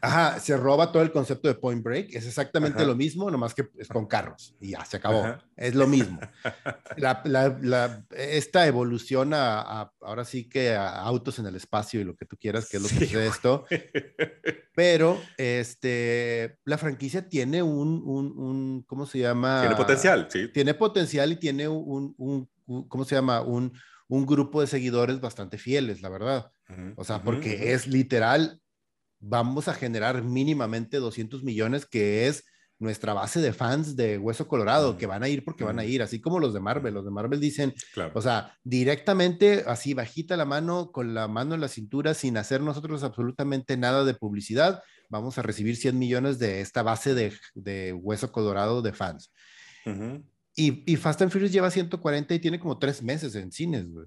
Ajá, 0.02 0.40
se 0.40 0.56
roba 0.56 0.92
todo 0.92 1.04
el 1.04 1.12
concepto 1.12 1.48
de 1.48 1.56
Point 1.56 1.84
Break. 1.84 2.16
Es 2.16 2.26
exactamente 2.26 2.86
lo 2.86 2.96
mismo, 2.96 3.30
nomás 3.30 3.54
que 3.54 3.68
es 3.78 3.88
con 3.88 4.06
carros 4.06 4.56
y 4.60 4.72
ya, 4.72 4.86
se 4.86 4.98
acabó. 4.98 5.38
Es 5.56 5.76
lo 5.76 5.88
mismo. 5.88 6.20
La, 6.98 7.22
la, 7.62 8.06
esta 8.12 8.66
evolución 8.66 9.34
a, 9.34 9.92
ahora 10.02 10.26
sí 10.26 10.50
que 10.50 10.74
a 10.74 11.02
autos 11.02 11.38
en 11.40 11.46
el 11.46 11.56
espacio 11.56 12.00
y 12.02 12.04
lo 12.04 12.16
que 12.16 12.26
tú 12.26 12.38
quieras, 12.38 12.70
que 12.70 12.78
es 12.78 12.84
lo 12.84 12.90
que 12.90 13.06
es 13.06 13.14
esto. 13.14 13.66
Pero 14.76 15.20
este, 15.38 16.58
la 16.66 16.78
franquicia 16.78 17.28
tiene 17.28 17.62
un, 17.62 18.02
un, 18.04 18.34
un, 18.38 18.84
¿cómo 18.88 19.06
se 19.06 19.20
llama? 19.20 19.62
Tiene 19.62 19.76
potencial, 19.76 20.28
sí. 20.30 20.48
Tiene 20.50 20.74
potencial 20.74 21.32
y 21.32 21.36
tiene 21.36 21.68
un, 21.68 22.16
un 22.18 22.50
¿cómo 22.88 23.06
se 23.06 23.16
llama? 23.16 23.42
Un, 23.42 23.74
un 24.08 24.26
grupo 24.26 24.62
de 24.62 24.68
seguidores 24.68 25.20
bastante 25.20 25.58
fieles, 25.58 26.02
la 26.02 26.10
verdad. 26.10 26.52
O 26.98 27.04
sea, 27.06 27.24
porque 27.24 27.74
es 27.74 27.88
literal, 27.88 28.62
vamos 29.20 29.68
a 29.68 29.74
generar 29.74 30.24
mínimamente 30.24 30.98
200 30.98 31.44
millones, 31.44 31.86
que 31.86 32.28
es 32.28 32.46
nuestra 32.80 33.14
base 33.14 33.40
de 33.42 33.54
fans 33.54 33.96
de 33.96 34.18
Hueso 34.18 34.48
Colorado, 34.48 34.98
que 34.98 35.08
van 35.08 35.24
a 35.24 35.30
ir 35.30 35.44
porque 35.44 35.64
van 35.64 35.80
a 35.80 35.86
ir, 35.86 36.04
así 36.04 36.22
como 36.22 36.40
los 36.40 36.54
de 36.54 36.60
Marvel. 36.60 36.94
Los 36.94 37.06
de 37.06 37.12
Marvel 37.12 37.40
dicen, 37.40 37.74
o 38.14 38.22
sea, 38.22 38.56
directamente, 38.64 39.64
así 39.66 39.94
bajita 39.94 40.38
la 40.38 40.46
mano, 40.46 40.92
con 40.92 41.14
la 41.14 41.28
mano 41.28 41.56
en 41.56 41.62
la 41.62 41.68
cintura, 41.70 42.14
sin 42.14 42.38
hacer 42.38 42.62
nosotros 42.62 43.04
absolutamente 43.04 43.78
nada 43.78 44.04
de 44.04 44.14
publicidad, 44.14 44.84
vamos 45.10 45.38
a 45.38 45.42
recibir 45.42 45.76
100 45.76 45.98
millones 45.98 46.38
de 46.38 46.62
esta 46.62 46.84
base 46.84 47.16
de, 47.16 47.34
de 47.56 47.94
Hueso 47.94 48.32
Colorado 48.32 48.82
de 48.82 48.94
fans. 48.94 49.34
y, 50.56 50.92
y, 50.92 50.96
Fast 50.98 51.22
and 51.22 51.32
Furious 51.32 51.52
lleva 51.52 51.72
140 51.72 52.34
y 52.36 52.40
tiene 52.40 52.60
como 52.60 52.78
tres 52.78 53.02
meses 53.02 53.34
en 53.36 53.52
cines, 53.52 53.90
güey. 53.90 54.06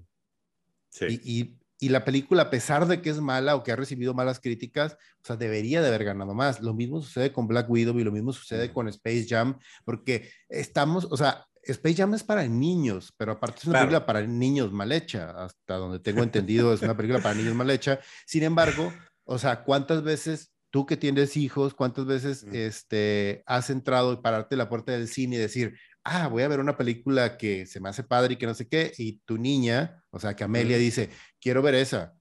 Sí. 0.89 1.05
y, 1.23 1.39
y 1.39 1.60
la 1.89 2.05
película, 2.05 2.43
a 2.43 2.49
pesar 2.49 2.87
de 2.87 3.01
que 3.01 3.09
es 3.09 3.19
mala 3.19 3.55
o 3.55 3.63
que 3.63 3.71
ha 3.71 3.75
recibido 3.75 4.13
malas 4.13 4.39
críticas, 4.39 4.93
o 4.93 5.25
sea, 5.25 5.35
debería 5.35 5.81
de 5.81 5.87
haber 5.87 6.03
ganado 6.03 6.33
más. 6.33 6.61
Lo 6.61 6.73
mismo 6.73 7.01
sucede 7.01 7.31
con 7.31 7.47
Black 7.47 7.69
Widow 7.69 7.99
y 7.99 8.03
lo 8.03 8.11
mismo 8.11 8.33
sucede 8.33 8.71
con 8.71 8.87
Space 8.87 9.25
Jam, 9.27 9.57
porque 9.83 10.29
estamos, 10.49 11.07
o 11.09 11.17
sea, 11.17 11.45
Space 11.63 11.95
Jam 11.95 12.13
es 12.13 12.23
para 12.23 12.47
niños, 12.47 13.13
pero 13.17 13.33
aparte 13.33 13.59
es 13.59 13.65
una 13.65 13.79
película 13.79 14.05
para 14.05 14.21
niños 14.21 14.71
mal 14.71 14.91
hecha, 14.91 15.31
hasta 15.31 15.75
donde 15.75 15.99
tengo 15.99 16.23
entendido 16.23 16.73
es 16.73 16.81
una 16.81 16.95
película 16.95 17.21
para 17.21 17.35
niños 17.35 17.55
mal 17.55 17.69
hecha. 17.69 17.99
Sin 18.25 18.43
embargo, 18.43 18.91
o 19.23 19.37
sea, 19.37 19.63
¿cuántas 19.63 20.03
veces 20.03 20.51
tú 20.71 20.85
que 20.85 20.97
tienes 20.97 21.37
hijos, 21.37 21.73
cuántas 21.73 22.05
veces 22.05 22.43
este, 22.51 23.43
has 23.45 23.69
entrado 23.69 24.13
y 24.13 24.17
pararte 24.17 24.55
la 24.55 24.69
puerta 24.69 24.93
del 24.93 25.07
cine 25.07 25.35
y 25.35 25.39
decir, 25.39 25.77
ah, 26.03 26.27
voy 26.27 26.43
a 26.43 26.47
ver 26.47 26.59
una 26.59 26.77
película 26.77 27.37
que 27.37 27.65
se 27.65 27.79
me 27.79 27.89
hace 27.89 28.03
padre 28.03 28.33
y 28.33 28.37
que 28.37 28.47
no 28.47 28.53
sé 28.53 28.67
qué, 28.67 28.91
y 28.97 29.19
tu 29.25 29.37
niña, 29.37 30.00
o 30.11 30.19
sea, 30.19 30.35
que 30.35 30.43
Amelia 30.43 30.77
dice, 30.77 31.09
quiero 31.39 31.61
ver 31.61 31.75
esa. 31.75 32.15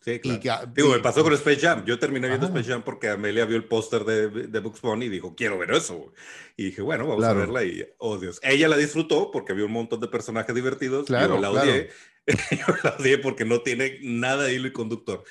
Sí, 0.00 0.18
claro. 0.18 0.70
Digo, 0.74 0.90
me 0.90 0.98
pasó 0.98 1.22
con 1.22 1.32
Space 1.34 1.60
Jam. 1.60 1.84
Yo 1.84 1.96
terminé 1.98 2.26
viendo 2.26 2.46
Space 2.46 2.68
Jam 2.68 2.82
porque 2.82 3.08
Amelia 3.08 3.44
vio 3.44 3.56
el 3.56 3.66
póster 3.66 4.04
de, 4.04 4.28
de 4.48 4.60
Bugs 4.60 4.80
Bunny 4.80 5.06
y 5.06 5.08
dijo, 5.08 5.36
quiero 5.36 5.58
ver 5.58 5.70
eso. 5.70 6.12
Y 6.56 6.66
dije, 6.66 6.82
bueno, 6.82 7.06
vamos 7.06 7.24
a 7.24 7.32
verla. 7.32 7.62
Y, 7.62 7.86
oh 7.98 8.18
Dios. 8.18 8.40
Ella 8.42 8.66
la 8.66 8.76
disfrutó 8.76 9.30
porque 9.30 9.52
vio 9.52 9.66
un 9.66 9.72
montón 9.72 10.00
de 10.00 10.08
personajes 10.08 10.54
divertidos. 10.54 11.06
Claro, 11.06 11.36
yo 11.36 11.40
la 11.40 11.50
odié. 11.52 11.90
yo 12.26 12.74
la 12.82 12.96
odié 12.98 13.18
porque 13.18 13.44
no 13.44 13.60
tiene 13.62 13.98
nada 14.02 14.44
de 14.44 14.54
hilo 14.54 14.66
y 14.66 14.72
conductor. 14.72 15.22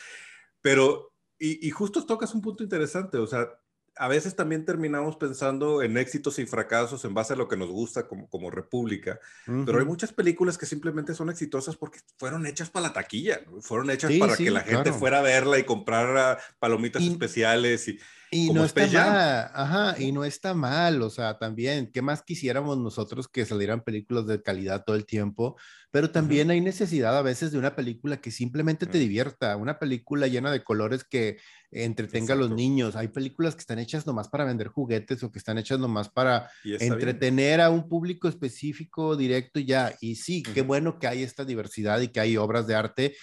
Pero, 0.62 1.13
y, 1.38 1.67
y 1.67 1.69
justo 1.71 2.06
tocas 2.06 2.34
un 2.34 2.41
punto 2.41 2.63
interesante. 2.63 3.17
O 3.17 3.28
sea, 3.28 3.50
a 3.97 4.08
veces 4.08 4.36
también 4.36 4.65
terminamos 4.65 5.17
pensando 5.17 5.82
en 5.82 5.97
éxitos 5.97 6.39
y 6.39 6.45
fracasos 6.45 7.04
en 7.06 7.13
base 7.13 7.34
a 7.34 7.36
lo 7.36 7.47
que 7.47 7.58
nos 7.58 7.69
gusta 7.69 8.08
como, 8.08 8.27
como 8.30 8.49
república, 8.49 9.19
pero 9.45 9.80
hay 9.80 9.86
muchas 9.86 10.13
películas 10.13 10.58
que 10.58 10.65
simplemente 10.65 11.13
son 11.13 11.30
exitosas 11.30 11.75
porque 11.75 11.99
fueron 12.17 12.45
hechas 12.45 12.69
para 12.69 12.88
la 12.88 12.93
taquilla, 12.93 13.41
fueron 13.62 13.89
hechas 13.91 14.12
para 14.19 14.38
que 14.38 14.51
la 14.51 14.62
gente 14.62 14.93
fuera 14.93 15.19
a 15.19 15.21
verla 15.21 15.60
y 15.60 15.63
comprara 15.63 16.39
palomitas 16.60 17.04
especiales 17.04 17.88
y, 17.88 17.99
y 18.34 18.50
no 18.52 18.63
está 18.63 18.88
mal, 18.88 19.52
ajá, 19.54 19.96
y 20.00 20.13
no 20.13 20.24
está 20.24 20.54
mal, 20.54 21.02
o 21.02 21.10
sea, 21.10 21.38
también, 21.38 21.91
¿qué 21.91 22.02
más 22.02 22.24
quisiéramos 22.24 22.78
nosotros 22.78 23.28
que 23.28 23.46
salieran 23.46 23.82
películas 23.82 24.26
de 24.26 24.41
calidad 24.41 24.86
todo 24.86 24.96
el 24.96 25.06
tiempo? 25.06 25.58
Pero 25.91 26.12
también 26.12 26.50
hay 26.50 26.62
necesidad 26.62 27.17
a 27.17 27.22
veces 27.22 27.52
de 27.52 27.58
una 27.58 27.76
película 27.76 28.22
que 28.22 28.32
simplemente 28.32 28.86
te 28.86 28.98
divierta, 28.98 29.58
una 29.58 29.78
película 29.78 30.28
llena 30.28 30.50
de 30.50 30.63
colores 30.63 31.04
que 31.04 31.38
entretenga 31.72 32.34
a 32.34 32.38
los 32.38 32.50
niños. 32.50 32.96
Hay 32.96 33.10
películas 33.10 33.56
que 33.56 33.62
están 33.62 33.80
hechas 33.80 34.06
nomás 34.06 34.30
para 34.30 34.46
vender 34.46 34.67
juguetes 34.67 35.24
o 35.24 35.32
que 35.32 35.39
están 35.39 35.58
hechas 35.58 35.80
nomás 35.80 36.10
para 36.10 36.50
entretener 36.63 37.62
a 37.62 37.70
un 37.70 37.88
público 37.88 38.28
específico, 38.28 39.15
directo 39.15 39.60
y 39.60 39.65
ya. 39.65 39.94
Y 40.00 40.15
sí, 40.15 40.44
qué 40.44 40.62
bueno 40.62 41.00
que 41.00 41.08
hay 41.08 41.24
esta 41.24 41.46
diversidad 41.46 42.00
y 42.00 42.10
que 42.10 42.20
hay 42.20 42.38
obras 42.38 42.67
de 42.67 42.76
arte. 42.76 43.15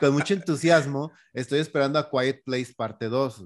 Con 0.00 0.12
mucho 0.12 0.34
entusiasmo, 0.34 1.12
estoy 1.32 1.60
esperando 1.60 1.98
a 1.98 2.10
Quiet 2.10 2.42
Place 2.44 2.74
parte 2.76 3.06
2, 3.06 3.44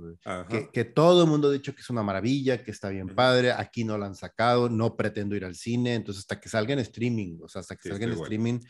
que, 0.49 0.71
que, 0.71 0.85
todo 1.03 1.25
el 1.25 1.29
mundo 1.29 1.49
ha 1.49 1.53
dicho 1.53 1.75
que 1.75 1.81
es 1.81 1.91
una 1.91 2.05
maravilla, 2.05 2.63
que 2.63 2.71
está 2.71 2.89
bien 2.89 3.09
padre. 3.09 3.51
Aquí 3.51 3.83
no 3.83 3.99
la 3.99 4.07
han 4.07 4.15
sacado, 4.15 4.69
no 4.69 4.97
pretendo 4.97 5.35
ir 5.35 5.45
al 5.45 5.57
cine, 5.57 5.95
entonces 5.95 6.21
hasta 6.23 6.39
que 6.39 6.49
salga 6.49 6.75
en 6.75 6.79
streaming, 6.79 7.41
o 7.43 7.49
sea, 7.49 7.59
hasta 7.59 7.75
que 7.75 7.89
salga 7.89 8.05
en 8.05 8.13
streaming. 8.13 8.61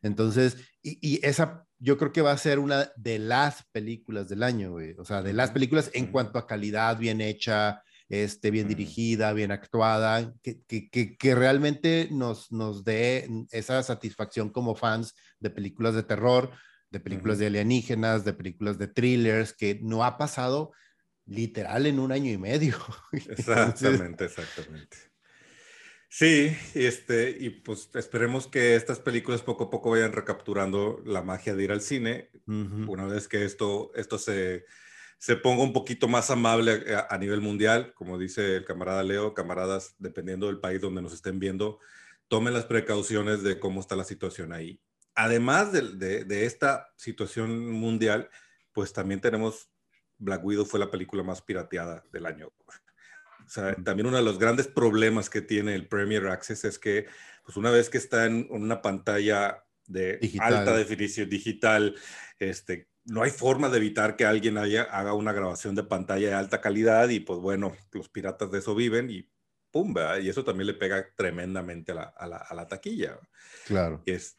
Entonces, 0.00 0.56
y, 0.82 1.20
esa 1.22 1.66
yo 1.78 1.98
creo 1.98 2.10
que 2.10 2.22
va 2.22 2.32
a 2.32 2.38
ser 2.38 2.60
una 2.60 2.90
de 2.96 3.18
las 3.18 3.66
películas 3.72 4.30
del 4.30 4.42
año, 4.42 4.70
güey. 4.70 4.94
O 4.98 5.04
sea, 5.04 5.20
de 5.22 5.34
las 5.34 5.50
películas 5.50 5.90
en 5.92 6.06
cuanto 6.06 6.38
a 6.38 6.46
calidad, 6.46 6.96
bien 6.96 7.20
hecha, 7.20 7.82
este, 8.08 8.50
bien 8.50 8.68
dirigida, 8.68 9.34
bien 9.34 9.52
actuada, 9.52 10.32
que, 10.42 10.62
que, 10.66 11.16
que, 11.18 11.34
realmente 11.34 12.08
nos, 12.10 12.50
nos 12.50 12.84
dé 12.84 13.28
esa 13.50 13.82
satisfacción 13.82 14.48
como 14.48 14.74
fans 14.74 15.14
de 15.40 15.50
películas 15.50 15.94
de 15.94 16.04
terror, 16.04 16.52
de 16.90 17.00
películas 17.00 17.38
de 17.38 17.48
alienígenas, 17.48 18.24
de 18.24 18.32
películas 18.32 18.78
de 18.78 18.88
thrillers, 18.88 19.52
que 19.52 19.78
no 19.82 20.04
ha 20.04 20.16
pasado 20.16 20.72
literal 21.26 21.86
en 21.86 21.98
un 21.98 22.12
año 22.12 22.30
y 22.30 22.38
medio. 22.38 22.76
Exactamente, 23.12 24.24
exactamente. 24.24 25.12
Sí, 26.14 26.54
este, 26.74 27.30
y 27.40 27.48
pues 27.48 27.88
esperemos 27.94 28.46
que 28.46 28.76
estas 28.76 29.00
películas 29.00 29.40
poco 29.40 29.64
a 29.64 29.70
poco 29.70 29.92
vayan 29.92 30.12
recapturando 30.12 31.00
la 31.06 31.22
magia 31.22 31.54
de 31.54 31.64
ir 31.64 31.72
al 31.72 31.80
cine. 31.80 32.28
Una 32.46 33.06
vez 33.06 33.28
que 33.28 33.46
esto, 33.46 33.92
esto 33.94 34.18
se, 34.18 34.66
se 35.16 35.36
ponga 35.36 35.62
un 35.62 35.72
poquito 35.72 36.08
más 36.08 36.30
amable 36.30 36.84
a, 37.08 37.16
nivel 37.16 37.40
mundial, 37.40 37.94
como 37.94 38.18
dice 38.18 38.56
el 38.56 38.66
camarada 38.66 39.02
Leo, 39.02 39.32
camaradas, 39.32 39.94
dependiendo 39.98 40.48
del 40.48 40.60
país 40.60 40.82
donde 40.82 41.00
nos 41.00 41.14
estén 41.14 41.38
viendo, 41.38 41.78
tomen 42.28 42.52
las 42.52 42.66
precauciones 42.66 43.42
de 43.42 43.58
cómo 43.58 43.80
está 43.80 43.96
la 43.96 44.04
situación 44.04 44.52
ahí. 44.52 44.82
Además 45.14 45.72
de, 45.72 45.96
de, 45.96 46.24
de 46.26 46.44
esta 46.44 46.92
situación 46.96 47.70
mundial, 47.70 48.28
pues 48.74 48.92
también 48.92 49.22
tenemos 49.22 49.71
Black 50.22 50.44
Widow 50.44 50.64
fue 50.64 50.80
la 50.80 50.90
película 50.90 51.22
más 51.22 51.42
pirateada 51.42 52.04
del 52.12 52.26
año. 52.26 52.52
O 52.66 53.48
sea, 53.48 53.74
también 53.74 54.06
uno 54.06 54.16
de 54.16 54.22
los 54.22 54.38
grandes 54.38 54.68
problemas 54.68 55.28
que 55.28 55.42
tiene 55.42 55.74
el 55.74 55.88
Premier 55.88 56.28
Access 56.28 56.64
es 56.64 56.78
que, 56.78 57.06
pues 57.44 57.56
una 57.56 57.70
vez 57.70 57.90
que 57.90 57.98
está 57.98 58.26
en 58.26 58.46
una 58.50 58.80
pantalla 58.80 59.64
de 59.86 60.20
alta 60.40 60.76
definición 60.76 61.28
digital, 61.28 61.96
este, 62.38 62.88
no 63.04 63.22
hay 63.22 63.30
forma 63.30 63.68
de 63.68 63.78
evitar 63.78 64.16
que 64.16 64.24
alguien 64.24 64.58
haya, 64.58 64.84
haga 64.84 65.12
una 65.12 65.32
grabación 65.32 65.74
de 65.74 65.82
pantalla 65.82 66.28
de 66.28 66.34
alta 66.34 66.60
calidad 66.60 67.08
y 67.08 67.20
pues 67.20 67.40
bueno, 67.40 67.76
los 67.90 68.08
piratas 68.08 68.50
de 68.52 68.60
eso 68.60 68.76
viven 68.76 69.10
y 69.10 69.28
pum, 69.72 69.92
y 70.22 70.28
eso 70.28 70.44
también 70.44 70.68
le 70.68 70.74
pega 70.74 71.04
tremendamente 71.16 71.92
a 71.92 71.94
la, 71.96 72.02
a 72.16 72.26
la, 72.28 72.36
a 72.36 72.54
la 72.54 72.68
taquilla. 72.68 73.18
Claro. 73.66 74.02
Es, 74.06 74.38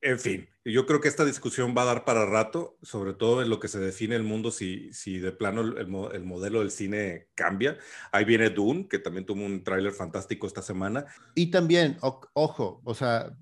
en 0.00 0.18
fin, 0.18 0.48
yo 0.64 0.86
creo 0.86 1.00
que 1.00 1.08
esta 1.08 1.24
discusión 1.24 1.74
va 1.76 1.82
a 1.82 1.86
dar 1.86 2.04
para 2.04 2.26
rato, 2.26 2.78
sobre 2.82 3.14
todo 3.14 3.42
en 3.42 3.48
lo 3.48 3.58
que 3.58 3.68
se 3.68 3.78
define 3.80 4.14
el 4.14 4.22
mundo, 4.22 4.50
si, 4.50 4.92
si 4.92 5.18
de 5.18 5.32
plano 5.32 5.62
el, 5.62 5.76
el 5.78 6.24
modelo 6.24 6.60
del 6.60 6.70
cine 6.70 7.28
cambia. 7.34 7.78
Ahí 8.12 8.24
viene 8.24 8.50
Dune, 8.50 8.86
que 8.88 8.98
también 8.98 9.26
tuvo 9.26 9.44
un 9.44 9.64
tráiler 9.64 9.92
fantástico 9.92 10.46
esta 10.46 10.62
semana. 10.62 11.06
Y 11.34 11.50
también, 11.50 11.96
ojo, 12.00 12.80
o 12.84 12.94
sea, 12.94 13.34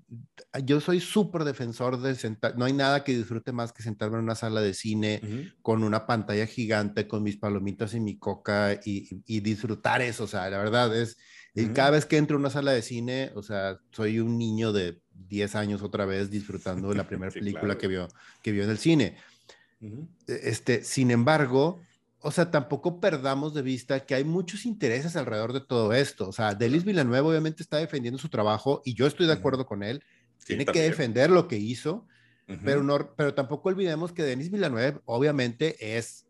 yo 0.63 0.79
soy 0.79 0.99
súper 0.99 1.43
defensor 1.43 2.01
de 2.01 2.15
sentar, 2.15 2.57
no 2.57 2.65
hay 2.65 2.73
nada 2.73 3.03
que 3.03 3.15
disfrute 3.15 3.51
más 3.51 3.71
que 3.71 3.83
sentarme 3.83 4.17
en 4.17 4.23
una 4.23 4.35
sala 4.35 4.61
de 4.61 4.73
cine 4.73 5.53
con 5.61 5.83
una 5.83 6.07
pantalla 6.07 6.47
gigante, 6.47 7.07
con 7.07 7.23
mis 7.23 7.37
palomitas 7.37 7.93
y 7.93 7.99
mi 7.99 8.17
coca 8.17 8.73
y, 8.83 9.21
y 9.25 9.41
disfrutar 9.41 10.01
eso, 10.01 10.23
o 10.23 10.27
sea, 10.27 10.49
la 10.49 10.57
verdad 10.57 10.95
es 10.95 11.17
y 11.57 11.69
cada 11.69 11.89
vez 11.89 12.05
que 12.05 12.17
entro 12.17 12.37
a 12.37 12.39
una 12.39 12.51
sala 12.51 12.71
de 12.71 12.83
cine, 12.83 13.31
o 13.33 13.41
sea, 13.41 13.79
soy 13.91 14.19
un 14.19 14.37
niño 14.37 14.71
de 14.71 15.01
10 15.11 15.55
años 15.55 15.81
otra 15.81 16.05
vez 16.05 16.29
disfrutando 16.29 16.89
de 16.89 16.95
la 16.95 17.07
primera 17.07 17.31
película 17.33 17.77
que, 17.77 17.87
vio, 17.87 18.07
que 18.43 18.51
vio 18.51 18.63
en 18.63 18.69
el 18.69 18.77
cine. 18.77 19.17
E, 19.81 20.07
este, 20.27 20.83
sin 20.83 21.09
embargo, 21.09 21.79
o 22.19 22.29
sea, 22.29 22.51
tampoco 22.51 22.99
perdamos 22.99 23.55
de 23.55 23.63
vista 23.63 24.05
que 24.05 24.13
hay 24.13 24.23
muchos 24.23 24.65
intereses 24.67 25.15
alrededor 25.15 25.51
de 25.51 25.61
todo 25.61 25.93
esto. 25.93 26.29
O 26.29 26.31
sea, 26.31 26.53
Delis 26.53 26.85
Villanueva 26.85 27.27
obviamente 27.27 27.63
está 27.63 27.77
defendiendo 27.77 28.19
su 28.19 28.29
trabajo 28.29 28.83
y 28.85 28.93
yo 28.93 29.07
estoy 29.07 29.25
de 29.25 29.33
acuerdo 29.33 29.65
con 29.65 29.81
él. 29.81 30.03
Tiene 30.45 30.63
que 30.63 30.81
defender 30.83 31.31
lo 31.31 31.47
que 31.47 31.57
hizo, 31.57 32.05
pero, 32.63 32.83
no, 32.83 33.15
pero 33.15 33.33
tampoco 33.33 33.69
olvidemos 33.69 34.13
que 34.13 34.23
Denis 34.23 34.51
Villanueva 34.51 35.01
obviamente 35.05 35.97
es, 35.97 36.26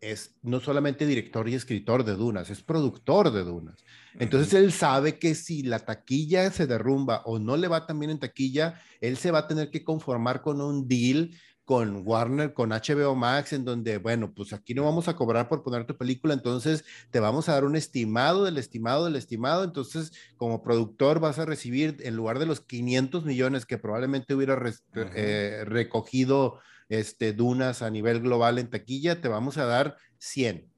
es 0.00 0.36
no 0.42 0.60
solamente 0.60 1.06
director 1.06 1.48
y 1.48 1.54
escritor 1.54 2.04
de 2.04 2.14
Dunas, 2.14 2.50
es 2.50 2.62
productor 2.62 3.32
de 3.32 3.44
Dunas. 3.44 3.84
Entonces 4.18 4.54
él 4.54 4.72
sabe 4.72 5.18
que 5.18 5.34
si 5.34 5.62
la 5.62 5.80
taquilla 5.80 6.50
se 6.50 6.66
derrumba 6.66 7.22
o 7.24 7.38
no 7.38 7.56
le 7.56 7.68
va 7.68 7.86
también 7.86 8.10
en 8.10 8.18
taquilla, 8.18 8.80
él 9.00 9.16
se 9.16 9.30
va 9.30 9.40
a 9.40 9.48
tener 9.48 9.70
que 9.70 9.84
conformar 9.84 10.42
con 10.42 10.60
un 10.60 10.88
deal 10.88 11.30
con 11.68 12.02
Warner, 12.06 12.54
con 12.54 12.70
HBO 12.70 13.14
Max, 13.14 13.52
en 13.52 13.62
donde, 13.66 13.98
bueno, 13.98 14.32
pues 14.34 14.54
aquí 14.54 14.72
no 14.72 14.84
vamos 14.84 15.06
a 15.06 15.16
cobrar 15.16 15.50
por 15.50 15.62
poner 15.62 15.86
tu 15.86 15.98
película, 15.98 16.32
entonces 16.32 16.82
te 17.10 17.20
vamos 17.20 17.46
a 17.46 17.52
dar 17.52 17.66
un 17.66 17.76
estimado 17.76 18.46
del 18.46 18.56
estimado 18.56 19.04
del 19.04 19.16
estimado, 19.16 19.64
entonces 19.64 20.14
como 20.38 20.62
productor 20.62 21.20
vas 21.20 21.38
a 21.38 21.44
recibir, 21.44 21.98
en 22.00 22.16
lugar 22.16 22.38
de 22.38 22.46
los 22.46 22.62
500 22.62 23.26
millones 23.26 23.66
que 23.66 23.76
probablemente 23.76 24.34
hubiera 24.34 24.58
eh, 24.94 25.64
recogido 25.66 26.58
este, 26.88 27.32
Dunas 27.32 27.82
a 27.82 27.90
nivel 27.90 28.20
global 28.20 28.58
en 28.58 28.70
taquilla, 28.70 29.20
te 29.20 29.28
vamos 29.28 29.58
a 29.58 29.64
dar 29.64 29.96
100. 30.18 30.68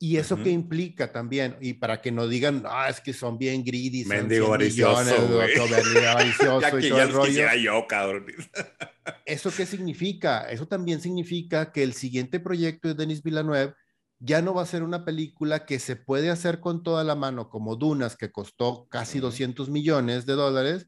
¿Y 0.00 0.18
eso 0.18 0.36
qué 0.36 0.50
implica 0.50 1.12
también? 1.12 1.56
Y 1.60 1.74
para 1.74 2.02
que 2.02 2.12
no 2.12 2.28
digan, 2.28 2.64
ah, 2.66 2.88
es 2.90 3.00
que 3.00 3.14
son 3.14 3.38
bien 3.38 3.64
greedy. 3.64 4.04
Avaricioso, 6.06 6.60
ya 6.60 6.70
que 6.70 6.90
ya 6.90 7.08
quisiera 7.08 7.56
yo, 7.56 7.86
cabrón. 7.88 8.26
¿Eso 9.24 9.50
qué 9.56 9.64
significa? 9.64 10.50
Eso 10.50 10.68
también 10.68 11.00
significa 11.00 11.72
que 11.72 11.82
el 11.82 11.94
siguiente 11.94 12.38
proyecto 12.38 12.88
de 12.88 12.94
Denis 12.94 13.22
Villeneuve 13.22 13.74
ya 14.18 14.42
no 14.42 14.52
va 14.52 14.62
a 14.62 14.66
ser 14.66 14.82
una 14.82 15.04
película 15.04 15.64
que 15.64 15.78
se 15.78 15.96
puede 15.96 16.30
hacer 16.30 16.60
con 16.60 16.82
toda 16.82 17.04
la 17.04 17.14
mano, 17.14 17.48
como 17.48 17.76
Dunas, 17.76 18.16
que 18.16 18.30
costó 18.30 18.86
casi 18.90 19.20
200 19.20 19.70
millones 19.70 20.26
de 20.26 20.34
dólares, 20.34 20.86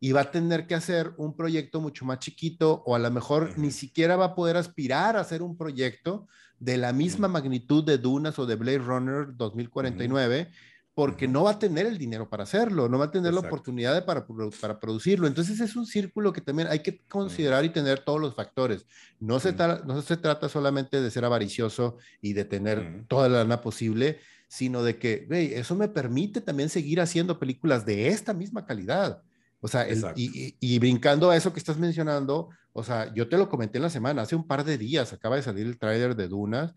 y 0.00 0.12
va 0.12 0.22
a 0.22 0.30
tener 0.30 0.66
que 0.66 0.74
hacer 0.74 1.12
un 1.16 1.34
proyecto 1.34 1.80
mucho 1.80 2.04
más 2.04 2.18
chiquito, 2.18 2.82
o 2.86 2.94
a 2.94 2.98
lo 2.98 3.10
mejor 3.10 3.58
ni 3.58 3.70
siquiera 3.70 4.16
va 4.16 4.26
a 4.26 4.34
poder 4.34 4.56
aspirar 4.56 5.16
a 5.16 5.20
hacer 5.20 5.42
un 5.42 5.56
proyecto 5.56 6.28
de 6.58 6.76
la 6.76 6.92
misma 6.92 7.28
magnitud 7.28 7.84
de 7.84 7.98
Dunas 7.98 8.38
o 8.38 8.46
de 8.46 8.56
Blade 8.56 8.78
Runner 8.78 9.26
2049, 9.36 10.50
porque 10.94 11.28
no 11.28 11.44
va 11.44 11.52
a 11.52 11.58
tener 11.60 11.86
el 11.86 11.96
dinero 11.96 12.28
para 12.28 12.42
hacerlo, 12.42 12.88
no 12.88 12.98
va 12.98 13.04
a 13.04 13.10
tener 13.12 13.32
la 13.32 13.38
oportunidad 13.38 14.04
para, 14.04 14.26
para 14.60 14.80
producirlo. 14.80 15.28
Entonces 15.28 15.60
es 15.60 15.76
un 15.76 15.86
círculo 15.86 16.32
que 16.32 16.40
también 16.40 16.66
hay 16.68 16.80
que 16.80 17.04
considerar 17.06 17.64
y 17.64 17.68
tener 17.68 18.00
todos 18.00 18.20
los 18.20 18.34
factores. 18.34 18.84
No 19.20 19.38
se, 19.38 19.52
no 19.52 20.02
se 20.02 20.16
trata 20.16 20.48
solamente 20.48 21.00
de 21.00 21.10
ser 21.12 21.24
avaricioso 21.24 21.98
y 22.20 22.32
de 22.32 22.44
tener 22.44 23.04
toda 23.06 23.28
la 23.28 23.38
lana 23.38 23.60
posible, 23.60 24.18
sino 24.48 24.82
de 24.82 24.98
que, 24.98 25.28
eso 25.54 25.76
me 25.76 25.86
permite 25.86 26.40
también 26.40 26.68
seguir 26.68 27.00
haciendo 27.00 27.38
películas 27.38 27.86
de 27.86 28.08
esta 28.08 28.34
misma 28.34 28.66
calidad. 28.66 29.22
O 29.60 29.68
sea, 29.68 29.86
y, 30.14 30.56
y, 30.60 30.78
brincando 30.78 31.30
a 31.30 31.36
eso 31.36 31.52
que 31.52 31.58
estás 31.58 31.78
mencionando, 31.78 32.48
o 32.72 32.84
sea, 32.84 33.12
yo 33.12 33.28
te 33.28 33.36
lo 33.36 33.48
comenté 33.48 33.78
en 33.78 33.82
la 33.82 33.90
semana, 33.90 34.22
hace 34.22 34.36
un 34.36 34.46
par 34.46 34.64
de 34.64 34.78
días 34.78 35.12
acaba 35.12 35.34
de 35.34 35.42
salir 35.42 35.66
el 35.66 35.78
tráiler 35.78 36.14
de 36.14 36.28
Dunas 36.28 36.74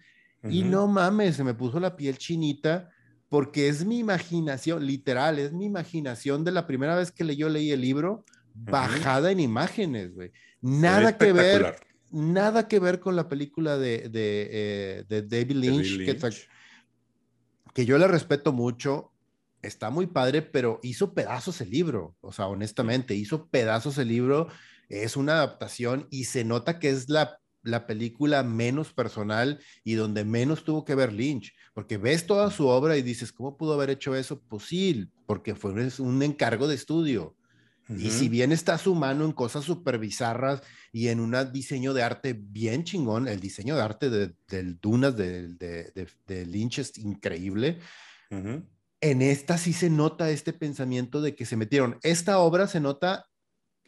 y 0.49 0.63
no 0.63 0.87
mames, 0.87 1.35
se 1.35 1.43
me 1.43 1.53
puso 1.53 1.79
la 1.79 1.95
piel 1.95 2.17
chinita 2.17 2.89
porque 3.29 3.67
es 3.69 3.85
mi 3.85 3.99
imaginación, 3.99 4.85
literal, 4.85 5.37
es 5.37 5.53
mi 5.53 5.65
imaginación 5.65 6.43
de 6.43 6.51
la 6.51 6.65
primera 6.65 6.95
vez 6.95 7.11
que 7.11 7.35
yo 7.35 7.49
leí 7.49 7.71
el 7.71 7.81
libro, 7.81 8.25
bajada 8.53 9.31
en 9.31 9.39
imágenes, 9.39 10.13
güey. 10.13 10.31
Nada 10.59 11.17
que 11.17 11.31
ver, 11.31 11.75
nada 12.11 12.67
que 12.67 12.79
ver 12.79 12.99
con 12.99 13.15
la 13.15 13.29
película 13.29 13.77
de, 13.77 14.09
de, 14.09 14.49
eh, 14.51 15.05
de 15.07 15.21
David 15.21 15.55
Lynch, 15.55 15.97
Lynch. 15.97 16.19
Que, 16.19 16.47
que 17.73 17.85
yo 17.85 17.97
le 17.97 18.07
respeto 18.07 18.51
mucho, 18.51 19.10
está 19.61 19.89
muy 19.89 20.07
padre, 20.07 20.41
pero 20.41 20.79
hizo 20.83 21.13
pedazos 21.13 21.61
el 21.61 21.69
libro, 21.69 22.15
o 22.21 22.31
sea, 22.31 22.47
honestamente, 22.47 23.15
hizo 23.15 23.47
pedazos 23.47 23.97
el 23.97 24.07
libro, 24.07 24.47
es 24.89 25.15
una 25.15 25.33
adaptación 25.33 26.07
y 26.09 26.25
se 26.25 26.43
nota 26.43 26.79
que 26.79 26.89
es 26.89 27.09
la, 27.09 27.39
la 27.63 27.87
película 27.87 28.43
menos 28.43 28.93
personal 28.93 29.59
y 29.83 29.93
donde 29.93 30.25
menos 30.25 30.63
tuvo 30.63 30.83
que 30.83 30.95
ver 30.95 31.13
Lynch, 31.13 31.53
porque 31.73 31.97
ves 31.97 32.25
toda 32.25 32.51
su 32.51 32.67
obra 32.67 32.97
y 32.97 33.01
dices, 33.01 33.31
¿cómo 33.31 33.57
pudo 33.57 33.73
haber 33.73 33.89
hecho 33.89 34.15
eso? 34.15 34.41
Pues 34.47 34.63
sí, 34.63 35.07
porque 35.25 35.55
fue 35.55 35.71
un 35.71 36.23
encargo 36.23 36.67
de 36.67 36.75
estudio. 36.75 37.35
Y 37.97 38.09
si 38.09 38.29
bien 38.29 38.51
está 38.51 38.77
su 38.77 38.95
mano 38.95 39.25
en 39.25 39.33
cosas 39.33 39.65
súper 39.65 39.97
bizarras 39.97 40.61
y 40.93 41.09
en 41.09 41.19
un 41.19 41.35
diseño 41.51 41.93
de 41.93 42.03
arte 42.03 42.33
bien 42.33 42.83
chingón, 42.83 43.27
el 43.27 43.39
diseño 43.39 43.75
de 43.75 43.81
arte 43.81 44.09
del 44.09 44.35
de 44.47 44.63
Dunas 44.81 45.15
de, 45.17 45.49
de, 45.55 46.07
de, 46.27 46.45
Lynch 46.45 46.79
es 46.79 46.97
increíble 46.97 47.79
en 49.01 49.21
esta 49.23 49.57
sí 49.57 49.73
se 49.73 49.89
nota 49.89 50.29
este 50.29 50.53
pensamiento 50.53 51.21
de 51.21 51.35
que 51.35 51.45
se 51.45 51.57
metieron. 51.57 51.97
Esta 52.03 52.39
obra 52.39 52.67
se 52.67 52.79
nota 52.79 53.25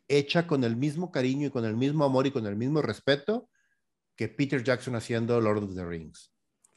hecha 0.07 0.47
con 0.47 0.63
el 0.63 0.75
mismo 0.75 1.11
cariño 1.11 1.47
y 1.47 1.51
con 1.51 1.65
el 1.65 1.77
mismo 1.77 2.03
amor 2.03 2.27
y 2.27 2.31
con 2.31 2.45
el 2.47 2.55
mismo 2.55 2.81
respeto 2.81 3.49
que 4.15 4.27
Peter 4.27 4.63
Jackson 4.63 4.95
haciendo 4.95 5.39
Lord 5.39 5.63
of 5.63 5.75
the 5.75 5.85
Rings. 5.85 6.31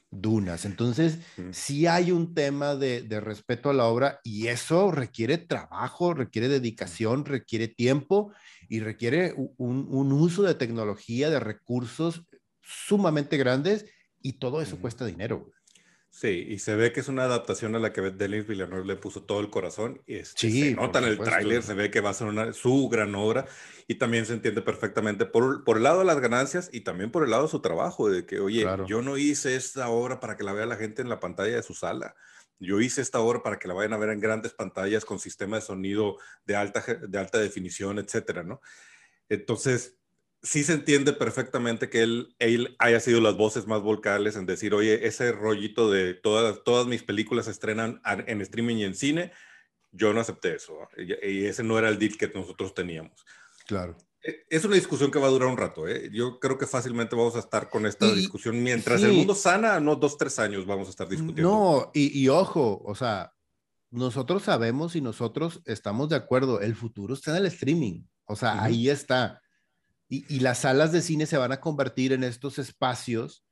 Dunas. 0.09 0.63
Entonces, 0.63 1.19
sí 1.51 1.85
hay 1.85 2.11
un 2.11 2.33
tema 2.33 2.75
de, 2.75 3.05
respeto 3.19 3.69
a 3.69 3.73
la 3.73 3.85
obra 3.85 4.21
y 4.23 4.47
eso 4.47 4.89
requiere 4.91 5.37
trabajo, 5.37 6.13
requiere 6.13 6.47
dedicación, 6.47 7.25
requiere 7.25 7.67
tiempo 7.67 8.31
y 8.69 8.79
requiere 8.79 9.33
un, 9.57 10.11
uso 10.13 10.43
de 10.43 10.55
tecnología, 10.55 11.29
de 11.29 11.41
recursos 11.41 12.23
sumamente 12.61 13.35
grandes 13.35 13.85
y 14.21 14.33
todo 14.33 14.61
eso 14.61 14.79
cuesta 14.79 15.05
dinero. 15.05 15.51
Sí, 16.17 16.47
y 16.49 16.57
se 16.57 16.75
ve 16.75 16.91
que 16.91 17.01
es 17.01 17.09
una 17.09 17.25
adaptación 17.25 17.75
a 17.75 17.79
la 17.79 17.93
que 17.93 18.01
Denis 18.01 18.47
Villeneuve 18.47 18.87
le 18.87 18.95
puso 18.95 19.21
todo 19.21 19.39
el 19.39 19.51
corazón. 19.51 20.01
Y 20.07 20.15
este, 20.15 20.49
sí, 20.49 20.69
se 20.69 20.71
nota 20.71 20.97
en 20.97 21.05
el 21.05 21.19
tráiler, 21.19 21.61
se 21.61 21.75
ve 21.75 21.91
que 21.91 22.01
va 22.01 22.09
a 22.09 22.13
ser 22.15 22.25
una, 22.25 22.53
su 22.53 22.89
gran 22.89 23.13
obra 23.13 23.45
y 23.87 23.99
también 23.99 24.25
se 24.25 24.33
entiende 24.33 24.63
perfectamente 24.63 25.27
por, 25.27 25.63
por 25.63 25.77
el 25.77 25.83
lado 25.83 25.99
de 25.99 26.05
las 26.05 26.19
ganancias 26.19 26.71
y 26.73 26.81
también 26.81 27.11
por 27.11 27.23
el 27.23 27.29
lado 27.29 27.43
de 27.43 27.49
su 27.49 27.61
trabajo, 27.61 28.09
de 28.09 28.25
que, 28.25 28.39
oye, 28.39 28.65
yo 28.87 29.03
no 29.03 29.15
hice 29.15 29.55
esta 29.55 29.89
obra 29.89 30.19
para 30.19 30.37
que 30.37 30.43
la 30.43 30.53
vea 30.53 30.65
la 30.65 30.77
gente 30.77 31.03
en 31.03 31.09
la 31.09 31.19
pantalla 31.19 31.55
de 31.55 31.61
su 31.61 31.75
sala. 31.75 32.15
Yo 32.57 32.81
hice 32.81 33.01
esta 33.01 33.19
obra 33.19 33.43
para 33.43 33.59
que 33.59 33.67
la 33.67 33.75
vayan 33.75 33.93
a 33.93 33.97
ver 33.97 34.09
en 34.09 34.19
grandes 34.19 34.53
pantallas 34.53 35.05
con 35.05 35.19
sistema 35.19 35.57
de 35.57 35.61
sonido 35.61 36.17
de 36.45 36.55
alta, 36.55 36.83
de 36.83 37.19
alta 37.19 37.37
definición, 37.37 37.99
etcétera, 37.99 38.41
¿no? 38.41 38.59
Entonces, 39.29 39.99
sí 40.41 40.63
se 40.63 40.73
entiende 40.73 41.13
perfectamente 41.13 41.89
que 41.89 42.03
él, 42.03 42.35
él, 42.39 42.75
haya 42.79 42.99
sido 42.99 43.21
las 43.21 43.35
voces 43.35 43.67
más 43.67 43.81
vocales 43.81 44.35
en 44.35 44.45
decir, 44.45 44.73
oye, 44.73 45.07
ese 45.07 45.31
rollito 45.31 45.91
de 45.91 46.13
todas, 46.13 46.63
todas 46.63 46.87
mis 46.87 47.03
películas 47.03 47.45
se 47.45 47.51
estrenan 47.51 48.01
en 48.05 48.41
streaming 48.41 48.77
y 48.77 48.83
en 48.85 48.95
cine, 48.95 49.31
yo 49.91 50.13
no 50.13 50.21
acepté 50.21 50.55
eso. 50.55 50.77
Y, 50.97 51.45
ese 51.45 51.63
no 51.63 51.77
era 51.77 51.89
el 51.89 51.99
deal 51.99 52.17
que 52.17 52.27
nosotros 52.29 52.73
teníamos. 52.73 53.25
Claro. 53.65 53.97
E, 54.23 54.45
es 54.49 54.63
una 54.65 54.75
discusión 54.75 55.11
que 55.11 55.19
va 55.19 55.27
a 55.27 55.31
durar 55.31 55.49
un 55.49 55.57
rato. 55.57 55.87
¿eh? 55.87 56.09
Yo 56.13 56.39
creo 56.39 56.57
que 56.57 56.67
fácilmente 56.67 57.15
vamos 57.15 57.35
a 57.35 57.39
estar 57.39 57.69
con 57.69 57.85
esta 57.85 58.11
discusión 58.11 58.61
mientras 58.61 59.01
el 59.03 59.13
mundo 59.13 59.35
sana, 59.35 59.79
no 59.79 59.95
dos, 59.95 60.17
tres 60.17 60.39
años 60.39 60.65
vamos 60.65 60.87
a 60.87 60.91
estar 60.91 61.07
discutiendo. 61.07 61.49
No, 61.49 61.91
y, 61.93 62.17
y 62.19 62.29
ojo, 62.29 62.81
o 62.85 62.95
sea, 62.95 63.33
nosotros 63.89 64.43
sabemos 64.43 64.95
y 64.95 65.01
nosotros 65.01 65.61
estamos 65.65 66.09
de 66.09 66.17
acuerdo, 66.17 66.61
el 66.61 66.75
futuro 66.75 67.13
está 67.13 67.31
en 67.31 67.37
el 67.37 67.45
streaming. 67.47 68.03
O 68.25 68.35
sea, 68.35 68.61
ahí 68.61 68.89
está. 68.89 69.41
Y, 70.09 70.39
las 70.39 70.59
salas 70.59 70.91
de 70.91 71.01
cine 71.01 71.25
se 71.25 71.37
van 71.37 71.51
a 71.51 71.59
convertir 71.59 72.13
en 72.13 72.23
estos 72.23 72.59
espacios 72.59 73.43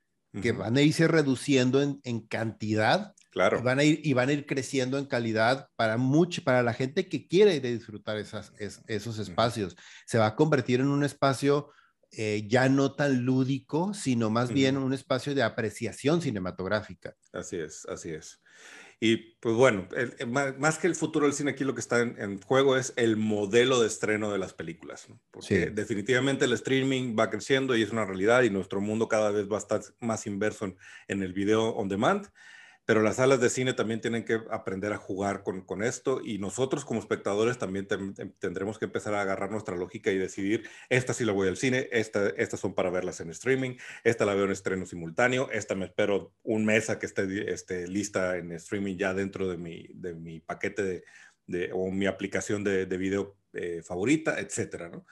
que 0.41 0.51
van 0.51 0.75
a 0.75 0.81
irse 0.81 1.07
reduciendo 1.07 1.81
en, 1.81 2.19
cantidad. 2.27 3.13
Claro. 3.31 3.59
Y 3.59 3.61
van, 3.61 3.79
a 3.79 3.83
ir, 3.83 4.01
y 4.03 4.13
van 4.13 4.27
a 4.27 4.33
ir 4.33 4.45
creciendo 4.45 4.97
en 4.97 5.05
calidad 5.05 5.69
para, 5.77 5.95
mucho, 5.95 6.43
para 6.43 6.61
la 6.61 6.73
gente 6.73 7.07
que 7.07 7.27
quiere 7.27 7.55
ir 7.55 7.65
a 7.65 7.69
disfrutar 7.69 8.17
esas, 8.17 8.51
esos 8.59 9.17
espacios. 9.19 9.77
Se 10.05 10.17
va 10.17 10.27
a 10.27 10.35
convertir 10.35 10.81
en 10.81 10.87
un 10.87 11.05
espacio 11.05 11.69
eh, 12.11 12.45
ya 12.47 12.69
no 12.69 12.93
tan 12.93 13.25
lúdico, 13.25 13.93
sino 13.93 14.29
más 14.29 14.49
bien 14.51 14.77
un 14.77 14.93
espacio 14.93 15.35
de 15.35 15.43
apreciación 15.43 16.21
cinematográfica. 16.21 17.13
Así 17.33 17.57
es, 17.57 17.85
así 17.87 18.11
es. 18.11 18.41
Y 18.99 19.17
pues 19.39 19.55
bueno, 19.55 19.87
más 20.57 20.77
que 20.77 20.87
el 20.87 20.95
futuro 20.95 21.25
del 21.25 21.35
cine, 21.35 21.51
aquí 21.51 21.63
lo 21.63 21.73
que 21.73 21.81
está 21.81 21.99
en, 21.99 22.41
juego 22.41 22.77
es 22.77 22.93
el 22.95 23.17
modelo 23.17 23.81
de 23.81 23.87
estreno 23.87 24.31
de 24.31 24.37
las 24.37 24.53
películas. 24.53 25.07
Porque 25.31 25.69
definitivamente 25.69 26.45
el 26.45 26.53
streaming 26.53 27.15
va 27.17 27.29
creciendo 27.29 27.75
y 27.75 27.83
es 27.83 27.91
una 27.91 28.05
realidad 28.05 28.43
y 28.43 28.49
nuestro 28.49 28.81
mundo 28.81 29.07
cada 29.07 29.31
vez 29.31 29.51
va 29.51 29.57
a 29.57 29.59
estar 29.59 29.81
más 29.99 30.25
inverso 30.27 30.75
en 31.07 31.23
el 31.23 31.33
video 31.33 31.69
on 31.69 31.89
demand 31.89 32.27
pero 32.85 33.01
las 33.01 33.17
salas 33.17 33.41
de 33.41 33.49
cine 33.49 33.73
también 33.73 33.99
tienen 33.99 34.23
que 34.23 34.39
aprender 34.51 34.93
a 34.93 34.97
jugar 34.97 35.43
con, 35.43 35.61
con 35.61 35.83
esto 35.83 36.21
y 36.23 36.37
nosotros 36.37 36.85
como 36.85 36.99
espectadores 36.99 37.57
también 37.57 37.87
tendremos 38.39 38.77
que 38.77 38.85
empezar 38.85 39.15
a 39.15 39.21
agarrar 39.21 39.51
nuestra 39.51 39.75
lógica 39.75 40.11
y 40.11 40.17
decidir, 40.17 40.69
esta 40.89 41.13
sí 41.13 41.25
la 41.25 41.33
voy 41.33 41.47
al 41.47 41.57
cine, 41.57 41.89
esta, 41.91 42.29
estas 42.29 42.59
son 42.59 42.75
para 42.75 42.91
verlas 42.91 43.19
en 43.19 43.31
streaming, 43.31 43.77
esta 44.03 44.25
la 44.25 44.35
veo 44.35 44.45
en 44.45 44.51
estreno 44.51 44.85
simultáneo, 44.85 45.49
esta 45.51 45.75
me 45.75 45.85
espero 45.85 46.33
un 46.43 46.65
mes 46.65 46.89
a 46.89 46.99
que 46.99 47.07
esté, 47.07 47.51
esté 47.51 47.87
lista 47.87 48.37
en 48.37 48.51
streaming 48.53 48.97
ya 48.97 49.13
dentro 49.13 49.47
de 49.47 49.57
mi, 49.57 49.87
de 49.93 50.13
mi 50.13 50.39
paquete 50.39 50.83
de, 50.83 51.03
de, 51.47 51.71
o 51.73 51.91
mi 51.91 52.05
aplicación 52.05 52.63
de, 52.63 52.85
de 52.85 52.97
video 52.97 53.35
eh, 53.53 53.81
favorita, 53.83 54.39
etcétera, 54.39 54.89
¿no? 54.89 55.05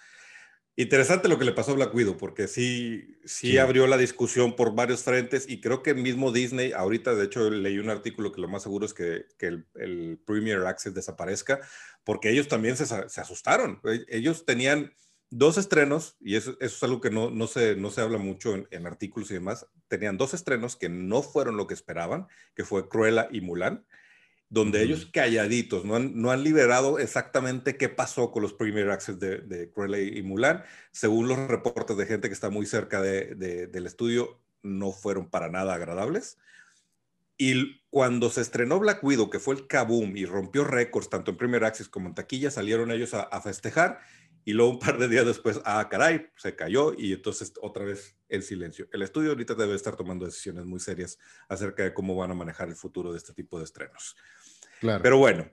Interesante 0.75 1.29
lo 1.29 1.37
que 1.37 1.45
le 1.45 1.51
pasó 1.51 1.71
a 1.71 1.75
Black 1.75 1.93
Widow, 1.93 2.17
porque 2.17 2.47
sí, 2.47 3.19
sí, 3.25 3.59
abrió 3.59 3.85
la 3.85 3.97
discusión 3.97 4.55
por 4.55 4.73
varios 4.73 5.03
frentes 5.03 5.45
y 5.47 5.61
creo 5.61 5.83
que 5.83 5.93
mismo 5.93 6.31
Disney, 6.31 6.71
ahorita 6.71 7.13
de 7.13 7.25
hecho 7.25 7.51
leí 7.51 7.77
un 7.77 7.91
artículo 7.91 8.31
que 8.31 8.41
lo 8.41 8.47
más 8.47 8.63
seguro 8.63 8.87
es 8.87 8.95
que, 8.95 9.25
que 9.37 9.47
el, 9.47 9.67
el, 9.75 10.19
Premier 10.25 10.65
Access 10.65 10.95
desaparezca, 10.95 11.59
porque 12.03 12.31
ellos 12.31 12.47
también 12.47 12.75
se, 12.75 12.87
se, 12.87 13.21
asustaron. 13.21 13.81
E, 13.83 14.03
ellos 14.07 14.45
tenían 14.45 14.95
dos 15.29 15.59
estrenos, 15.59 16.17
y 16.19 16.37
eso, 16.37 16.57
eso 16.59 16.75
es 16.75 16.83
algo 16.83 17.01
que 17.01 17.11
no, 17.11 17.29
no, 17.29 17.45
se, 17.45 17.75
no 17.75 17.91
se 17.91 18.01
habla 18.01 18.17
mucho 18.17 18.55
en, 18.55 18.67
en, 18.71 18.87
artículos 18.87 19.29
y 19.29 19.35
demás, 19.35 19.67
tenían 19.89 20.17
dos 20.17 20.33
estrenos 20.33 20.75
que 20.75 20.89
no 20.89 21.21
fueron 21.21 21.55
lo 21.55 21.67
que 21.67 21.75
esperaban, 21.75 22.27
que 22.55 22.65
fue 22.65 22.89
Cruella 22.89 23.27
y 23.31 23.41
Mulan 23.41 23.85
donde 24.49 24.83
ellos 24.83 25.07
calladitos, 25.11 25.83
no 25.83 25.95
han, 25.95 26.21
no 26.21 26.29
han 26.29 26.43
liberado 26.43 26.99
exactamente 26.99 27.75
qué 27.75 27.89
pasó 27.89 28.31
con 28.31 28.43
los 28.43 28.53
Premier 28.53 28.89
Access 28.91 29.19
de, 29.19 29.39
de 29.39 29.71
Cruella 29.71 29.99
y 29.99 30.21
Mulan. 30.21 30.63
Según 30.91 31.27
los 31.27 31.39
reportes 31.47 31.97
de 31.97 32.05
gente 32.05 32.27
que 32.27 32.35
está 32.35 32.49
muy 32.51 32.65
cerca 32.67 33.01
de, 33.01 33.35
del 33.35 33.85
estudio, 33.87 34.39
no 34.61 34.91
fueron 34.91 35.29
para 35.29 35.49
nada 35.49 35.73
agradables. 35.73 36.37
Y 37.35 37.81
cuando 37.89 38.29
se 38.29 38.41
estrenó 38.41 38.79
Black 38.79 39.03
Widow, 39.03 39.29
que 39.31 39.39
fue 39.39 39.55
el 39.55 39.65
kaboom 39.65 40.15
y 40.15 40.25
rompió 40.25 40.63
récords 40.63 41.09
tanto 41.09 41.31
en 41.31 41.37
Premier 41.37 41.63
Access 41.63 41.89
como 41.89 42.07
en 42.07 42.13
taquilla, 42.13 42.51
salieron 42.51 42.91
ellos 42.91 43.15
a, 43.15 43.23
a, 43.23 43.41
festejar 43.41 44.01
y 44.45 44.53
luego 44.53 44.71
un 44.71 44.79
par 44.79 44.97
de 44.97 45.07
días 45.07 45.25
después, 45.25 45.61
ah, 45.65 45.87
caray, 45.89 46.27
se 46.35 46.55
cayó 46.55 46.93
y 46.97 47.13
entonces 47.13 47.53
otra 47.61 47.85
vez 47.85 48.15
el 48.29 48.43
silencio. 48.43 48.87
El 48.91 49.01
estudio 49.01 49.29
ahorita 49.29 49.55
debe 49.55 49.75
estar 49.75 49.95
tomando 49.95 50.25
decisiones 50.25 50.65
muy 50.65 50.79
serias 50.79 51.17
acerca 51.47 51.83
de 51.83 51.93
cómo 51.93 52.15
van 52.15 52.31
a 52.31 52.35
manejar 52.35 52.67
el 52.67 52.75
futuro 52.75 53.11
de 53.11 53.17
este 53.17 53.33
tipo 53.33 53.57
de 53.57 53.65
estrenos. 53.65 54.15
Pero 54.81 55.17
bueno, 55.17 55.49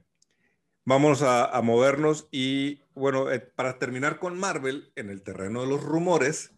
vamos 0.84 1.22
a, 1.22 1.60
movernos 1.62 2.28
y 2.32 2.82
bueno, 2.94 3.30
eh, 3.30 3.38
para 3.40 3.78
terminar 3.78 4.18
con 4.18 4.38
Marvel, 4.38 4.92
en 4.96 5.10
el 5.10 5.22
terreno 5.22 5.62
de 5.62 5.68
los 5.68 5.82
rumores, 5.82 6.52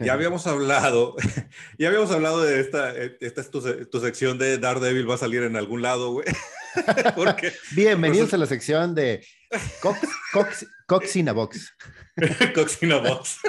ya 0.00 0.12
habíamos 0.14 0.46
hablado, 0.46 1.16
ya 1.78 1.88
habíamos 1.88 2.10
hablado 2.10 2.42
de 2.42 2.60
esta, 2.60 2.96
eh, 2.96 3.18
esta 3.20 3.42
es 3.42 3.50
tu, 3.50 4.00
sección 4.00 4.38
de 4.38 4.58
Daredevil 4.58 5.08
va 5.10 5.16
a 5.16 5.18
salir 5.18 5.42
en 5.42 5.56
algún 5.56 5.82
lado, 5.82 6.12
güey. 6.12 6.26
Porque, 7.16 7.52
Bienvenidos 7.72 8.32
a 8.32 8.38
la 8.38 8.46
sección 8.46 8.94
de 8.94 9.26
Cox, 9.80 10.00
Cox, 10.32 10.66
Coxina 10.86 11.32
Box. 11.32 11.74
Coxina 12.54 12.98
Box 12.98 13.40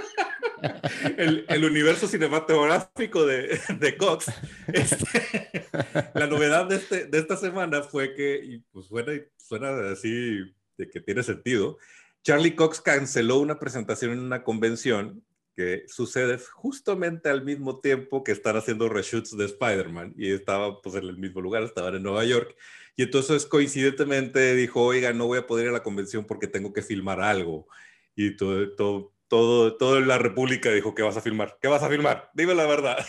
el, 1.18 1.66
universo 1.66 2.08
cinematográfico 2.08 3.26
de, 3.26 3.60
de 3.80 3.98
Cox. 3.98 4.28
Este, 4.68 5.68
la 6.14 6.28
novedad 6.28 6.68
de, 6.68 6.76
este, 6.76 7.06
de 7.06 7.18
esta 7.18 7.38
semana 7.38 7.84
fue 7.84 8.14
que, 8.14 8.40
y 8.44 8.60
pues 8.72 8.88
suena, 8.88 9.14
suena 9.38 9.92
así 9.92 10.40
de 10.78 10.90
que 10.90 11.00
tiene 11.00 11.24
sentido, 11.24 11.78
Charlie 12.24 12.56
Cox 12.56 12.82
canceló 12.82 13.40
una 13.40 13.60
presentación 13.60 14.12
en 14.12 14.20
una 14.20 14.44
convención 14.44 15.24
que 15.56 15.84
sucede 15.88 16.40
justamente 16.54 17.30
al 17.30 17.44
mismo 17.44 17.80
tiempo 17.80 18.24
que 18.24 18.32
están 18.32 18.56
haciendo 18.56 18.88
reshoots 18.88 19.36
de 19.36 19.46
Spider-Man 19.46 20.14
y 20.18 20.32
estaba 20.32 20.82
pues 20.82 20.96
en 20.96 21.04
el 21.04 21.18
mismo 21.18 21.42
lugar, 21.42 21.64
estaban 21.64 21.96
en 21.96 22.04
Nueva 22.04 22.24
York 22.24 22.56
y 23.00 23.04
entonces 23.04 23.46
coincidentemente 23.46 24.56
dijo, 24.56 24.84
oiga, 24.84 25.14
no 25.14 25.26
voy 25.26 25.40
a 25.40 25.48
poder 25.48 25.68
ir 25.68 25.70
a 25.70 25.74
la 25.74 25.84
convención 25.84 26.26
porque 26.26 26.48
tengo 26.48 26.74
que 26.74 26.82
filmar 26.82 27.22
algo 27.22 27.66
y 28.14 28.36
todo, 28.36 28.76
todo 28.76 29.14
todo, 29.30 29.78
todo 29.78 30.02
la 30.02 30.18
República 30.18 30.70
dijo 30.72 30.94
que 30.94 31.04
vas 31.04 31.16
a 31.16 31.22
filmar. 31.22 31.58
¿Qué 31.62 31.70
vas 31.70 31.82
a 31.82 31.88
filmar? 31.88 32.30
Dime 32.34 32.56
la 32.56 32.66
verdad. 32.66 32.98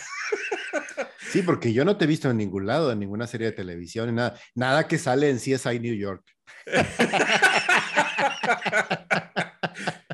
Sí, 1.31 1.43
porque 1.43 1.71
yo 1.71 1.85
no 1.85 1.95
te 1.95 2.03
he 2.03 2.09
visto 2.09 2.29
en 2.29 2.35
ningún 2.35 2.67
lado, 2.67 2.91
en 2.91 2.99
ninguna 2.99 3.25
serie 3.25 3.47
de 3.47 3.53
televisión, 3.53 4.13
nada, 4.13 4.37
nada 4.53 4.85
que 4.85 4.97
sale 4.97 5.29
en 5.29 5.37
CSI 5.37 5.79
New 5.79 5.95
York. 5.95 6.25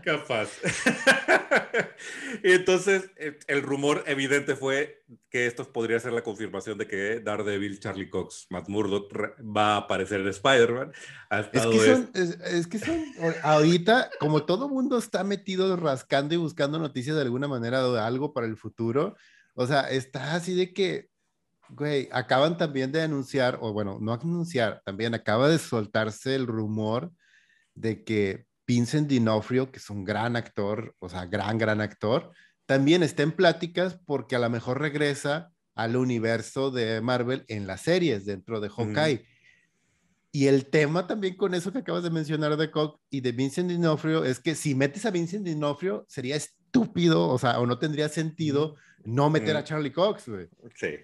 Capaz. 0.08 0.50
y 2.44 2.54
entonces 2.54 3.12
eh, 3.18 3.38
el 3.48 3.62
rumor 3.62 4.06
evidente 4.08 4.56
fue 4.56 5.04
que 5.30 5.48
esto 5.48 5.70
podría 5.70 6.00
ser 6.00 6.14
la 6.14 6.24
confirmación 6.24 6.78
de 6.78 6.88
que 6.88 7.20
Daredevil, 7.20 7.82
Charlie 7.82 8.10
Cox, 8.10 8.48
Matt 8.50 8.70
Murdock 8.70 9.12
va 9.42 9.74
a 9.74 9.78
aparecer 9.80 10.22
en 10.22 10.30
Spider-Man. 10.30 10.94
Es 11.30 11.48
que, 11.48 11.60
son, 11.60 12.12
es, 12.14 12.68
que 12.68 12.80
son, 12.80 13.04
ahorita, 13.44 14.10
como 14.18 14.46
todo 14.46 14.70
mundo 14.70 14.98
está 14.98 15.26
metido 15.26 15.76
rascando 15.76 16.34
y 16.34 16.38
buscando 16.38 16.80
noticias 16.80 17.18
de 17.18 17.24
alguna 17.24 17.50
manera 17.50 17.84
de 17.84 18.00
algo 18.00 18.32
para 18.32 18.48
el 18.48 18.56
futuro, 18.56 19.18
o 19.56 19.68
sea, 19.68 19.90
está 19.90 20.36
así 20.36 20.56
de 20.56 20.72
que, 20.72 21.10
güey, 21.68 22.08
acaban 22.14 22.56
también 22.56 22.94
de 22.94 23.02
anunciar, 23.02 23.58
o 23.60 23.74
bueno, 23.74 23.98
no 24.00 24.14
anunciar, 24.14 24.82
también 24.86 25.14
acaba 25.14 25.50
de 25.50 25.60
soltarse 25.60 26.34
el 26.34 26.48
rumor 26.48 27.12
de 27.76 28.06
que 28.06 28.47
Vincent 28.68 29.10
D'Onofrio, 29.10 29.72
que 29.72 29.80
es 29.80 29.90
un 29.90 30.04
gran 30.04 30.36
actor, 30.36 30.94
o 31.00 31.08
sea, 31.08 31.26
gran, 31.26 31.58
gran 31.58 31.80
actor, 31.80 32.32
también 32.66 33.02
está 33.02 33.24
en 33.24 33.32
pláticas 33.32 33.98
porque 34.06 34.36
a 34.36 34.40
lo 34.40 34.50
mejor 34.50 34.82
regresa 34.82 35.52
al 35.74 35.96
universo 35.96 36.70
de 36.70 37.00
Marvel 37.02 37.46
en 37.48 37.66
las 37.66 37.82
series 37.82 38.26
dentro 38.26 38.60
de 38.60 38.70
Hawkeye. 38.70 39.26
Y 40.32 40.48
el 40.48 40.66
tema 40.66 41.08
también 41.08 41.38
con 41.38 41.54
eso 41.54 41.72
que 41.72 41.80
acabas 41.80 42.04
de 42.04 42.10
mencionar 42.10 42.58
de 42.58 42.70
Cox 42.70 43.00
y 43.10 43.22
de 43.22 43.32
Vincent 43.32 43.72
D'Onofrio 43.72 44.26
es 44.26 44.40
que 44.40 44.54
si 44.54 44.76
metes 44.76 45.06
a 45.06 45.12
Vincent 45.12 45.48
D'Onofrio 45.48 46.06
sería 46.10 46.36
estúpido, 46.36 47.30
o 47.30 47.40
sea, 47.40 47.60
o 47.60 47.66
no 47.66 47.80
tendría 47.80 48.10
sentido 48.10 48.76
no 49.04 49.30
meter 49.30 49.56
a 49.56 49.64
Charlie 49.64 49.92
Cox, 49.92 50.28
güey. 50.28 50.48
Sí. 50.76 50.98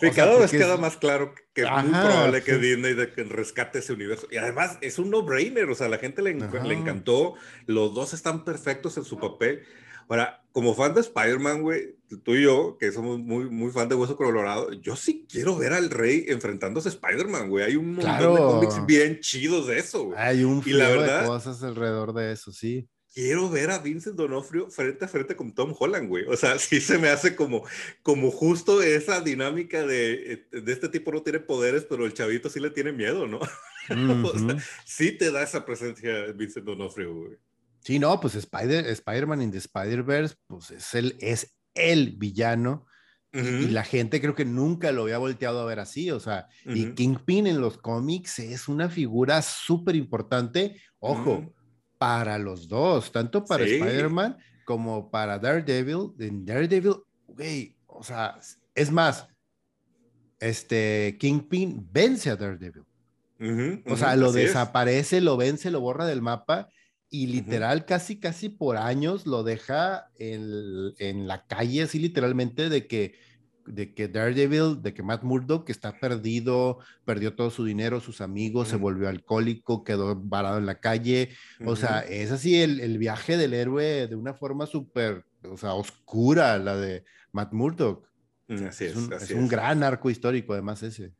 Sí, 0.00 0.10
cada 0.10 0.38
vez 0.38 0.50
queda 0.50 0.76
más 0.76 0.96
claro 0.96 1.34
que 1.54 1.62
es 1.62 1.70
muy 1.70 1.90
probable 1.90 2.42
que 2.42 2.58
Disney 2.58 2.94
de 2.94 3.10
que 3.10 3.24
rescate 3.24 3.78
ese 3.78 3.94
universo. 3.94 4.26
Y 4.30 4.36
además 4.36 4.78
es 4.82 4.98
un 4.98 5.10
no-brainer, 5.10 5.70
o 5.70 5.74
sea, 5.74 5.86
a 5.86 5.90
la 5.90 5.98
gente 5.98 6.20
le, 6.20 6.34
le, 6.34 6.74
encantó, 6.74 7.34
los 7.66 7.94
dos 7.94 8.12
están 8.12 8.44
perfectos 8.44 8.96
en 8.98 9.04
su 9.04 9.18
papel. 9.18 9.62
Ahora, 10.08 10.44
como 10.52 10.74
fan 10.74 10.94
de 10.94 11.00
Spider-Man, 11.00 11.62
güey, 11.62 11.96
tú 12.24 12.34
y 12.34 12.42
yo, 12.42 12.76
que 12.78 12.92
somos 12.92 13.18
muy, 13.18 13.48
muy 13.48 13.72
fan 13.72 13.88
de 13.88 13.94
Hueso 13.94 14.16
Colorado, 14.16 14.72
yo 14.72 14.96
sí 14.96 15.26
quiero 15.28 15.56
ver 15.56 15.72
al 15.72 15.88
Rey 15.90 16.26
enfrentándose 16.28 16.88
a 16.88 16.92
Spider-Man, 16.92 17.48
güey. 17.48 17.64
Hay 17.64 17.76
un 17.76 17.94
montón 17.94 18.34
de 18.34 18.40
cómics 18.40 18.86
bien 18.86 19.20
chidos 19.20 19.66
de 19.66 19.78
eso, 19.78 20.04
güey. 20.04 20.18
Hay 20.18 20.44
un 20.44 20.62
y 20.64 20.72
la 20.74 20.88
verdad, 20.88 21.22
de 21.22 21.26
cosas 21.26 21.62
alrededor 21.62 22.12
de 22.12 22.32
eso, 22.32 22.52
sí 22.52 22.86
quiero 23.16 23.48
ver 23.48 23.70
a 23.70 23.78
Vincent 23.78 24.14
Donofrio 24.14 24.70
frente 24.70 25.06
a 25.06 25.08
frente 25.08 25.34
con 25.34 25.54
Tom 25.54 25.74
Holland, 25.76 26.06
güey. 26.06 26.26
O 26.26 26.36
sea, 26.36 26.58
sí 26.58 26.82
se 26.82 26.98
me 26.98 27.08
hace 27.08 27.34
como, 27.34 27.64
como 28.02 28.30
justo 28.30 28.82
esa 28.82 29.22
dinámica 29.22 29.86
de, 29.86 30.32
eh, 30.52 30.60
de 30.60 30.72
este 30.72 30.90
tipo 30.90 31.10
no 31.10 31.22
tiene 31.22 31.40
poderes, 31.40 31.86
pero 31.88 32.04
el 32.04 32.12
chavito 32.12 32.50
sí 32.50 32.60
le 32.60 32.70
tiene 32.70 32.92
miedo, 32.92 33.26
¿no? 33.26 33.38
o 34.24 34.38
sea, 34.38 34.58
sí 34.84 35.12
te 35.12 35.32
da 35.32 35.42
esa 35.42 35.64
presencia 35.64 36.26
Vincent 36.34 36.66
Donofrio, 36.66 37.14
güey. 37.14 37.38
Sí, 37.80 37.98
no, 37.98 38.20
pues 38.20 38.34
Spider, 38.34 38.86
Spider-Man 38.86 39.42
in 39.42 39.50
the 39.50 39.58
Spider-Verse, 39.58 40.34
pues 40.46 40.72
es 40.72 40.94
el, 40.94 41.16
es 41.20 41.56
el 41.74 42.16
villano. 42.16 42.86
Y 43.32 43.66
la 43.66 43.84
gente 43.84 44.18
creo 44.22 44.34
que 44.34 44.46
nunca 44.46 44.92
lo 44.92 45.02
había 45.02 45.18
volteado 45.18 45.60
a 45.60 45.66
ver 45.66 45.78
así, 45.78 46.10
o 46.10 46.18
sea, 46.18 46.48
y 46.64 46.92
Kingpin 46.92 47.46
en 47.46 47.60
los 47.60 47.76
cómics 47.76 48.38
es 48.38 48.66
una 48.66 48.88
figura 48.88 49.42
súper 49.42 49.94
importante. 49.94 50.80
Ojo, 51.00 51.52
para 51.98 52.38
los 52.38 52.68
dos, 52.68 53.12
tanto 53.12 53.44
para 53.44 53.64
Spider-Man 53.64 54.36
como 54.64 55.10
para 55.10 55.38
Daredevil. 55.38 56.12
En 56.18 56.44
Daredevil, 56.44 56.96
güey, 57.26 57.76
o 57.86 58.02
sea, 58.02 58.38
es 58.74 58.90
más, 58.90 59.26
este 60.40 61.16
Kingpin 61.18 61.88
vence 61.92 62.30
a 62.30 62.36
Daredevil. 62.36 62.84
o 63.86 63.96
sea, 63.96 64.16
lo 64.16 64.32
desaparece, 64.32 65.20
lo 65.20 65.36
vence, 65.36 65.70
lo 65.70 65.80
borra 65.80 66.06
del 66.06 66.22
mapa 66.22 66.68
y 67.08 67.28
literal 67.28 67.84
casi, 67.86 68.18
casi 68.18 68.48
por 68.48 68.76
años 68.76 69.26
lo 69.26 69.42
deja 69.44 70.10
en, 70.18 70.92
en 70.98 71.26
la 71.28 71.46
calle, 71.46 71.82
así 71.82 71.98
literalmente 71.98 72.68
de 72.68 72.86
que 72.86 73.14
de 73.66 73.94
que 73.94 74.08
Daredevil, 74.08 74.82
de 74.82 74.94
que 74.94 75.02
Matt 75.02 75.22
Murdock 75.22 75.68
está 75.70 75.98
perdido, 75.98 76.78
perdió 77.04 77.34
todo 77.34 77.50
su 77.50 77.64
dinero, 77.64 78.00
sus 78.00 78.20
amigos, 78.20 78.68
se 78.68 78.76
volvió 78.76 79.08
alcohólico, 79.08 79.84
quedó 79.84 80.16
varado 80.16 80.58
en 80.58 80.66
la 80.66 80.80
calle. 80.80 81.30
O 81.64 81.76
sea, 81.76 82.00
es 82.00 82.30
así 82.30 82.60
el, 82.62 82.80
el, 82.80 82.98
viaje 82.98 83.36
del 83.36 83.54
héroe 83.54 84.06
de 84.06 84.14
una 84.14 84.34
forma 84.34 84.66
súper, 84.66 85.24
o 85.42 85.56
sea, 85.56 85.74
oscura, 85.74 86.58
la 86.58 86.76
de 86.76 87.04
Matt 87.32 87.52
Murdock. 87.52 88.08
Así 88.48 88.84
es, 88.84 88.96
es 88.96 89.30
un 89.32 89.48
gran 89.48 89.82
arco 89.82 90.08
histórico, 90.08 90.52
además, 90.52 90.82
ese. 90.82 91.12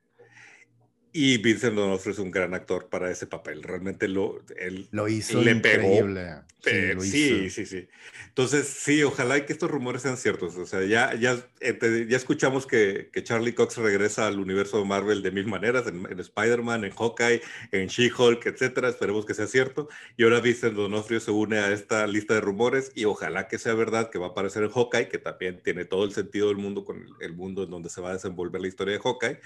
Y 1.12 1.38
Vincent 1.38 1.74
D'Onofrio 1.74 2.12
es 2.12 2.18
un 2.18 2.30
gran 2.30 2.52
actor 2.52 2.90
para 2.90 3.10
ese 3.10 3.26
papel. 3.26 3.62
Realmente 3.62 4.06
lo, 4.06 4.44
él 4.58 4.86
lo 4.90 5.08
hizo 5.08 5.40
le 5.40 5.52
increíble. 5.52 6.24
pegó. 6.24 6.45
Sí, 6.66 7.50
sí, 7.50 7.66
sí, 7.66 7.88
Entonces, 8.28 8.66
sí, 8.66 9.02
ojalá 9.02 9.44
que 9.46 9.52
estos 9.52 9.70
rumores 9.70 10.02
sean 10.02 10.16
ciertos. 10.16 10.56
O 10.56 10.66
sea, 10.66 10.84
ya, 10.84 11.14
ya, 11.14 11.38
eh, 11.60 12.06
ya 12.08 12.16
escuchamos 12.16 12.66
que, 12.66 13.10
que 13.12 13.22
Charlie 13.22 13.54
Cox 13.54 13.76
regresa 13.76 14.26
al 14.26 14.38
universo 14.38 14.78
de 14.78 14.84
Marvel 14.84 15.22
de 15.22 15.30
mil 15.30 15.46
maneras, 15.46 15.86
en, 15.86 16.06
Spider-Man, 16.18 16.84
en 16.84 16.92
Hawkeye, 16.92 17.40
en 17.72 17.86
She-Hulk, 17.88 18.46
etcétera. 18.46 18.88
Esperemos 18.88 19.24
que 19.24 19.34
sea 19.34 19.46
cierto. 19.46 19.88
Y 20.16 20.24
ahora 20.24 20.40
Vincent 20.40 20.74
D'Onofrio 20.74 21.20
se 21.20 21.30
une 21.30 21.58
a 21.58 21.72
esta 21.72 22.06
lista 22.06 22.34
de 22.34 22.40
rumores 22.40 22.92
y 22.94 23.04
ojalá 23.04 23.48
que 23.48 23.58
sea 23.58 23.74
verdad 23.74 24.10
que 24.10 24.18
va 24.18 24.26
a 24.26 24.30
aparecer 24.30 24.64
en 24.64 24.70
Hawkeye, 24.70 25.08
que 25.08 25.18
también 25.18 25.60
tiene 25.62 25.84
todo 25.84 26.04
el 26.04 26.12
sentido 26.12 26.48
del 26.48 26.56
mundo 26.56 26.84
con 26.84 27.06
el 27.20 27.32
mundo 27.34 27.64
en 27.64 27.70
donde 27.70 27.88
se 27.88 28.00
va 28.00 28.10
a 28.10 28.14
desenvolver 28.14 28.60
la 28.60 28.68
historia 28.68 28.94
de 28.94 29.00
Hawkeye 29.00 29.40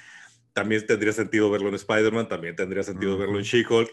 también 0.52 0.86
tendría 0.86 1.12
sentido 1.12 1.50
verlo 1.50 1.68
en 1.68 1.74
Spider-Man, 1.76 2.28
también 2.28 2.56
tendría 2.56 2.82
sentido 2.82 3.16
verlo 3.16 3.38
en 3.38 3.44
She-Hulk. 3.44 3.90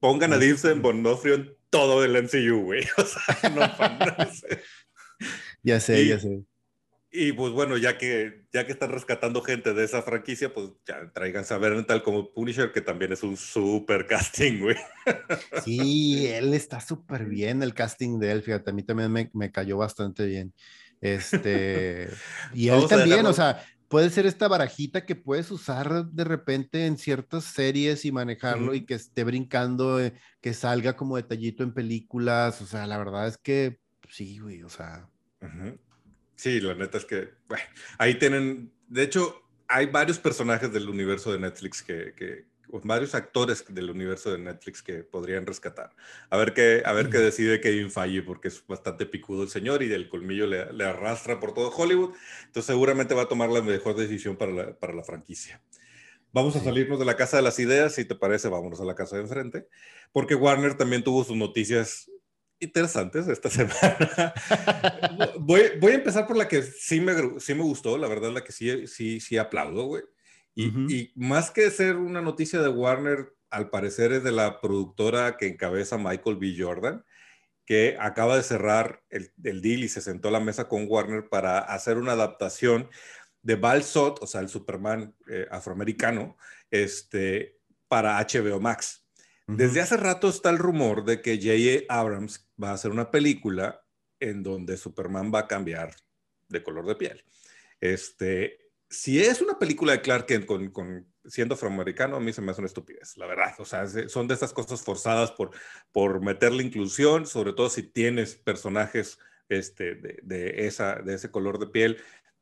Pongan 0.00 0.32
a 0.32 0.36
Vincent 0.36 0.82
Bonofrio 0.82 1.34
en 1.34 1.57
todo 1.70 2.02
del 2.02 2.16
MCU, 2.16 2.64
güey. 2.64 2.84
O 2.96 3.04
sea, 3.04 3.50
no, 3.50 3.60
Ya 5.62 5.80
sé, 5.80 6.06
ya 6.06 6.18
sé. 6.18 6.42
Y 7.10 7.32
pues 7.32 7.52
bueno, 7.52 7.78
ya 7.78 7.96
que, 7.96 8.44
ya 8.52 8.66
que 8.66 8.72
están 8.72 8.92
rescatando 8.92 9.42
gente 9.42 9.72
de 9.72 9.82
esa 9.82 10.02
franquicia, 10.02 10.52
pues 10.52 10.70
ya 10.86 11.10
traigan 11.12 11.44
a 11.48 11.58
ver 11.58 11.84
tal 11.86 12.02
como 12.02 12.32
Punisher, 12.32 12.70
que 12.70 12.82
también 12.82 13.12
es 13.12 13.22
un 13.22 13.36
super 13.36 14.06
casting, 14.06 14.60
güey. 14.60 14.76
Sí, 15.64 16.26
él 16.26 16.52
está 16.52 16.80
súper 16.80 17.24
bien, 17.24 17.62
el 17.62 17.72
casting 17.72 18.18
de 18.18 18.32
él, 18.32 18.42
fíjate, 18.42 18.70
a 18.70 18.72
mí 18.74 18.82
también 18.82 19.10
me, 19.10 19.30
me 19.32 19.50
cayó 19.50 19.78
bastante 19.78 20.26
bien. 20.26 20.52
Este, 21.00 22.08
y 22.54 22.68
él 22.68 22.86
también, 22.88 23.24
o 23.24 23.32
sea, 23.32 23.64
puede 23.88 24.10
ser 24.10 24.26
esta 24.26 24.48
barajita 24.48 25.04
que 25.04 25.16
puedes 25.16 25.50
usar 25.50 26.06
de 26.06 26.24
repente 26.24 26.86
en 26.86 26.98
ciertas 26.98 27.44
series 27.44 28.04
y 28.04 28.12
manejarlo 28.12 28.74
y 28.74 28.84
que 28.84 28.94
esté 28.94 29.24
brincando, 29.24 30.00
eh, 30.00 30.14
que 30.40 30.54
salga 30.54 30.96
como 30.96 31.16
detallito 31.16 31.62
en 31.62 31.72
películas, 31.72 32.60
o 32.60 32.66
sea, 32.66 32.86
la 32.86 32.98
verdad 32.98 33.26
es 33.26 33.38
que 33.38 33.80
sí, 34.08 34.38
güey, 34.38 34.62
o 34.62 34.68
sea. 34.68 35.08
Sí, 36.36 36.60
la 36.60 36.74
neta 36.74 36.98
es 36.98 37.04
que, 37.04 37.30
bueno, 37.48 37.64
ahí 37.98 38.18
tienen, 38.18 38.72
de 38.86 39.02
hecho, 39.02 39.42
hay 39.66 39.86
varios 39.86 40.18
personajes 40.18 40.72
del 40.72 40.88
universo 40.88 41.32
de 41.32 41.40
Netflix 41.40 41.82
que, 41.82 42.14
que 42.14 42.46
varios 42.82 43.14
actores 43.14 43.64
del 43.68 43.90
universo 43.90 44.30
de 44.30 44.38
Netflix 44.38 44.82
que 44.82 45.04
podrían 45.04 45.46
rescatar. 45.46 45.94
A 46.30 46.36
ver 46.36 46.54
qué, 46.54 46.82
a 46.84 46.92
ver 46.92 47.10
qué 47.10 47.18
decide 47.18 47.60
Kevin 47.60 47.90
Feige, 47.90 48.22
porque 48.22 48.48
es 48.48 48.66
bastante 48.66 49.06
picudo 49.06 49.42
el 49.42 49.48
señor 49.48 49.82
y 49.82 49.88
del 49.88 50.08
colmillo 50.08 50.46
le, 50.46 50.72
le, 50.72 50.84
arrastra 50.84 51.40
por 51.40 51.54
todo 51.54 51.70
Hollywood. 51.70 52.14
Entonces 52.46 52.66
seguramente 52.66 53.14
va 53.14 53.22
a 53.22 53.28
tomar 53.28 53.50
la 53.50 53.62
mejor 53.62 53.96
decisión 53.96 54.36
para 54.36 54.52
la, 54.52 54.78
para 54.78 54.94
la 54.94 55.02
franquicia. 55.02 55.62
Vamos 56.32 56.56
a 56.56 56.60
salirnos 56.60 56.98
de 56.98 57.06
la 57.06 57.16
casa 57.16 57.38
de 57.38 57.42
las 57.42 57.58
ideas, 57.58 57.94
si 57.94 58.04
te 58.04 58.14
parece, 58.14 58.48
vámonos 58.48 58.80
a 58.80 58.84
la 58.84 58.94
casa 58.94 59.16
de 59.16 59.22
enfrente, 59.22 59.66
porque 60.12 60.34
Warner 60.34 60.76
también 60.76 61.02
tuvo 61.02 61.24
sus 61.24 61.36
noticias 61.36 62.10
interesantes 62.60 63.28
esta 63.28 63.48
semana. 63.50 64.34
voy, 65.38 65.62
voy, 65.80 65.92
a 65.92 65.96
empezar 65.96 66.26
por 66.26 66.36
la 66.36 66.46
que 66.46 66.62
sí 66.62 67.00
me, 67.00 67.40
sí 67.40 67.54
me 67.54 67.62
gustó, 67.62 67.96
la 67.96 68.08
verdad, 68.08 68.32
la 68.32 68.44
que 68.44 68.52
sí, 68.52 68.86
sí, 68.86 69.20
sí 69.20 69.38
aplaudo, 69.38 69.86
güey. 69.86 70.02
Y, 70.60 70.92
y, 70.92 71.12
más 71.14 71.52
que 71.52 71.70
ser 71.70 71.96
una 71.96 72.20
noticia 72.20 72.60
de 72.60 72.68
Warner, 72.68 73.32
al 73.48 73.70
parecer 73.70 74.12
es 74.12 74.24
de 74.24 74.32
la 74.32 74.60
productora 74.60 75.36
que 75.36 75.46
encabeza 75.46 75.98
Michael 75.98 76.36
B. 76.36 76.56
Jordan, 76.58 77.04
que 77.64 77.96
acaba 78.00 78.36
de 78.36 78.42
cerrar 78.42 79.04
el, 79.08 79.30
el 79.44 79.62
deal 79.62 79.84
y 79.84 79.88
se 79.88 80.00
sentó 80.00 80.28
a 80.28 80.32
la 80.32 80.40
mesa 80.40 80.68
con 80.68 80.86
Warner 80.88 81.28
para 81.28 81.60
hacer 81.60 81.96
una 81.96 82.12
adaptación 82.12 82.88
de 83.42 83.56
Val 83.56 83.84
Sot, 83.84 84.22
o 84.22 84.26
sea, 84.26 84.40
el 84.40 84.48
Superman 84.48 85.14
eh, 85.28 85.46
afroamericano, 85.50 86.36
este, 86.70 87.60
para 87.86 88.18
HBO 88.18 88.60
Max. 88.60 89.04
Desde 89.46 89.80
hace 89.80 89.96
rato 89.96 90.28
está 90.28 90.50
el 90.50 90.58
rumor 90.58 91.06
de 91.06 91.22
que 91.22 91.38
J.A. 91.38 92.00
Abrams 92.00 92.50
va 92.62 92.70
a 92.70 92.74
hacer 92.74 92.90
una 92.90 93.10
película 93.10 93.82
en 94.20 94.42
donde 94.42 94.76
Superman 94.76 95.32
va 95.34 95.40
a 95.40 95.48
cambiar 95.48 95.94
de 96.48 96.62
color 96.62 96.84
de 96.84 96.96
piel. 96.96 97.24
Este, 97.80 98.67
si 98.88 99.20
es 99.20 99.40
una 99.40 99.58
película 99.58 99.92
de 99.92 100.00
Clark 100.00 100.26
Kent 100.26 100.46
con, 100.46 101.06
siendo 101.24 101.54
afroamericano, 101.54 102.16
a 102.16 102.20
mí 102.20 102.32
se 102.32 102.40
me 102.40 102.50
hace 102.50 102.60
una 102.60 102.68
estupidez, 102.68 103.16
la 103.16 103.26
verdad. 103.26 103.54
O 103.58 103.64
sea, 103.64 103.86
son 104.08 104.28
de 104.28 104.34
esas 104.34 104.52
cosas 104.52 104.82
forzadas 104.82 105.30
por, 105.32 105.50
por 105.92 106.22
meterle 106.22 106.62
inclusión, 106.62 107.26
sobre 107.26 107.52
todo 107.52 107.68
si 107.68 107.82
tienes 107.82 108.36
personajes 108.36 109.18
este, 109.48 109.94
de, 109.94 110.66
esa, 110.66 110.96
de 110.96 111.14
ese 111.14 111.30
color 111.30 111.58
de 111.58 111.66
piel 111.66 111.98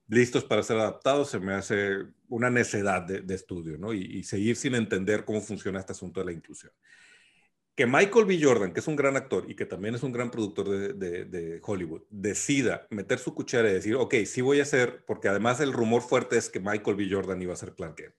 listos 0.09 0.44
para 0.44 0.62
ser 0.62 0.76
adaptados, 0.76 1.30
se 1.30 1.40
me 1.40 1.52
hace 1.52 2.06
una 2.28 2.48
necedad 2.48 3.02
de, 3.02 3.35
estudio, 3.35 3.76
¿no? 3.76 3.92
y, 3.92 4.22
seguir 4.22 4.54
sin 4.54 4.76
entender 4.76 5.24
cómo 5.24 5.40
funciona 5.40 5.80
este 5.80 5.92
asunto 5.92 6.20
de 6.20 6.26
la 6.26 6.32
inclusión 6.32 6.72
que 7.76 7.86
Michael 7.86 8.24
B. 8.24 8.40
Jordan, 8.42 8.72
que 8.72 8.80
es 8.80 8.88
un 8.88 8.96
gran 8.96 9.16
actor 9.16 9.44
y 9.48 9.54
que 9.54 9.66
también 9.66 9.94
es 9.94 10.02
un 10.02 10.10
gran 10.10 10.30
productor 10.30 10.68
de, 10.96 11.60
Hollywood, 11.62 12.02
decida 12.08 12.86
meter 12.90 13.18
su 13.18 13.34
cuchara 13.34 13.70
y 13.70 13.74
decir, 13.74 13.96
ok, 13.96 14.14
sí 14.24 14.40
voy 14.40 14.60
a 14.60 14.62
hacer, 14.62 15.04
porque 15.06 15.28
además 15.28 15.60
el 15.60 15.74
rumor 15.74 16.00
fuerte 16.00 16.38
es 16.38 16.48
que 16.48 16.58
Michael 16.58 16.96
B. 16.96 17.08
Jordan 17.10 17.42
iba 17.42 17.52
a 17.52 17.56
ser 17.56 17.74
Clark 17.74 17.96
Kent. 17.96 18.14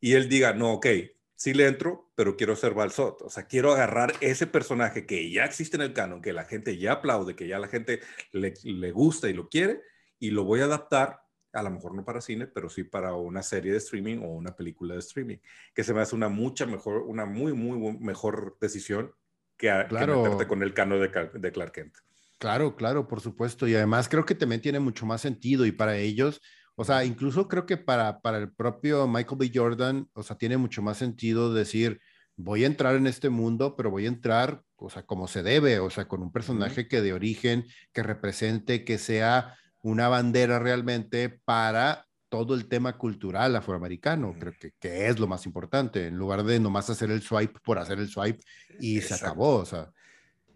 Y 0.00 0.12
él 0.12 0.28
diga, 0.28 0.54
no, 0.54 0.74
ok, 0.74 0.86
sí 1.34 1.52
le 1.52 1.66
entro, 1.66 2.12
pero 2.14 2.36
quiero 2.36 2.54
ser 2.54 2.74
Balsot. 2.74 3.22
O 3.22 3.28
sea, 3.30 3.48
quiero 3.48 3.72
agarrar 3.72 4.12
ese 4.20 4.46
personaje 4.46 5.04
que 5.04 5.32
ya 5.32 5.44
existe 5.44 5.76
en 5.76 5.82
el 5.82 5.92
canon, 5.92 6.22
que 6.22 6.32
la 6.32 6.44
gente 6.44 6.78
ya 6.78 6.92
aplaude, 6.92 7.34
que 7.34 7.48
ya 7.48 7.58
la 7.58 7.66
gente 7.66 8.00
le, 8.30 8.54
le 8.62 8.92
gusta 8.92 9.28
y 9.28 9.32
lo 9.32 9.48
quiere, 9.48 9.80
y 10.20 10.30
lo 10.30 10.44
voy 10.44 10.60
a 10.60 10.66
adaptar 10.66 11.25
a 11.56 11.62
lo 11.62 11.70
mejor 11.70 11.94
no 11.94 12.04
para 12.04 12.20
cine, 12.20 12.46
pero 12.46 12.68
sí 12.68 12.84
para 12.84 13.14
una 13.14 13.42
serie 13.42 13.72
de 13.72 13.78
streaming 13.78 14.18
o 14.18 14.28
una 14.28 14.54
película 14.54 14.94
de 14.94 15.00
streaming, 15.00 15.38
que 15.74 15.82
se 15.82 15.94
me 15.94 16.00
hace 16.00 16.14
una 16.14 16.28
mucha 16.28 16.66
mejor, 16.66 17.02
una 17.02 17.24
muy, 17.24 17.54
muy 17.54 17.96
mejor 17.98 18.56
decisión 18.60 19.12
que, 19.56 19.72
meterte 19.90 20.46
con 20.46 20.62
el 20.62 20.74
cano 20.74 20.98
de, 20.98 21.08
de, 21.08 21.52
Clark 21.52 21.72
Kent. 21.72 21.94
Claro, 22.38 22.76
claro, 22.76 23.08
por 23.08 23.20
supuesto. 23.20 23.66
Y 23.66 23.74
además 23.74 24.08
creo 24.08 24.26
que 24.26 24.34
también 24.34 24.60
tiene 24.60 24.80
mucho 24.80 25.06
más 25.06 25.22
sentido 25.22 25.64
y 25.64 25.72
para 25.72 25.96
ellos, 25.96 26.42
o 26.74 26.84
sea, 26.84 27.04
incluso 27.04 27.48
creo 27.48 27.64
que 27.64 27.78
para, 27.78 28.20
para 28.20 28.36
el 28.36 28.52
propio 28.52 29.08
Michael 29.08 29.38
B. 29.38 29.50
Jordan, 29.54 30.10
o 30.12 30.22
sea, 30.22 30.36
tiene 30.36 30.58
mucho 30.58 30.82
más 30.82 30.98
sentido 30.98 31.54
decir, 31.54 32.00
voy 32.36 32.64
a 32.64 32.66
entrar 32.66 32.96
en 32.96 33.06
este 33.06 33.30
mundo, 33.30 33.76
pero 33.76 33.90
voy 33.90 34.04
a 34.04 34.08
entrar, 34.08 34.62
o 34.76 34.90
sea, 34.90 35.04
como 35.04 35.26
se 35.26 35.42
debe, 35.42 35.78
o 35.78 35.88
sea, 35.88 36.06
con 36.06 36.22
un 36.22 36.32
personaje 36.32 36.86
que 36.86 37.00
de 37.00 37.14
origen, 37.14 37.64
que 37.94 38.02
represente, 38.02 38.84
que 38.84 38.98
sea 38.98 39.56
una 39.86 40.08
bandera 40.08 40.58
realmente 40.58 41.28
para 41.28 42.06
todo 42.28 42.54
el 42.54 42.66
tema 42.66 42.98
cultural 42.98 43.54
afroamericano, 43.54 44.34
creo 44.38 44.52
que, 44.58 44.72
que, 44.80 45.06
es 45.06 45.20
lo 45.20 45.28
más 45.28 45.46
importante, 45.46 46.08
en 46.08 46.18
lugar 46.18 46.42
de 46.42 46.58
nomás 46.58 46.90
hacer 46.90 47.12
el 47.12 47.22
swipe 47.22 47.60
por 47.62 47.78
hacer 47.78 48.00
el 48.00 48.08
swipe 48.08 48.42
y 48.80 49.00
se 49.00 49.14
acabó, 49.14 49.58
o 49.58 49.64
sea. 49.64 49.92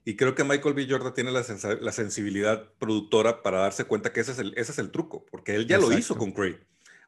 Y 0.04 0.16
creo 0.16 0.34
que 0.34 0.42
Michael 0.42 0.74
B. 0.74 0.86
Jordan 0.90 1.14
tiene 1.14 1.30
la, 1.30 1.44
la 1.80 1.92
sensibilidad 1.92 2.72
productora 2.78 3.42
para 3.42 3.60
darse 3.60 3.84
cuenta 3.84 4.12
que 4.12 4.18
ese 4.18 4.32
es 4.32 4.40
el, 4.40 4.52
ese 4.56 4.72
es 4.72 4.78
el 4.78 4.90
truco, 4.90 5.24
porque 5.30 5.54
él 5.54 5.68
ya 5.68 5.78
lo 5.78 5.96
hizo 5.96 6.16
con 6.16 6.32
Creed. 6.32 6.56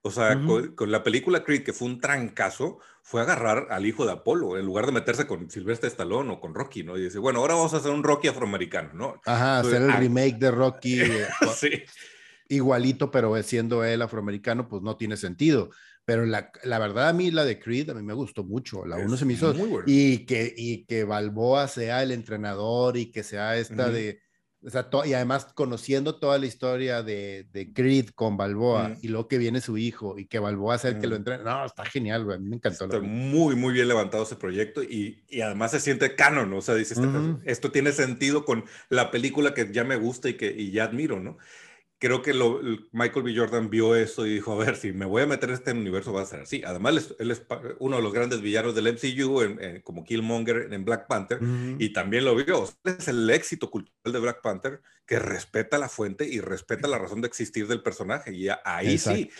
O 0.02 0.10
sea, 0.10 0.40
con, 0.40 0.90
la 0.90 1.02
película 1.02 1.44
Creed, 1.44 1.64
que 1.64 1.72
fue 1.72 1.88
un 1.88 2.00
trancazo, 2.00 2.78
fue 3.02 3.20
agarrar 3.20 3.68
al 3.70 3.86
hijo 3.86 4.04
de 4.04 4.12
Apolo, 4.12 4.58
en 4.58 4.66
lugar 4.66 4.86
de 4.86 4.92
meterse 4.92 5.26
con 5.26 5.48
Sylvester 5.50 5.88
Stallone 5.88 6.32
o 6.32 6.40
con 6.40 6.54
Rocky, 6.54 6.82
¿no? 6.82 6.96
Y 6.96 7.02
dice, 7.02 7.18
bueno, 7.18 7.40
ahora 7.40 7.54
vamos 7.54 7.74
a 7.74 7.78
hacer 7.78 7.92
un 7.92 8.02
Rocky 8.02 8.28
afroamericano, 8.28 8.90
¿no? 8.94 9.20
Ajá, 9.24 9.60
hacer 9.60 9.82
el 9.82 9.90
ah, 9.90 9.96
remake 9.96 10.38
de 10.38 10.50
Rocky. 10.50 11.00
Eh, 11.00 11.28
sí 11.56 11.82
igualito, 12.52 13.10
pero 13.10 13.40
siendo 13.42 13.84
él 13.84 14.02
afroamericano, 14.02 14.68
pues 14.68 14.82
no 14.82 14.96
tiene 14.96 15.16
sentido. 15.16 15.70
Pero 16.04 16.26
la, 16.26 16.50
la 16.64 16.78
verdad 16.78 17.08
a 17.08 17.12
mí 17.12 17.30
la 17.30 17.44
de 17.44 17.58
Creed 17.58 17.90
a 17.90 17.94
mí 17.94 18.02
me 18.02 18.12
gustó 18.12 18.44
mucho. 18.44 18.84
La 18.84 18.96
uno 18.96 19.16
se 19.16 19.24
me 19.24 19.34
hizo 19.34 19.54
y 19.86 20.26
que 20.26 20.52
y 20.56 20.84
que 20.84 21.04
Balboa 21.04 21.68
sea 21.68 22.02
el 22.02 22.10
entrenador 22.10 22.96
y 22.96 23.10
que 23.10 23.22
sea 23.22 23.56
esta 23.56 23.88
de 23.88 24.20
o 24.64 24.70
sea, 24.70 24.88
y 25.04 25.12
además 25.12 25.48
conociendo 25.54 26.20
toda 26.20 26.38
la 26.38 26.46
historia 26.46 27.02
de, 27.02 27.48
de 27.52 27.72
Creed 27.72 28.10
con 28.14 28.36
Balboa 28.36 28.96
y 29.02 29.08
luego 29.08 29.26
que 29.26 29.38
viene 29.38 29.60
su 29.60 29.76
hijo 29.76 30.16
y 30.18 30.26
que 30.26 30.38
Balboa 30.38 30.78
sea 30.78 30.92
el 30.92 31.00
que 31.00 31.08
lo 31.08 31.16
entrena. 31.16 31.42
No, 31.42 31.66
está 31.66 31.84
genial, 31.84 32.24
güey. 32.24 32.36
A 32.36 32.38
mí 32.38 32.48
me 32.48 32.56
encantó. 32.56 32.84
Está 32.84 33.00
muy, 33.00 33.56
muy 33.56 33.74
bien 33.74 33.88
levantado 33.88 34.22
ese 34.22 34.36
proyecto 34.36 34.80
y, 34.84 35.24
y 35.28 35.40
además 35.40 35.72
se 35.72 35.80
siente 35.80 36.14
canon, 36.14 36.52
o 36.52 36.60
sea, 36.60 36.76
dices, 36.76 37.00
esto 37.44 37.72
tiene 37.72 37.90
sentido 37.90 38.44
con 38.44 38.64
la 38.88 39.10
película 39.10 39.52
que 39.52 39.72
ya 39.72 39.82
me 39.82 39.96
gusta 39.96 40.28
y 40.28 40.34
que 40.34 40.54
y 40.56 40.70
ya 40.70 40.84
admiro, 40.84 41.18
¿no? 41.18 41.38
Creo 42.02 42.20
que 42.20 42.34
lo, 42.34 42.60
Michael 42.90 43.22
B. 43.22 43.32
Jordan 43.36 43.70
vio 43.70 43.94
eso 43.94 44.26
y 44.26 44.34
dijo, 44.34 44.50
a 44.50 44.64
ver, 44.64 44.74
si 44.74 44.92
me 44.92 45.06
voy 45.06 45.22
a 45.22 45.26
meter 45.26 45.50
en 45.50 45.54
este 45.54 45.70
universo 45.70 46.12
va 46.12 46.22
a 46.22 46.26
ser 46.26 46.40
así. 46.40 46.60
Además, 46.66 47.14
él 47.20 47.30
es, 47.30 47.46
uno 47.78 47.96
de 47.98 48.02
los 48.02 48.12
grandes 48.12 48.40
villanos 48.40 48.74
del 48.74 48.92
MCU, 48.92 49.82
como 49.84 50.02
Killmonger 50.02 50.72
en 50.72 50.84
Black 50.84 51.06
Panther, 51.06 51.38
y 51.78 51.92
también 51.92 52.24
lo 52.24 52.34
vio. 52.34 52.68
Es 52.82 53.06
el 53.06 53.30
éxito 53.30 53.70
cultural 53.70 54.12
de 54.12 54.18
Black 54.18 54.42
Panther 54.42 54.80
que 55.06 55.20
respeta 55.20 55.78
la 55.78 55.88
fuente 55.88 56.26
y 56.26 56.40
respeta 56.40 56.88
la 56.88 56.98
razón 56.98 57.20
de 57.20 57.28
existir 57.28 57.68
del 57.68 57.84
personaje. 57.84 58.34
Y 58.34 58.48
ahí 58.64 58.98
sí, 58.98 59.30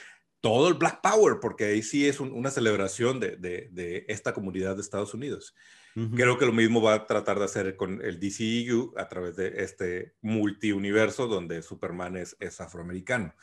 todo 0.40 0.68
el 0.68 0.75
Black 0.75 1.01
Power, 1.03 1.38
porque 1.40 1.64
ahí 1.64 1.83
sí 1.83 2.07
es 2.07 2.20
una 2.20 2.53
celebración 2.53 3.18
de, 3.18 3.38
de, 3.38 3.70
de 3.72 4.05
esta 4.07 4.33
comunidad 4.33 4.77
de 4.77 4.83
Estados 4.83 5.14
Unidos. 5.14 5.53
Creo 5.95 6.39
que 6.39 6.47
lo 6.47 6.53
mismo 6.53 6.81
va 6.81 6.95
a 6.95 7.07
tratar 7.07 7.39
de 7.39 7.45
hacer 7.45 7.77
con 7.77 8.03
el 8.03 8.19
DCEU 8.19 8.95
a 8.97 9.09
través 9.09 9.37
de 9.37 9.63
este 9.63 10.15
multiuniverso 10.23 11.27
donde 11.27 11.63
Superman 11.63 12.17
es, 12.17 12.37
es 12.40 12.61
afroamericano. 12.61 13.35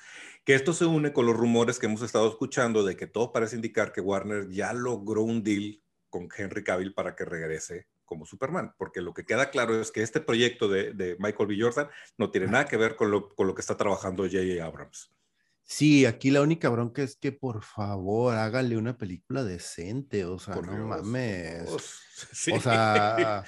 Que 0.46 0.56
esto 0.56 0.74
se 0.74 0.86
une 0.86 1.14
con 1.14 1.28
los 1.28 1.38
rumores 1.38 1.78
que 1.78 1.86
hemos 1.86 2.02
estado 2.02 2.28
escuchando 2.28 2.84
de 2.84 2.96
que 2.96 3.06
todo 3.06 3.32
parece 3.32 3.56
indicar 3.56 3.92
que 3.92 4.02
Warner 4.02 4.50
ya 4.50 4.74
logró 4.74 5.22
un 5.22 5.44
deal 5.44 5.82
con 6.10 6.28
Henry 6.36 6.64
Cavill 6.64 6.94
para 6.94 7.16
que 7.16 7.24
regrese 7.24 7.88
como 8.06 8.26
Superman, 8.26 8.74
porque 8.78 9.02
lo 9.02 9.14
que 9.14 9.24
queda 9.24 9.52
claro 9.52 9.80
es 9.80 9.92
que 9.92 10.02
este 10.02 10.20
proyecto 10.20 10.68
de, 10.68 10.94
de 10.94 11.16
Michael 11.20 11.48
B. 11.48 11.58
Jordan 11.60 11.90
no 12.18 12.32
tiene 12.32 12.48
nada 12.48 12.66
que 12.66 12.76
ver 12.76 12.96
con 12.96 13.12
lo, 13.12 13.30
con 13.30 13.46
lo 13.46 13.54
que 13.54 13.62
está 13.62 13.78
trabajando 13.78 14.24
J.A. 14.24 14.66
Abrams. 14.66 15.14
Sí, 15.72 16.08
aquí 16.08 16.32
la 16.32 16.42
única 16.42 16.68
bronca 16.70 17.04
es 17.04 17.16
que 17.16 17.32
por 17.32 17.64
favor 17.64 18.36
hágale 18.36 18.76
una 18.76 18.98
película 18.98 19.44
decente, 19.44 20.26
o 20.26 20.40
sea, 20.40 20.56
no 20.56 20.88
mames. 20.88 21.70
O 22.54 22.60
sea, 22.60 23.46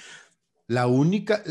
la 0.68 0.86
única, 0.86 1.42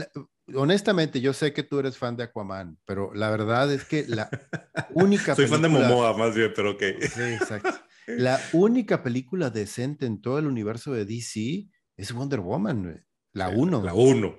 honestamente, 0.55 1.19
yo 1.19 1.33
sé 1.33 1.51
que 1.51 1.61
tú 1.63 1.77
eres 1.77 1.97
fan 1.97 2.15
de 2.15 2.23
Aquaman, 2.23 2.79
pero 2.85 3.13
la 3.13 3.29
verdad 3.29 3.71
es 3.71 3.83
que 3.83 4.05
la 4.07 4.29
única 4.93 5.35
Soy 5.35 5.47
fan 5.47 5.61
de 5.61 5.67
Momoa 5.67 6.17
más 6.17 6.33
bien, 6.33 6.53
pero 6.55 6.71
ok. 6.71 6.83
Sí, 7.01 7.21
exacto. 7.21 7.73
La 8.07 8.41
única 8.51 9.03
película 9.03 9.51
decente 9.51 10.07
en 10.07 10.21
todo 10.21 10.39
el 10.39 10.47
universo 10.47 10.91
de 10.91 11.05
DC 11.05 11.67
es 11.95 12.11
Wonder 12.13 12.39
Woman, 12.39 13.05
la 13.31 13.49
1. 13.49 13.83
La 13.83 13.93
1. 13.93 14.35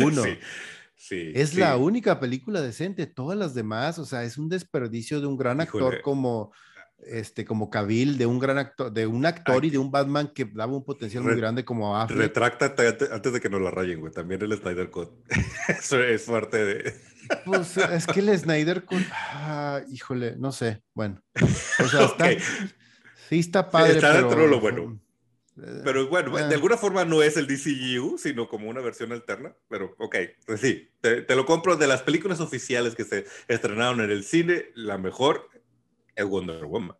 uno. 0.00 0.22
sí, 0.24 0.38
es 1.10 1.54
la 1.54 1.76
única 1.76 2.20
película 2.20 2.60
decente. 2.60 3.06
Todas 3.06 3.38
las 3.38 3.54
demás, 3.54 3.98
o 3.98 4.04
sea, 4.04 4.24
es 4.24 4.38
un 4.38 4.48
desperdicio 4.48 5.20
de 5.20 5.26
un 5.26 5.36
gran 5.36 5.60
actor 5.60 6.00
como 6.02 6.52
este, 7.06 7.44
como 7.44 7.70
Cavill, 7.70 8.16
de 8.18 8.26
un 8.26 8.38
gran 8.38 8.58
actor, 8.58 8.92
de 8.92 9.06
un 9.06 9.26
actor 9.26 9.64
y 9.64 9.70
de 9.70 9.78
un 9.78 9.90
Batman 9.90 10.30
que 10.34 10.44
daba 10.44 10.72
un 10.72 10.84
potencial 10.84 11.22
muy 11.22 11.36
grande 11.36 11.64
como 11.64 11.96
Affleck. 11.96 12.18
Retráctate 12.18 12.96
antes 13.12 13.32
de 13.32 13.40
que 13.40 13.50
nos 13.50 13.60
la 13.60 13.70
rayen, 13.70 14.00
güey. 14.00 14.12
También 14.12 14.42
el 14.42 14.56
Snyder 14.56 14.90
Cut. 14.90 15.10
Eso 15.68 16.02
es 16.02 16.22
parte 16.22 16.64
de. 16.64 16.94
Pues 17.44 17.76
es 17.76 18.06
que 18.06 18.20
el 18.20 18.38
Snyder 18.38 18.84
Cut, 18.84 19.02
ah, 19.12 19.80
híjole, 19.90 20.36
no 20.36 20.52
sé. 20.52 20.82
Bueno, 20.94 21.22
o 21.78 21.88
sea, 21.88 22.04
está, 22.04 22.30
sí 23.28 23.38
está 23.38 23.70
padre. 23.70 23.94
está 23.94 24.14
dentro 24.14 24.42
de 24.42 24.48
lo 24.48 24.60
bueno. 24.60 25.00
Pero 25.56 26.08
bueno, 26.08 26.36
de 26.36 26.42
eh. 26.42 26.54
alguna 26.54 26.76
forma 26.76 27.04
no 27.04 27.22
es 27.22 27.36
el 27.36 27.46
DCU, 27.46 28.18
sino 28.18 28.48
como 28.48 28.68
una 28.68 28.80
versión 28.80 29.12
alterna. 29.12 29.54
Pero 29.68 29.94
ok, 29.98 30.16
pues 30.46 30.60
sí, 30.60 30.90
te, 31.00 31.22
te, 31.22 31.36
lo 31.36 31.46
compro 31.46 31.76
de 31.76 31.86
las 31.86 32.02
películas 32.02 32.40
oficiales 32.40 32.94
que 32.94 33.04
se 33.04 33.24
estrenaron 33.46 34.00
en 34.00 34.10
el 34.10 34.24
cine, 34.24 34.66
la 34.74 34.98
mejor 34.98 35.48
es 36.16 36.24
Wonder 36.24 36.64
Woman. 36.64 36.96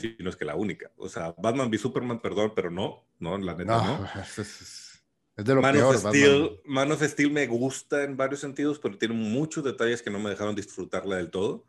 Sí. 0.00 0.16
no 0.18 0.30
es 0.30 0.36
que 0.36 0.44
la 0.44 0.56
única. 0.56 0.90
O 0.96 1.08
sea, 1.08 1.34
Batman 1.38 1.68
v 1.68 1.78
Superman, 1.78 2.20
perdón, 2.20 2.52
pero 2.56 2.70
no, 2.70 3.04
no, 3.18 3.36
la 3.38 3.54
neta 3.54 3.76
no. 3.76 4.08
Es, 5.36 5.44
de 5.44 5.52
lo 5.52 5.60
Man, 5.60 5.74
peor, 5.74 5.96
of 5.96 6.00
Steel, 6.00 6.60
Man 6.64 6.92
of 6.92 7.02
Steel 7.02 7.32
me 7.32 7.48
gusta 7.48 8.04
en 8.04 8.16
varios 8.16 8.40
sentidos, 8.40 8.78
pero 8.78 8.96
tiene 8.96 9.14
muchos 9.14 9.64
detalles 9.64 10.00
que 10.00 10.08
no 10.08 10.20
me 10.20 10.30
dejaron 10.30 10.54
disfrutarla 10.54 11.16
del 11.16 11.30
todo. 11.30 11.64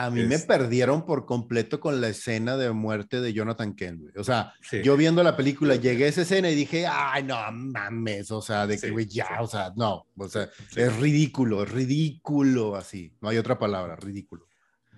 A 0.00 0.08
mí 0.08 0.22
me 0.24 0.38
perdieron 0.38 1.04
por 1.04 1.26
completo 1.26 1.78
con 1.78 2.00
la 2.00 2.08
escena 2.08 2.56
de 2.56 2.72
muerte 2.72 3.20
de 3.20 3.34
Jonathan 3.34 3.74
Kent. 3.74 4.16
O 4.16 4.24
sea, 4.24 4.54
yo 4.82 4.96
viendo 4.96 5.22
la 5.22 5.36
película 5.36 5.76
llegué 5.76 6.06
a 6.06 6.08
esa 6.08 6.22
escena 6.22 6.48
y 6.48 6.54
dije, 6.54 6.86
ay, 6.86 7.22
no 7.22 7.36
mames, 7.52 8.30
o 8.30 8.40
sea, 8.40 8.66
de 8.66 8.78
que, 8.78 8.88
güey, 8.88 9.04
ya, 9.04 9.28
o 9.40 9.46
sea, 9.46 9.74
no, 9.76 10.06
o 10.16 10.28
sea, 10.28 10.48
es 10.74 10.96
ridículo, 10.96 11.64
es 11.64 11.70
ridículo 11.70 12.76
así, 12.76 13.12
no 13.20 13.28
hay 13.28 13.36
otra 13.36 13.58
palabra, 13.58 13.94
ridículo. 13.94 14.46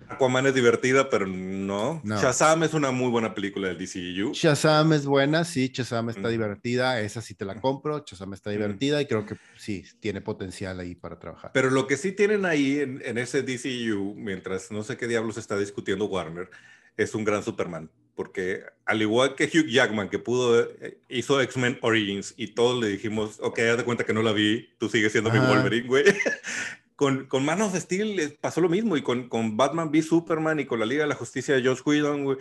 Aquaman 0.09 0.45
es 0.47 0.53
divertida, 0.53 1.09
pero 1.09 1.27
no. 1.27 2.01
Shazam 2.03 2.63
es 2.63 2.73
una 2.73 2.91
muy 2.91 3.09
buena 3.09 3.33
película 3.33 3.67
del 3.67 3.77
DCU. 3.77 4.33
Shazam 4.33 4.93
es 4.93 5.05
buena, 5.05 5.43
sí, 5.43 5.71
Shazam 5.73 6.09
está 6.09 6.29
divertida, 6.29 6.99
esa 6.99 7.21
sí 7.21 7.33
te 7.35 7.45
la 7.45 7.59
compro, 7.59 8.03
Shazam 8.05 8.33
está 8.33 8.49
divertida 8.49 9.01
y 9.01 9.05
creo 9.05 9.25
que 9.25 9.35
sí, 9.57 9.83
tiene 9.99 10.21
potencial 10.21 10.79
ahí 10.79 10.95
para 10.95 11.19
trabajar. 11.19 11.51
Pero 11.53 11.69
lo 11.69 11.87
que 11.87 11.97
sí 11.97 12.11
tienen 12.11 12.45
ahí 12.45 12.79
en, 12.79 13.01
en 13.05 13.17
ese 13.17 13.43
DCU, 13.43 14.15
mientras 14.15 14.71
no 14.71 14.83
sé 14.83 14.97
qué 14.97 15.07
diablos 15.07 15.37
está 15.37 15.57
discutiendo 15.57 16.05
Warner, 16.05 16.49
es 16.97 17.15
un 17.15 17.23
gran 17.23 17.43
Superman. 17.43 17.89
Porque 18.15 18.63
al 18.85 19.01
igual 19.01 19.35
que 19.35 19.45
Hugh 19.45 19.67
Jackman, 19.67 20.07
que 20.07 20.19
pudo, 20.19 20.61
eh, 20.81 20.99
hizo 21.09 21.41
X-Men 21.41 21.79
Origins 21.81 22.35
y 22.37 22.47
todos 22.49 22.79
le 22.79 22.89
dijimos, 22.89 23.39
ok, 23.41 23.59
haz 23.59 23.77
de 23.77 23.83
cuenta 23.83 24.03
que 24.03 24.13
no 24.13 24.21
la 24.21 24.31
vi, 24.31 24.69
tú 24.77 24.87
sigues 24.87 25.11
siendo 25.11 25.31
mi 25.31 25.39
Wolverine, 25.39 25.87
güey. 25.87 26.03
con, 26.95 27.25
con 27.25 27.45
Man 27.45 27.61
of 27.61 27.75
Steel 27.75 28.37
pasó 28.39 28.61
lo 28.61 28.69
mismo 28.69 28.97
y 28.97 29.01
con, 29.01 29.29
con 29.29 29.57
Batman 29.57 29.89
v 29.89 30.01
Superman 30.01 30.59
y 30.59 30.65
con 30.65 30.79
la 30.79 30.85
Liga 30.85 31.03
de 31.03 31.09
la 31.09 31.15
Justicia 31.15 31.55
de 31.55 31.63
Josh 31.63 31.81
Whedon, 31.85 32.23
güey. 32.23 32.37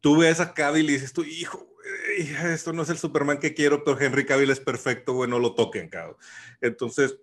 Tú 0.00 0.18
ves 0.18 0.40
a 0.40 0.54
Cavill 0.54 0.88
y 0.88 0.92
dices 0.94 1.12
tú, 1.12 1.24
hijo, 1.24 1.68
esto 2.44 2.72
no 2.72 2.82
es 2.82 2.88
el 2.90 2.98
Superman 2.98 3.38
que 3.38 3.54
quiero, 3.54 3.84
pero 3.84 3.98
Henry 4.00 4.24
Cavill 4.24 4.50
es 4.50 4.60
perfecto, 4.60 5.12
güey, 5.14 5.28
no 5.28 5.38
lo 5.38 5.54
toquen, 5.54 5.88
cabrón. 5.88 6.16
Entonces, 6.60 7.16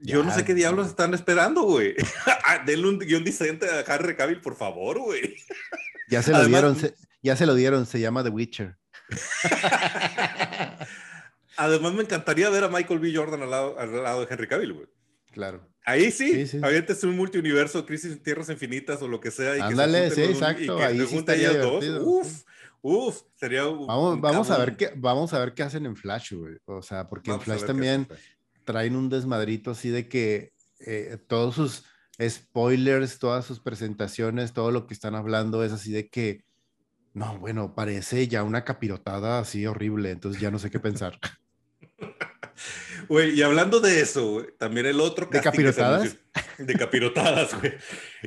yo 0.00 0.22
no 0.22 0.32
sé 0.32 0.44
qué 0.44 0.54
diablos 0.54 0.86
están 0.88 1.14
esperando, 1.14 1.62
güey. 1.62 1.94
Ah, 2.50 2.62
denle 2.64 2.88
un 2.88 2.98
guion 2.98 3.24
decente 3.24 3.66
a 3.68 3.80
Henry 3.80 4.16
Cavill, 4.16 4.40
por 4.40 4.56
favor, 4.56 4.98
güey. 4.98 5.36
Ya 6.08 6.22
se 6.22 6.32
lo 6.32 6.46
dieron, 6.46 6.78
ya 7.22 7.36
se 7.36 7.44
lo 7.44 7.54
dieron, 7.54 7.84
se 7.84 8.00
llama 8.00 8.24
The 8.24 8.30
Witcher. 8.30 8.78
Además, 11.58 11.92
me 11.92 12.02
encantaría 12.02 12.48
ver 12.48 12.64
a 12.64 12.68
Michael 12.68 13.00
B. 13.00 13.12
Jordan 13.14 13.42
al 13.42 13.50
lado, 13.50 13.78
al 13.78 14.02
lado 14.02 14.24
de 14.24 14.32
Henry 14.32 14.48
Cavill, 14.48 14.72
güey. 14.72 14.86
Claro. 15.32 15.68
Ahí 15.88 16.10
sí, 16.10 16.46
sí, 16.46 16.60
es 16.62 17.04
un 17.04 17.16
multiuniverso, 17.16 17.86
Crisis 17.86 18.12
en 18.12 18.22
Tierras 18.22 18.50
Infinitas 18.50 19.00
o 19.00 19.08
lo 19.08 19.20
que 19.20 19.30
sea. 19.30 19.56
Y 19.56 19.60
Ándale, 19.60 20.10
sí, 20.10 20.20
exacto. 20.20 20.76
Ahí 20.76 21.00
sí 21.06 21.24
dos. 21.24 21.82
Uf, 22.02 22.42
uf, 22.82 23.22
sería. 23.34 23.62
Vamos, 23.62 24.20
vamos 24.20 24.50
a 24.50 24.58
ver 24.58 24.76
qué, 24.76 24.92
vamos 24.94 25.32
a 25.32 25.38
ver 25.38 25.54
qué 25.54 25.62
hacen 25.62 25.86
en 25.86 25.96
Flash, 25.96 26.34
güey. 26.34 26.58
O 26.66 26.82
sea, 26.82 27.08
porque 27.08 27.30
en 27.30 27.40
Flash 27.40 27.64
también 27.64 28.06
traen 28.64 28.96
un 28.96 29.08
desmadrito 29.08 29.70
así 29.70 29.88
de 29.88 30.10
que 30.10 30.52
eh, 30.80 31.16
todos 31.26 31.54
sus 31.54 31.84
spoilers, 32.20 33.18
todas 33.18 33.46
sus 33.46 33.58
presentaciones, 33.60 34.52
todo 34.52 34.70
lo 34.70 34.86
que 34.86 34.92
están 34.92 35.14
hablando 35.14 35.64
es 35.64 35.72
así 35.72 35.90
de 35.90 36.10
que, 36.10 36.44
no, 37.14 37.38
bueno, 37.38 37.74
parece 37.74 38.28
ya 38.28 38.42
una 38.42 38.62
capirotada 38.62 39.38
así 39.38 39.64
horrible, 39.64 40.10
entonces 40.10 40.38
ya 40.38 40.50
no 40.50 40.58
sé 40.58 40.68
qué 40.68 40.80
pensar. 40.80 41.18
Güey, 43.08 43.38
y 43.38 43.42
hablando 43.42 43.80
de 43.80 44.00
eso, 44.00 44.44
también 44.58 44.84
el 44.84 45.00
otro 45.00 45.26
¿De 45.30 45.40
capirotadas? 45.40 46.16
De 46.58 46.74
capirotadas, 46.74 47.58
güey. 47.58 47.72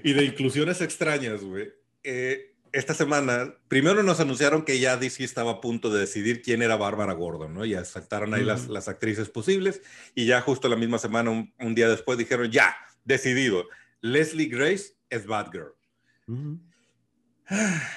Y 0.03 0.13
de 0.13 0.23
inclusiones 0.23 0.81
extrañas, 0.81 1.43
güey. 1.43 1.71
Eh, 2.03 2.55
esta 2.71 2.93
semana, 2.93 3.53
primero 3.67 4.01
nos 4.01 4.19
anunciaron 4.19 4.63
que 4.63 4.79
ya 4.79 4.97
DC 4.97 5.23
estaba 5.23 5.51
a 5.51 5.61
punto 5.61 5.89
de 5.89 5.99
decidir 5.99 6.41
quién 6.41 6.61
era 6.61 6.77
Bárbara 6.77 7.13
Gordon, 7.13 7.53
¿no? 7.53 7.65
Ya 7.65 7.83
saltaron 7.83 8.33
ahí 8.33 8.43
las, 8.43 8.69
las, 8.69 8.87
actrices 8.87 9.29
posibles 9.29 9.81
y 10.15 10.25
ya 10.25 10.41
justo 10.41 10.69
la 10.69 10.77
misma 10.77 10.97
semana, 10.97 11.31
un, 11.31 11.75
día 11.75 11.89
después, 11.89 12.17
dijeron, 12.17 12.49
ya, 12.49 12.75
decidido, 13.03 13.67
Leslie 13.99 14.47
Grace 14.47 14.93
es 15.09 15.25
Batgirl. 15.27 15.75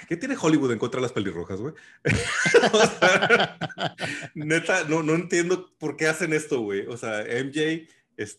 ¿Qué 0.09 0.17
tiene 0.17 0.37
Hollywood 0.41 0.73
en 0.73 0.79
contra 0.79 0.99
de 0.99 1.03
las 1.03 1.13
pelirrojas, 1.13 1.61
güey? 1.61 1.75
neta, 4.35 4.85
no, 4.85 5.03
no 5.03 5.15
entiendo 5.15 5.71
por 5.79 5.97
qué 5.97 6.09
hacen 6.09 6.33
esto, 6.33 6.61
güey. 6.61 6.87
O 6.87 6.97
sea, 6.97 7.23
MJ 7.23 7.87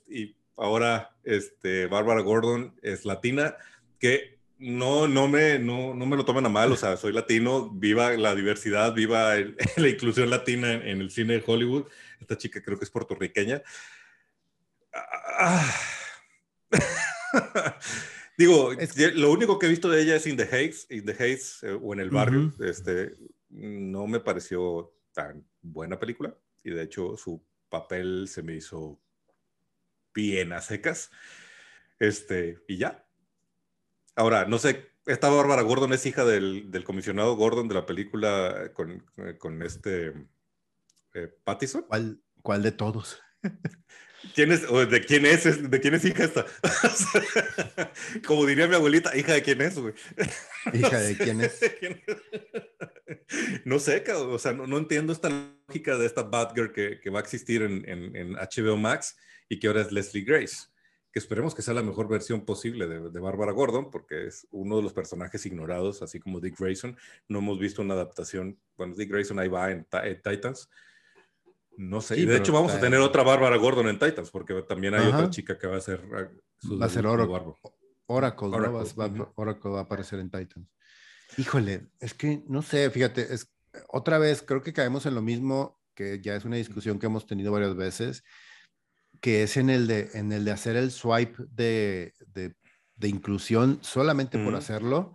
y 0.07 0.35
ahora 0.57 1.15
este, 1.23 1.87
Bárbara 1.87 2.21
Gordon 2.21 2.77
es 2.81 3.05
latina, 3.05 3.55
que 3.99 4.39
no, 4.57 5.07
no, 5.07 5.27
me, 5.27 5.59
no, 5.59 5.93
no 5.93 6.05
me 6.05 6.15
lo 6.15 6.25
tomen 6.25 6.45
a 6.45 6.49
mal, 6.49 6.71
o 6.71 6.77
sea, 6.77 6.97
soy 6.97 7.11
latino, 7.11 7.69
viva 7.69 8.13
la 8.13 8.35
diversidad, 8.35 8.93
viva 8.93 9.35
la 9.77 9.89
inclusión 9.89 10.29
latina 10.29 10.73
en, 10.73 11.01
el 11.01 11.11
cine 11.11 11.35
de 11.35 11.43
Hollywood. 11.45 11.85
Esta 12.19 12.37
chica 12.37 12.61
creo 12.61 12.77
que 12.77 12.85
es 12.85 12.91
puertorriqueña. 12.91 13.61
Ah. 14.93 15.75
Digo, 18.37 18.71
lo 19.15 19.31
único 19.31 19.57
que 19.57 19.65
he 19.65 19.69
visto 19.69 19.89
de 19.89 20.01
ella 20.01 20.15
es 20.15 20.27
In 20.27 20.37
the 20.37 20.43
Heights, 20.43 20.87
In 20.89 21.05
the 21.05 21.15
Heights 21.17 21.63
eh, 21.63 21.77
o 21.81 21.93
en 21.93 21.99
el 22.01 22.09
barrio. 22.09 22.53
este, 22.59 23.15
no 23.49 24.07
me 24.07 24.19
pareció 24.19 24.93
tan 25.13 25.47
buena 25.61 25.97
película 25.97 26.35
y 26.63 26.71
de 26.71 26.83
hecho 26.83 27.15
su 27.15 27.41
papel 27.69 28.27
se 28.27 28.43
me 28.43 28.55
hizo 28.55 28.99
bien 30.13 30.53
a 30.53 30.61
secas. 30.61 31.11
Este, 31.99 32.59
y 32.67 32.77
ya. 32.77 33.05
Ahora, 34.15 34.45
no 34.45 34.57
sé, 34.57 34.89
esta 35.05 35.29
Bárbara 35.29 35.61
Gordon 35.61 35.93
es 35.93 36.05
hija 36.05 36.25
del, 36.25 36.71
del 36.71 36.83
comisionado 36.83 37.35
Gordon 37.35 37.67
de 37.67 37.75
la 37.75 37.85
película 37.85 38.71
con, 38.73 39.05
con 39.39 39.61
este 39.61 40.13
eh, 41.13 41.33
Pattison. 41.43 41.83
¿Cuál, 41.83 42.21
¿Cuál 42.41 42.63
de 42.63 42.71
todos? 42.71 43.21
¿Quién 44.33 44.51
es, 44.51 44.61
de 44.61 45.01
quién 45.01 45.25
es, 45.25 45.69
de 45.69 45.79
quién 45.81 45.93
es 45.93 46.05
hija 46.05 46.23
esta? 46.23 46.45
Como 48.25 48.45
diría 48.45 48.67
mi 48.67 48.75
abuelita, 48.75 49.15
hija 49.15 49.33
de 49.33 49.43
quién 49.43 49.61
es, 49.61 49.77
güey. 49.77 49.93
Hija 50.73 50.99
de 50.99 51.17
quién 51.17 51.41
es. 51.41 51.59
No 53.65 53.79
sé, 53.79 54.03
o 54.11 54.39
sea, 54.39 54.53
no, 54.53 54.77
entiendo 54.77 55.13
esta 55.13 55.29
lógica 55.29 55.97
de 55.97 56.05
esta 56.05 56.23
Batgirl 56.23 56.71
que, 56.71 56.99
que 56.99 57.09
va 57.09 57.19
a 57.19 57.21
existir 57.21 57.61
en, 57.61 57.87
en, 57.87 58.33
HBO 58.33 58.77
Max 58.77 59.15
y 59.47 59.59
que 59.59 59.67
ahora 59.67 59.81
es 59.81 59.91
Leslie 59.91 60.23
Grace. 60.23 60.67
Que 61.11 61.19
esperemos 61.19 61.55
que 61.55 61.61
sea 61.61 61.73
la 61.73 61.83
mejor 61.83 62.09
versión 62.09 62.43
posible 62.43 62.87
de, 62.87 63.09
de 63.09 63.19
Bárbara 63.19 63.53
Gordon, 63.53 63.89
porque 63.89 64.27
es 64.27 64.47
uno 64.51 64.77
de 64.77 64.83
los 64.83 64.91
personajes 64.91 65.45
ignorados, 65.45 66.01
así 66.01 66.19
como 66.19 66.41
Dick 66.41 66.59
Grayson. 66.59 66.97
No 67.29 67.39
hemos 67.39 67.59
visto 67.59 67.81
una 67.81 67.93
adaptación. 67.93 68.59
Bueno, 68.75 68.95
Dick 68.95 69.09
Grayson 69.09 69.39
ahí 69.39 69.47
va 69.47 69.71
en, 69.71 69.87
en 69.91 70.21
Titans 70.21 70.69
no 71.77 72.01
sé. 72.01 72.19
y 72.19 72.25
de 72.25 72.37
hecho 72.37 72.53
vamos 72.53 72.73
a 72.73 72.79
tener 72.79 72.99
otra 72.99 73.23
Bárbara 73.23 73.57
Gordon 73.57 73.87
en 73.87 73.99
Titans, 73.99 74.29
porque 74.31 74.53
también 74.63 74.93
hay 74.93 75.07
otra 75.07 75.29
chica 75.29 75.57
que 75.57 75.67
va 75.67 75.77
a 75.77 75.81
ser... 75.81 76.01
Ah, 76.13 76.29
va 76.81 76.85
a 76.85 76.89
ser 76.89 77.05
Oracle. 77.05 77.53
Oracle, 78.07 78.47
Oracle, 79.35 79.71
va 79.71 79.79
a 79.79 79.83
aparecer 79.83 80.19
en 80.19 80.29
Titans. 80.29 80.67
Híjole, 81.37 81.87
es 81.99 82.13
que 82.13 82.43
no 82.47 82.61
sé, 82.61 82.89
fíjate, 82.89 83.33
es, 83.33 83.51
otra 83.89 84.17
vez 84.19 84.41
creo 84.41 84.61
que 84.61 84.73
caemos 84.73 85.05
en 85.05 85.15
lo 85.15 85.21
mismo, 85.21 85.79
que 85.95 86.21
ya 86.21 86.35
es 86.35 86.45
una 86.45 86.57
discusión 86.57 86.99
que 86.99 87.07
hemos 87.07 87.25
tenido 87.25 87.51
varias 87.51 87.75
veces, 87.75 88.23
que 89.21 89.43
es 89.43 89.57
en 89.57 89.69
el 89.69 89.87
de, 89.87 90.09
en 90.13 90.31
el 90.31 90.45
de 90.45 90.51
hacer 90.51 90.75
el 90.75 90.91
swipe 90.91 91.43
de, 91.49 92.13
de, 92.27 92.53
de 92.95 93.07
inclusión 93.07 93.79
solamente 93.81 94.37
por 94.37 94.55
hacerlo 94.55 95.13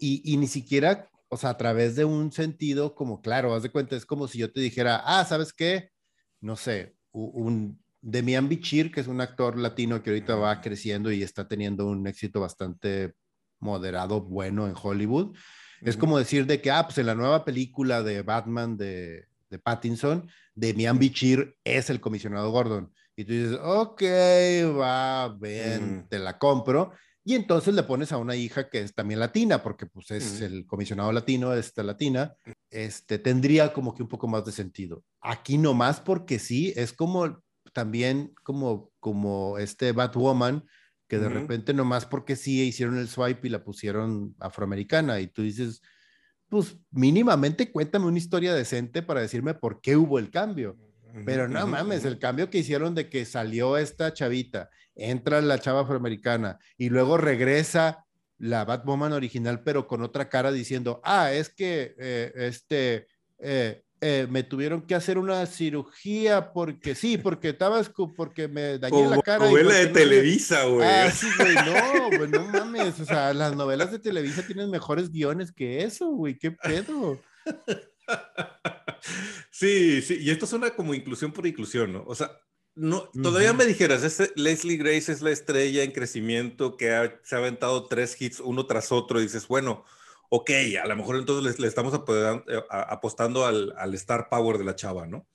y, 0.00 0.22
y, 0.24 0.36
ni 0.36 0.46
siquiera, 0.46 1.10
o 1.28 1.36
sea, 1.36 1.50
a 1.50 1.56
través 1.56 1.96
de 1.96 2.04
un 2.04 2.32
sentido 2.32 2.94
como, 2.94 3.20
claro, 3.20 3.54
haz 3.54 3.62
de 3.62 3.70
cuenta, 3.70 3.96
es 3.96 4.06
como 4.06 4.26
si 4.26 4.38
yo 4.38 4.52
te 4.52 4.60
dijera, 4.60 5.02
ah, 5.04 5.24
¿sabes 5.24 5.52
qué? 5.52 5.91
No 6.42 6.56
sé, 6.56 6.94
un 7.12 7.80
Demian 8.02 8.48
Bichir, 8.48 8.90
que 8.92 9.00
es 9.00 9.06
un 9.06 9.20
actor 9.20 9.56
latino 9.56 10.02
que 10.02 10.10
ahorita 10.10 10.34
va 10.34 10.60
creciendo 10.60 11.10
y 11.10 11.22
está 11.22 11.48
teniendo 11.48 11.86
un 11.86 12.06
éxito 12.06 12.40
bastante 12.40 13.14
moderado, 13.60 14.20
bueno 14.20 14.66
en 14.66 14.74
Hollywood. 14.80 15.36
Es 15.80 15.96
como 15.96 16.18
decir 16.18 16.46
de 16.46 16.60
que, 16.60 16.70
ah, 16.70 16.84
pues 16.84 16.98
en 16.98 17.06
la 17.06 17.14
nueva 17.14 17.44
película 17.44 18.02
de 18.02 18.22
Batman 18.22 18.76
de, 18.76 19.26
de 19.50 19.58
Pattinson, 19.58 20.28
Demian 20.54 20.98
Bichir 20.98 21.56
es 21.64 21.90
el 21.90 22.00
comisionado 22.00 22.50
Gordon. 22.50 22.92
Y 23.16 23.24
tú 23.24 23.32
dices, 23.32 23.58
ok, 23.62 24.02
va, 24.78 25.36
bien, 25.40 26.06
te 26.08 26.18
la 26.18 26.38
compro. 26.38 26.92
Y 27.24 27.34
entonces 27.34 27.74
le 27.74 27.84
pones 27.84 28.10
a 28.10 28.18
una 28.18 28.34
hija 28.34 28.68
que 28.68 28.80
es 28.80 28.94
también 28.94 29.20
latina, 29.20 29.62
porque 29.62 29.86
pues 29.86 30.10
es 30.10 30.40
el 30.40 30.66
comisionado 30.66 31.12
latino, 31.12 31.54
esta 31.54 31.84
latina, 31.84 32.34
este, 32.68 33.18
tendría 33.18 33.72
como 33.72 33.94
que 33.94 34.02
un 34.02 34.08
poco 34.08 34.26
más 34.26 34.44
de 34.44 34.50
sentido. 34.50 35.04
Aquí 35.20 35.56
nomás 35.56 36.00
porque 36.00 36.40
sí, 36.40 36.72
es 36.74 36.92
como 36.92 37.42
también 37.72 38.34
como, 38.42 38.90
como 38.98 39.58
este 39.58 39.92
Batwoman, 39.92 40.64
que 41.08 41.18
de 41.18 41.28
repente 41.28 41.74
nomás 41.74 42.06
porque 42.06 42.36
sí 42.36 42.62
hicieron 42.62 42.96
el 42.96 43.06
swipe 43.06 43.46
y 43.46 43.50
la 43.50 43.62
pusieron 43.62 44.34
afroamericana 44.40 45.20
y 45.20 45.26
tú 45.26 45.42
dices, 45.42 45.82
pues 46.48 46.78
mínimamente 46.90 47.70
cuéntame 47.70 48.06
una 48.06 48.18
historia 48.18 48.54
decente 48.54 49.02
para 49.02 49.20
decirme 49.20 49.54
por 49.54 49.80
qué 49.80 49.96
hubo 49.96 50.18
el 50.18 50.30
cambio. 50.30 50.76
Pero 51.26 51.46
no 51.48 51.66
mames, 51.66 52.06
el 52.06 52.18
cambio 52.18 52.48
que 52.48 52.58
hicieron 52.58 52.94
de 52.94 53.10
que 53.10 53.26
salió 53.26 53.76
esta 53.76 54.14
chavita, 54.14 54.70
entra 54.94 55.40
la 55.40 55.58
chava 55.58 55.80
afroamericana 55.80 56.58
y 56.76 56.88
luego 56.88 57.16
regresa 57.16 58.04
la 58.38 58.64
Batwoman 58.64 59.12
original, 59.12 59.62
pero 59.62 59.86
con 59.86 60.02
otra 60.02 60.28
cara 60.28 60.50
diciendo, 60.50 61.00
ah, 61.04 61.32
es 61.32 61.48
que 61.48 61.94
eh, 61.98 62.32
este, 62.34 63.06
eh, 63.38 63.82
eh, 64.00 64.26
me 64.28 64.42
tuvieron 64.42 64.82
que 64.82 64.96
hacer 64.96 65.16
una 65.16 65.46
cirugía 65.46 66.52
porque 66.52 66.96
sí, 66.96 67.18
porque 67.18 67.50
estabas 67.50 67.92
porque 68.16 68.48
me 68.48 68.78
dañé 68.78 69.08
la 69.08 69.22
cara. 69.22 69.46
Novela 69.46 69.74
de 69.74 69.86
Televisa, 69.86 70.64
güey. 70.64 70.88
Ah, 70.88 71.08
sí, 71.12 71.28
güey, 71.38 71.54
no, 71.54 72.18
güey, 72.18 72.30
no 72.30 72.44
mames. 72.46 72.98
O 72.98 73.04
sea, 73.04 73.32
las 73.32 73.54
novelas 73.54 73.92
de 73.92 74.00
Televisa 74.00 74.44
tienen 74.44 74.70
mejores 74.70 75.12
guiones 75.12 75.52
que 75.52 75.84
eso, 75.84 76.10
güey, 76.10 76.36
qué 76.36 76.50
pedo. 76.50 77.20
Sí, 79.50 80.00
sí, 80.02 80.18
y 80.20 80.30
esto 80.30 80.46
suena 80.46 80.70
como 80.70 80.94
inclusión 80.94 81.32
por 81.32 81.46
inclusión, 81.46 81.92
¿no? 81.92 82.04
O 82.06 82.14
sea, 82.14 82.30
no, 82.74 83.02
todavía 83.22 83.52
me 83.52 83.66
dijeras, 83.66 84.02
este 84.02 84.32
Leslie 84.34 84.78
Grace 84.78 85.12
es 85.12 85.20
la 85.20 85.30
estrella 85.30 85.82
en 85.82 85.92
crecimiento 85.92 86.76
que 86.76 87.18
se 87.22 87.34
ha 87.34 87.38
aventado 87.38 87.86
tres 87.86 88.20
hits 88.20 88.40
uno 88.40 88.66
tras 88.66 88.92
otro 88.92 89.20
y 89.20 89.24
dices, 89.24 89.46
bueno, 89.46 89.84
ok, 90.30 90.50
a 90.82 90.86
lo 90.86 90.96
mejor 90.96 91.16
entonces 91.16 91.58
le, 91.58 91.68
estamos 91.68 91.92
eh, 91.94 92.62
apostando 92.70 93.44
al, 93.44 93.74
al, 93.76 93.92
star 93.94 94.30
power 94.30 94.56
de 94.56 94.64
la 94.64 94.74
chava, 94.74 95.06
¿no? 95.06 95.26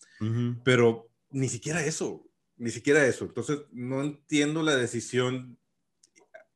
Pero 0.64 1.12
ni 1.30 1.48
siquiera 1.48 1.86
eso, 1.86 2.26
ni 2.56 2.72
siquiera 2.72 3.06
eso. 3.06 3.26
Entonces, 3.26 3.60
no 3.72 4.02
entiendo 4.02 4.64
la 4.64 4.76
decisión 4.76 5.60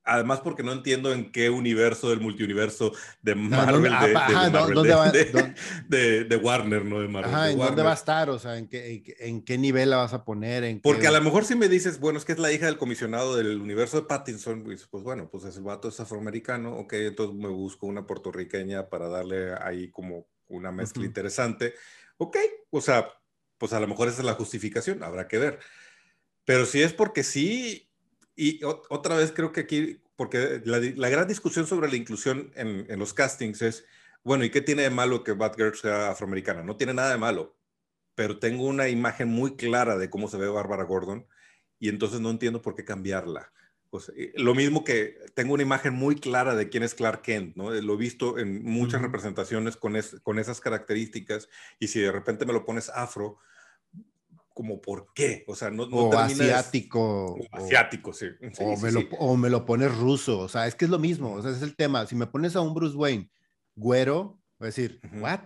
Además, 0.04 0.40
porque 0.42 0.64
no 0.64 0.72
entiendo 0.72 1.14
en 1.14 1.32
qué 1.32 1.52
universo 1.52 2.10
del 2.10 2.22
multiuniverso 2.22 2.92
de 3.22 3.36
Marvel, 3.36 3.94
de, 5.88 6.40
Warner, 6.42 6.84
no 6.84 7.02
de 7.02 7.08
Marvel. 7.08 7.34
Ajá, 7.34 7.52
¿en 7.52 7.60
dónde 7.60 7.84
va 7.84 7.92
a 7.92 7.96
estar? 7.96 8.30
O 8.32 8.40
sea, 8.40 8.58
¿en 8.58 8.68
qué, 8.68 9.04
en, 9.20 9.44
qué 9.44 9.60
nivel 9.60 9.92
la 9.92 9.98
vas 9.98 10.14
a 10.14 10.26
poner? 10.26 10.64
¿En 10.64 10.82
porque 10.82 11.06
a 11.06 11.12
lo 11.12 11.22
mejor 11.22 11.46
si 11.46 11.56
me 11.56 11.70
dices, 11.70 12.00
bueno, 12.00 12.18
es 12.18 12.26
que 12.26 12.32
es 12.32 12.40
la 12.40 12.52
hija 12.52 12.66
del 12.66 12.80
comisionado 12.80 13.36
del 13.36 13.62
universo 13.62 14.02
de 14.02 14.08
Pattinson, 14.08 14.64
pues, 14.64 14.88
pues 14.88 15.04
bueno, 15.04 15.30
pues 15.30 15.56
el 15.56 15.62
vato 15.62 15.90
es 15.90 16.00
afroamericano, 16.00 16.78
ok, 16.78 16.94
entonces 16.94 17.36
me 17.36 17.50
busco 17.50 17.86
una 17.86 18.08
puertorriqueña 18.08 18.90
para 18.90 19.08
darle 19.08 19.54
ahí 19.62 19.92
como 19.92 20.26
una 20.48 20.72
mezcla 20.72 21.06
interesante. 21.06 21.76
Ok, 22.18 22.38
o 22.72 22.82
sea, 22.82 23.08
pues 23.60 23.74
a 23.74 23.80
lo 23.80 23.88
mejor 23.88 24.08
esa 24.08 24.22
es 24.22 24.26
la 24.26 24.34
justificación, 24.34 25.04
habrá 25.04 25.28
que 25.28 25.38
ver. 25.38 25.60
Pero 26.44 26.66
si 26.66 26.82
es 26.82 26.92
porque 26.92 27.24
sí, 27.24 27.91
y 28.36 28.62
otra 28.64 29.16
vez 29.16 29.32
creo 29.32 29.52
que 29.52 29.62
aquí, 29.62 30.02
porque 30.16 30.62
la, 30.66 31.10
gran 31.10 31.28
discusión 31.28 31.68
sobre 31.68 31.90
la 31.90 31.96
inclusión 31.96 32.52
en, 32.56 33.00
los 33.00 33.14
castings 33.14 33.62
es, 33.62 33.86
bueno, 34.24 34.44
¿y 34.44 34.50
qué 34.50 34.62
tiene 34.62 34.84
de 34.84 34.90
malo 34.90 35.24
que 35.24 35.34
Batgirl 35.34 35.76
sea 35.76 36.12
afroamericana? 36.12 36.64
No 36.64 36.78
tiene 36.78 36.94
nada 36.94 37.12
de 37.12 37.18
malo, 37.18 37.58
pero 38.16 38.40
tengo 38.40 38.66
una 38.66 38.88
imagen 38.88 39.30
muy 39.30 39.56
clara 39.56 39.98
de 39.98 40.10
cómo 40.10 40.28
se 40.28 40.38
ve 40.38 40.48
Bárbara 40.48 40.84
Gordon 40.84 41.28
y 41.80 41.90
entonces 41.90 42.20
no 42.22 42.30
entiendo 42.30 42.62
por 42.62 42.76
qué 42.76 42.86
cambiarla. 42.86 43.52
Pues, 43.90 44.10
lo 44.36 44.56
mismo 44.56 44.86
que 44.86 45.18
tengo 45.34 45.54
una 45.54 45.64
imagen 45.64 45.94
muy 45.94 46.16
clara 46.16 46.56
de 46.56 46.70
quién 46.70 46.84
es 46.84 46.96
Clark 46.96 47.24
Kent, 47.24 47.58
¿no? 47.58 47.72
Lo 47.72 47.96
he 47.96 47.98
visto 47.98 48.40
en 48.40 48.64
muchas 48.64 49.02
representaciones 49.02 49.76
con, 49.76 50.00
con 50.24 50.40
esas 50.40 50.62
características 50.62 51.50
y 51.78 51.90
si 51.90 52.00
de 52.00 52.12
repente 52.12 52.46
me 52.46 52.54
lo 52.54 52.64
pones 52.64 52.90
afro, 52.90 53.40
como 54.54 54.82
por 54.82 55.08
qué, 55.14 55.44
o 55.48 55.56
sea, 55.56 55.70
no, 55.70 55.88
no 55.88 55.98
o 55.98 56.18
asiático. 56.18 57.36
O, 57.36 57.40
asiático, 57.52 58.14
sí. 58.14 58.28
o, 58.60 58.78
me 58.78 58.92
Lo, 58.92 59.02
o, 59.20 59.38
me 59.38 59.50
Lo, 59.50 59.66
pones 59.66 59.96
ruso, 59.96 60.40
o 60.40 60.50
sea, 60.50 60.68
es 60.68 60.76
que 60.76 60.86
es 60.86 60.92
lo 60.92 61.00
mismo, 61.00 61.34
o 61.34 61.42
sea, 61.42 61.52
es 61.52 61.62
el 61.62 61.76
tema. 61.76 62.06
Si 62.06 62.16
me 62.16 62.28
pones 62.28 62.56
a 62.56 62.62
un 62.62 62.74
Bruce 62.74 62.96
Wayne 62.96 63.30
güero, 63.76 64.40
voy 64.60 64.66
a 64.66 64.68
decir, 64.68 65.00
¿what? 65.20 65.42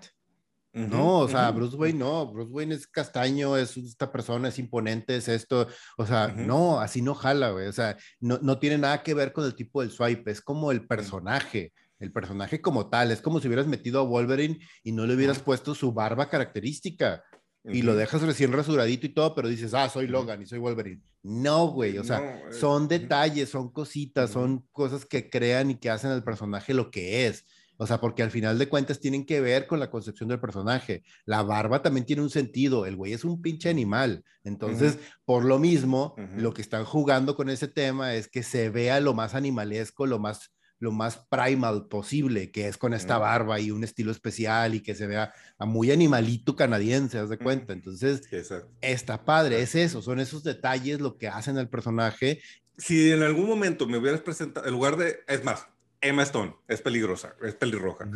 no, 0.74 1.20
o 1.20 1.30
sea, 1.30 1.52
Bruce 1.52 1.78
Wayne 1.78 2.00
no, 2.00 2.28
Bruce 2.34 2.52
Wayne 2.52 2.76
es 2.76 2.86
castaño, 2.86 3.56
es 3.56 3.78
esta 3.78 4.12
persona, 4.12 4.50
es 4.50 4.60
imponente, 4.60 5.16
es 5.16 5.30
esto, 5.30 5.68
o 5.98 6.06
sea, 6.06 6.28
no, 6.28 6.82
así 6.82 7.02
no 7.02 7.16
jala, 7.16 7.52
güey, 7.52 7.68
o 7.68 7.72
sea, 7.72 7.96
no, 8.20 8.40
no 8.42 8.60
tiene 8.60 8.78
nada 8.78 9.02
que 9.02 9.14
ver 9.14 9.32
con 9.32 9.46
el 9.46 9.56
tipo 9.56 9.82
del 9.82 9.92
swipe, 9.92 10.30
es 10.32 10.42
como 10.42 10.72
el 10.72 10.86
personaje 10.86 11.72
el 12.00 12.12
personaje 12.12 12.62
como 12.62 12.90
tal. 12.90 13.12
Es 13.12 13.22
como 13.22 13.40
si 13.40 13.48
hubieras 13.48 13.68
metido 13.68 14.00
a 14.00 14.04
Wolverine 14.04 14.60
y 14.84 14.92
no 14.92 15.06
le 15.06 15.16
hubieras 15.16 15.40
puesto 15.40 15.76
su 15.76 15.94
barba 15.94 16.30
característica 16.30 17.24
y 17.68 17.82
lo 17.82 17.96
dejas 17.96 18.22
recién 18.22 18.52
rasuradito 18.52 19.06
y 19.06 19.10
todo, 19.10 19.34
pero 19.34 19.48
dices, 19.48 19.74
ah, 19.74 19.90
soy 19.90 20.08
Logan 20.08 20.42
y 20.42 20.46
soy 20.46 20.60
Wolverine. 20.60 21.02
No, 21.24 21.68
güey, 21.68 21.98
o 21.98 22.04
sea, 22.04 22.42
son 22.52 22.88
detalles, 22.88 23.50
son 23.50 23.72
cositas, 23.72 24.30
son 24.30 24.68
cosas 24.72 25.06
que 25.06 25.30
crean 25.30 25.72
y 25.72 25.76
que 25.76 25.90
hacen 25.90 26.12
al 26.12 26.24
personaje 26.24 26.74
lo 26.74 26.92
que 26.92 27.26
es. 27.26 27.46
O 27.78 27.86
sea, 27.88 28.00
porque 28.00 28.24
al 28.24 28.32
final 28.32 28.58
de 28.58 28.70
cuentas 28.70 29.00
tienen 29.00 29.26
que 29.26 29.42
ver 29.42 29.68
con 29.68 29.80
la 29.80 29.90
concepción 29.90 30.30
del 30.30 30.40
personaje. 30.40 31.04
La 31.26 31.44
barba 31.44 31.82
también 31.82 32.06
tiene 32.06 32.22
un 32.22 32.30
sentido. 32.30 32.86
El 32.86 32.96
güey 32.96 33.12
es 33.12 33.26
un 33.26 33.42
pinche 33.42 33.70
animal. 33.70 34.24
Entonces, 34.44 34.98
por 35.26 35.44
lo 35.44 35.60
mismo, 35.60 36.16
lo 36.38 36.54
que 36.54 36.62
están 36.62 36.86
jugando 36.86 37.36
con 37.36 37.50
ese 37.50 37.68
tema 37.68 38.14
es 38.14 38.30
que 38.30 38.44
se 38.44 38.70
vea 38.70 39.02
lo 39.02 39.14
más 39.14 39.36
animalesco, 39.36 40.06
lo 40.06 40.20
más 40.20 40.52
lo 40.86 40.92
más 40.92 41.18
primal 41.30 41.88
posible, 41.88 42.52
que 42.52 42.68
es 42.68 42.78
con 42.78 42.94
esta 42.94 43.18
barba 43.18 43.60
y 43.60 43.72
un 43.72 43.84
estilo 43.84 44.12
especial 44.12 44.76
y 44.76 44.82
que 44.82 44.96
se 44.96 45.08
vea 45.08 45.34
a 45.58 45.66
muy 45.66 45.92
animalito 45.92 46.56
canadiense, 46.56 47.18
haz 47.18 47.30
de 47.30 47.38
cuenta. 47.38 47.74
Entonces, 47.74 48.22
está 48.82 49.26
padre, 49.26 49.62
es 49.62 49.76
eso, 49.76 50.02
son 50.02 50.20
esos 50.20 50.44
detalles 50.44 51.02
lo 51.02 51.18
que 51.18 51.28
hacen 51.28 51.58
al 51.58 51.70
personaje. 51.70 52.40
Si 52.78 53.12
en 53.12 53.24
algún 53.24 53.48
momento 53.48 53.88
me 53.88 53.98
hubieras 53.98 54.22
presentado, 54.22 54.68
en 54.68 54.74
lugar 54.74 54.96
de, 54.96 55.20
es 55.28 55.44
más, 55.44 55.68
Emma 56.00 56.24
Stone 56.24 56.56
es 56.68 56.82
peligrosa, 56.82 57.36
es 57.44 57.56
pelirroja, 57.56 58.08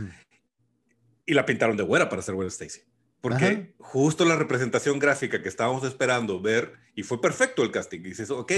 y 1.26 1.34
la 1.34 1.46
pintaron 1.46 1.76
de 1.76 1.84
güera 1.84 2.08
para 2.08 2.22
ser 2.22 2.36
Gwen 2.36 2.48
Stacy. 2.50 2.82
Porque 3.22 3.74
justo 3.80 4.24
la 4.24 4.38
representación 4.38 4.98
gráfica 5.00 5.42
que 5.42 5.50
estábamos 5.50 5.84
esperando 5.84 6.40
ver, 6.40 6.74
y 6.96 7.04
fue 7.04 7.20
perfecto 7.20 7.64
el 7.64 7.72
casting, 7.72 8.00
y 8.00 8.10
dices, 8.10 8.30
ok, 8.30 8.52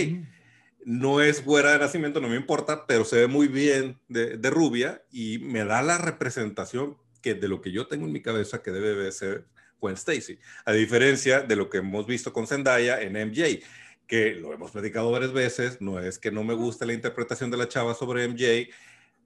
no 0.86 1.22
es 1.22 1.42
fuera 1.42 1.74
de 1.74 1.80
nacimiento, 1.80 2.20
no 2.20 2.28
me 2.28 2.36
importa, 2.36 2.86
pero 2.88 3.06
se 3.06 3.18
ve 3.18 3.28
muy 3.28 3.48
bien 3.48 4.00
de, 4.08 4.38
rubia 4.50 5.04
y 5.12 5.40
me 5.40 5.64
da 5.64 5.82
la 5.82 5.98
representación 5.98 6.98
que 7.22 7.36
de 7.36 7.48
lo 7.48 7.62
que 7.62 7.72
yo 7.72 7.88
tengo 7.88 8.06
en 8.06 8.12
mi 8.12 8.22
cabeza 8.22 8.64
que 8.64 8.72
debe 8.72 8.96
de 8.96 9.12
ser 9.12 9.46
Gwen 9.80 9.96
Stacy. 9.96 10.40
A 10.66 10.72
diferencia 10.74 11.42
de 11.42 11.56
lo 11.56 11.70
que 11.70 11.80
hemos 11.80 12.08
visto 12.08 12.34
con 12.34 12.48
Zendaya 12.48 13.02
en 13.02 13.14
MJ, 13.14 13.62
que 14.08 14.36
lo 14.36 14.54
hemos 14.54 14.72
platicado 14.72 15.12
varias 15.12 15.34
veces, 15.34 15.80
no 15.82 16.00
es 16.00 16.20
que 16.20 16.32
no 16.32 16.44
me 16.44 16.54
guste 16.54 16.86
la 16.86 16.94
interpretación 16.94 17.52
de 17.52 17.58
la 17.58 17.68
chava 17.68 17.94
sobre 17.94 18.28
MJ, 18.28 18.74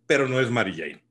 pero 0.05 0.27
no 0.27 0.39
es 0.39 0.49
Mary 0.51 0.73
Jane. 0.75 1.04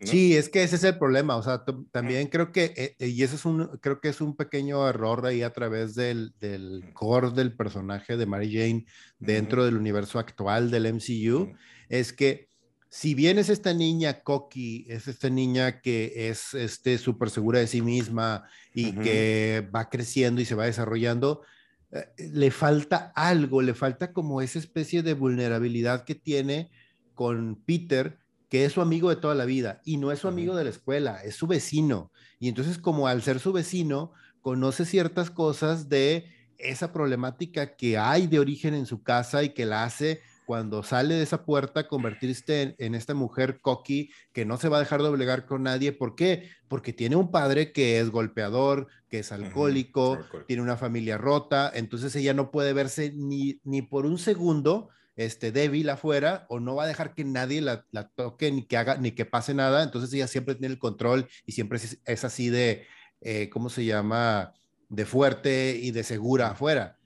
Sí, 0.00 0.36
es 0.36 0.50
que 0.50 0.62
ese 0.62 0.76
es 0.76 0.84
el 0.84 0.98
problema, 0.98 1.36
o 1.36 1.42
sea, 1.42 1.64
también 1.90 2.28
creo 2.28 2.52
que, 2.52 2.74
eh, 2.76 2.96
eh, 2.98 3.08
y 3.08 3.22
eso 3.22 3.36
es 3.36 3.46
un, 3.46 3.78
creo 3.80 3.98
que 4.00 4.10
es 4.10 4.20
un 4.20 4.36
pequeño 4.36 4.86
error 4.86 5.24
ahí 5.24 5.42
a 5.42 5.54
través 5.54 5.94
del, 5.94 6.34
del 6.38 6.92
core 6.92 7.30
del 7.30 7.56
personaje 7.56 8.18
de 8.18 8.26
Mary 8.26 8.52
Jane 8.52 8.84
dentro 9.18 9.64
del 9.64 9.76
universo 9.76 10.18
actual 10.18 10.70
del 10.70 10.86
MCU, 10.86 11.54
es 11.88 12.12
que 12.12 12.48
si 12.90 13.14
bien 13.14 13.38
es 13.38 13.48
esta 13.48 13.74
niña 13.74 14.22
cocky, 14.22 14.86
es 14.88 15.08
esta 15.08 15.28
niña 15.28 15.80
que 15.80 16.28
es 16.28 16.54
este, 16.54 16.98
súper 16.98 17.30
segura 17.30 17.58
de 17.58 17.66
sí 17.66 17.82
misma 17.82 18.44
y 18.74 18.92
que 18.92 19.68
va 19.74 19.88
creciendo 19.88 20.40
y 20.40 20.44
se 20.44 20.54
va 20.54 20.66
desarrollando, 20.66 21.42
eh, 21.90 22.06
le 22.18 22.50
falta 22.50 23.12
algo, 23.14 23.62
le 23.62 23.74
falta 23.74 24.12
como 24.12 24.40
esa 24.40 24.58
especie 24.58 25.02
de 25.02 25.14
vulnerabilidad 25.14 26.04
que 26.04 26.14
tiene 26.14 26.70
con 27.14 27.56
Peter, 27.66 28.18
que 28.48 28.64
es 28.64 28.72
su 28.72 28.80
amigo 28.80 29.10
de 29.10 29.16
toda 29.16 29.34
la 29.34 29.44
vida 29.44 29.80
y 29.84 29.96
no 29.96 30.12
es 30.12 30.20
su 30.20 30.28
amigo 30.28 30.54
de 30.54 30.64
la 30.64 30.70
escuela, 30.70 31.22
es 31.24 31.34
su 31.34 31.46
vecino. 31.46 32.12
Y 32.38 32.48
entonces 32.48 32.78
como 32.78 33.08
al 33.08 33.22
ser 33.22 33.40
su 33.40 33.52
vecino, 33.52 34.12
conoce 34.40 34.84
ciertas 34.84 35.30
cosas 35.30 35.88
de 35.88 36.26
esa 36.58 36.92
problemática 36.92 37.76
que 37.76 37.98
hay 37.98 38.26
de 38.26 38.38
origen 38.38 38.74
en 38.74 38.86
su 38.86 39.02
casa 39.02 39.42
y 39.42 39.50
que 39.50 39.66
la 39.66 39.84
hace 39.84 40.20
cuando 40.46 40.84
sale 40.84 41.16
de 41.16 41.22
esa 41.22 41.44
puerta 41.44 41.88
convertirse 41.88 42.76
en, 42.78 42.94
esta 42.94 43.14
mujer 43.14 43.60
cocky 43.60 44.10
que 44.32 44.44
no 44.44 44.56
se 44.56 44.68
va 44.68 44.76
a 44.76 44.80
dejar 44.80 45.02
doblegar 45.02 45.44
con 45.44 45.64
nadie. 45.64 45.92
¿Por 45.92 46.14
qué? 46.14 46.48
Porque 46.68 46.92
tiene 46.92 47.16
un 47.16 47.32
padre 47.32 47.72
que 47.72 47.98
es 47.98 48.10
golpeador, 48.10 48.86
que 49.10 49.18
es 49.18 49.32
alcohólico, 49.32 50.18
tiene 50.46 50.62
una 50.62 50.76
familia 50.76 51.18
rota, 51.18 51.70
entonces 51.74 52.14
ella 52.14 52.32
no 52.32 52.52
puede 52.52 52.72
verse 52.72 53.12
ni, 53.12 53.60
ni 53.64 53.82
por 53.82 54.06
un 54.06 54.18
segundo 54.18 54.88
este, 55.16 55.50
débil 55.50 55.88
afuera 55.88 56.46
o 56.48 56.60
no 56.60 56.76
va 56.76 56.84
a 56.84 56.86
dejar 56.86 57.14
que 57.14 57.24
nadie 57.24 57.60
la, 57.62 57.86
toque 58.14 58.52
ni 58.52 58.64
que 58.64 58.76
haga 58.76 58.96
ni 58.98 59.12
que 59.12 59.24
pase 59.24 59.54
nada. 59.54 59.82
Entonces 59.82 60.12
ella 60.12 60.26
siempre 60.26 60.54
tiene 60.54 60.74
el 60.74 60.78
control 60.78 61.26
y 61.46 61.52
siempre 61.52 61.80
es, 62.04 62.24
así 62.24 62.50
de, 62.50 62.86
eh, 63.20 63.48
¿cómo 63.48 63.70
se 63.70 63.84
llama? 63.84 64.54
De 64.88 65.06
fuerte 65.06 65.78
y 65.80 65.90
de 65.90 66.04
segura 66.04 66.50
afuera. 66.50 66.98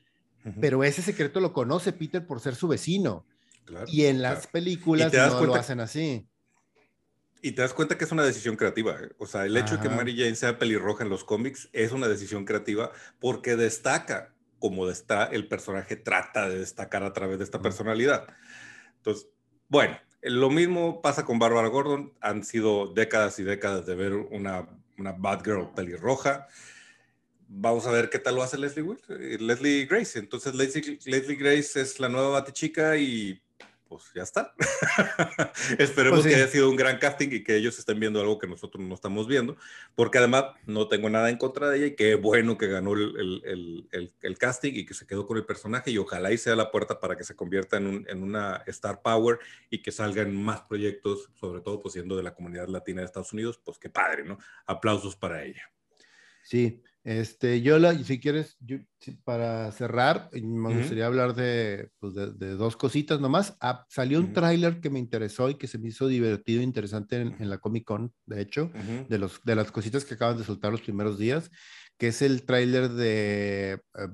pero 0.61 0.85
ese 0.85 1.03
secreto 1.03 1.41
lo 1.41 1.53
conoce 1.53 1.93
Peter 1.93 2.27
por 2.27 2.41
ser 2.41 2.55
su 2.57 2.69
vecino. 2.69 3.25
y 3.87 4.07
en 4.07 4.21
las 4.21 4.49
películas 4.49 5.13
no 5.13 5.47
lo 5.47 5.55
hacen 5.55 5.81
así. 5.81 6.27
Y 7.43 7.53
te 7.53 7.63
das 7.63 7.73
cuenta 7.73 7.97
que 7.97 8.05
es 8.05 8.13
una 8.13 8.25
decisión 8.25 8.57
creativa. 8.57 8.99
O 9.19 9.27
sea, 9.27 9.47
el 9.47 9.57
hecho 9.57 9.77
de 9.77 9.83
que 9.83 9.89
Mary 9.89 10.15
Jane 10.15 10.35
sea 10.35 10.59
pelirroja 10.59 11.05
en 11.05 11.11
los 11.11 11.25
cómics 11.25 11.71
es 11.73 11.93
una 11.93 12.07
decisión 12.07 12.45
creativa 12.45 12.93
porque 13.19 13.57
destaca 13.57 14.35
como 14.61 14.89
está 14.89 15.25
el 15.25 15.49
personaje 15.49 15.97
trata 15.97 16.49
de 16.49 16.61
destacar 16.61 17.03
a 17.03 17.13
través 17.13 17.39
de 17.39 17.45
esta 17.45 17.61
personalidad. 17.61 18.29
Entonces, 18.99 19.29
bueno, 19.69 19.99
lo 20.23 20.51
mismo 20.51 21.01
pasa 21.03 21.25
con 21.25 21.41
Barbara 21.41 21.69
Gordon. 21.69 22.13
Han 22.21 22.45
sido 22.45 22.93
décadas 22.93 23.39
y 23.39 23.43
décadas 23.43 23.87
de 23.87 23.95
ver 23.97 24.13
una, 24.13 24.69
una 24.99 25.13
bad 25.13 25.43
girl 25.43 25.71
pelirroja. 25.75 26.47
Vamos 27.49 27.87
a 27.87 27.91
ver 27.91 28.11
qué 28.11 28.21
tal 28.21 28.37
lo 28.37 28.43
hace 28.43 28.59
Leslie, 28.59 28.85
eh, 29.09 29.39
Leslie 29.41 29.87
Grace. 29.87 30.19
Entonces, 30.19 30.55
Leslie, 30.55 30.99
Leslie 31.05 31.37
Grace 31.37 31.81
es 31.81 31.99
la 31.99 32.09
nueva 32.09 32.29
Batichica 32.29 32.97
y 32.97 33.43
pues 33.91 34.05
ya 34.15 34.23
está. 34.23 34.55
Esperemos 35.79 36.21
pues 36.21 36.33
que 36.33 36.41
haya 36.41 36.47
sido 36.47 36.71
un 36.71 36.77
gran 36.77 36.99
casting 36.99 37.29
y 37.33 37.43
que 37.43 37.57
ellos 37.57 37.77
estén 37.77 37.99
viendo 37.99 38.21
algo 38.21 38.39
que 38.39 38.47
nosotros 38.47 38.83
no 38.87 38.95
estamos 38.95 39.27
viendo, 39.27 39.57
porque 39.97 40.19
además 40.19 40.45
no 40.65 40.87
tengo 40.87 41.11
nada 41.11 41.29
en 41.29 41.37
contra 41.37 41.69
de 41.69 41.79
ella 41.79 41.87
y 41.87 41.97
qué 41.97 42.15
bueno 42.15 42.57
que 42.57 42.69
ganó 42.69 42.93
el, 42.93 43.43
el, 43.45 44.15
el, 44.23 44.39
casting 44.39 44.75
y 44.77 44.87
que 44.87 44.95
se 44.95 45.09
quedó 45.09 45.27
con 45.27 45.39
el 45.39 45.45
personaje 45.45 45.91
y 45.91 45.99
ojalá 45.99 46.31
y 46.31 46.39
sea 46.39 46.55
la 46.55 46.71
puerta 46.71 47.01
para 47.01 47.17
que 47.17 47.25
se 47.25 47.35
convierta 47.35 47.79
en, 47.79 47.89
un, 47.89 48.07
en 48.09 48.23
una 48.23 48.63
Star 48.69 49.03
Power 49.03 49.41
y 49.71 49.83
que 49.83 49.91
salgan 49.91 50.41
más 50.41 50.61
proyectos, 50.61 51.29
sobre 51.35 51.61
todo 51.61 51.83
pues 51.83 51.95
siendo 51.95 52.17
de 52.17 52.23
la 52.23 52.33
comunidad 52.33 52.69
latina 52.69 53.01
de 53.01 53.07
Estados 53.07 53.33
Unidos, 53.33 53.61
pues 53.65 53.77
qué 53.81 53.91
padre, 53.91 54.23
¿no? 54.23 54.39
Aplausos 54.67 55.17
para 55.17 55.43
ella. 55.43 55.69
Sí, 56.51 56.83
este, 57.05 57.63
yo, 57.63 57.79
la, 57.79 57.95
si 57.95 58.19
quieres, 58.19 58.59
para 59.23 59.71
cerrar, 59.71 60.31
me 60.33 60.75
gustaría 60.75 61.07
hablar 61.07 61.35
pues, 62.01 62.15
de, 62.15 62.33
de, 62.33 62.57
dos 62.57 62.77
cositas 62.77 63.21
nomás. 63.21 63.57
Ah, 63.61 63.87
salió 63.89 64.19
un 64.19 64.33
tráiler 64.33 64.81
que 64.81 64.91
me 64.91 64.99
interesó 64.99 65.49
y 65.49 65.55
que 65.55 65.69
se 65.69 65.79
me 65.79 65.91
hizo 65.91 66.09
divertido 66.09 66.61
e 66.61 66.65
interesante 66.65 67.21
en, 67.21 67.49
la 67.49 67.59
Comic 67.59 67.85
Con, 67.85 68.13
de 68.27 68.43
hecho, 68.43 68.73
de, 69.09 69.19
los, 69.19 69.41
de 69.45 69.55
las 69.55 69.71
cositas 69.71 70.05
que 70.05 70.15
acaban 70.15 70.39
de 70.39 70.45
soltar 70.45 70.73
los 70.73 70.81
primeros 70.81 71.21
días, 71.21 71.53
que 71.97 72.09
es 72.09 72.21
el 72.21 72.45
tráiler 72.45 72.89
de, 72.89 73.75
eh, 73.75 74.09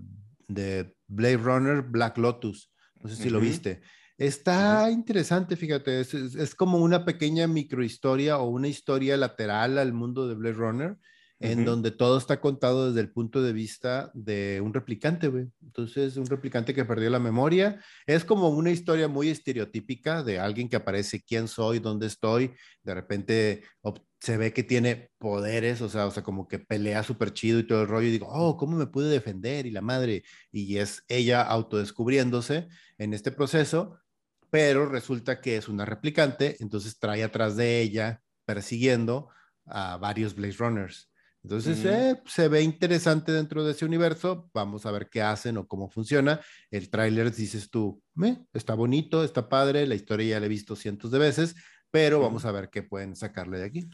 de 0.46 0.94
Blade 1.08 1.38
Runner 1.38 1.80
Black 1.80 2.18
Lotus. 2.18 2.70
No 3.02 3.08
sé 3.08 3.16
si 3.16 3.30
lo 3.30 3.40
viste. 3.40 3.80
Está 4.18 4.90
interesante, 4.90 5.56
fíjate, 5.56 6.00
es, 6.00 6.12
es, 6.12 6.54
como 6.54 6.78
una 6.78 7.06
pequeña 7.06 7.46
microhistoria 7.46 8.36
o 8.36 8.50
una 8.50 8.68
historia 8.68 9.16
lateral 9.16 9.78
al 9.78 9.94
mundo 9.94 10.28
de 10.28 10.34
Blade 10.34 10.54
Runner 10.54 10.96
en 11.38 11.64
donde 11.64 11.90
todo 11.90 12.16
está 12.16 12.40
contado 12.40 12.88
desde 12.88 13.00
el 13.00 13.12
punto 13.12 13.42
de 13.42 13.52
vista 13.52 14.10
de 14.14 14.60
un 14.62 14.72
replicante, 14.72 15.28
güey. 15.28 15.46
Entonces, 15.62 16.16
un 16.16 16.26
replicante 16.26 16.74
que 16.74 16.84
perdió 16.84 17.10
la 17.10 17.18
memoria. 17.18 17.82
Es 18.06 18.24
como 18.24 18.48
una 18.48 18.70
historia 18.70 19.08
muy 19.08 19.28
estereotípica 19.28 20.22
de 20.22 20.38
alguien 20.38 20.68
que 20.68 20.76
aparece, 20.76 21.22
quién 21.22 21.48
soy, 21.48 21.78
dónde 21.78 22.06
estoy. 22.06 22.52
De 22.82 22.94
repente 22.94 23.64
se 24.20 24.36
ve 24.38 24.52
que 24.52 24.62
tiene 24.62 25.10
poderes, 25.18 25.82
o 25.82 25.88
sea, 25.88 26.06
o 26.06 26.10
sea, 26.10 26.22
como 26.22 26.48
que 26.48 26.58
pelea 26.58 27.02
súper 27.02 27.32
chido 27.32 27.58
y 27.58 27.66
todo 27.66 27.82
el 27.82 27.88
rollo. 27.88 28.08
Y 28.08 28.12
digo, 28.12 28.28
oh, 28.30 28.56
¿cómo 28.56 28.76
me 28.76 28.86
pude 28.86 29.10
defender? 29.10 29.66
Y 29.66 29.70
la 29.70 29.82
madre. 29.82 30.24
Y 30.50 30.78
es 30.78 31.04
ella 31.08 31.42
autodescubriéndose 31.42 32.68
en 32.98 33.12
este 33.12 33.30
proceso, 33.30 33.98
pero 34.50 34.86
resulta 34.86 35.40
que 35.40 35.56
es 35.56 35.68
una 35.68 35.84
replicante, 35.84 36.56
entonces 36.60 36.98
trae 36.98 37.22
atrás 37.22 37.56
de 37.56 37.80
ella 37.82 38.22
persiguiendo 38.46 39.28
a 39.66 39.96
varios 39.98 40.34
Blaze 40.34 40.56
Runners. 40.58 41.10
Entonces, 41.46 41.84
eh, 41.84 42.20
se 42.26 42.48
ve 42.48 42.60
interesante 42.60 43.30
dentro 43.30 43.62
de 43.62 43.70
ese 43.70 43.84
universo. 43.84 44.50
Vamos 44.52 44.84
a 44.84 44.90
ver 44.90 45.08
qué 45.08 45.22
hacen 45.22 45.56
o 45.58 45.68
cómo 45.68 45.88
funciona. 45.88 46.40
El 46.72 46.90
tráiler, 46.90 47.32
dices 47.32 47.70
tú, 47.70 48.02
está 48.52 48.74
bonito, 48.74 49.22
está 49.22 49.48
padre, 49.48 49.86
la 49.86 49.94
historia 49.94 50.26
ya 50.26 50.40
la 50.40 50.46
he 50.46 50.48
visto 50.48 50.74
cientos 50.74 51.12
de 51.12 51.20
veces, 51.20 51.54
pero 51.92 52.18
vamos 52.18 52.44
a 52.46 52.50
ver 52.50 52.68
qué 52.68 52.82
pueden 52.82 53.14
sacarle 53.14 53.58
de 53.58 53.64
aquí. 53.64 53.88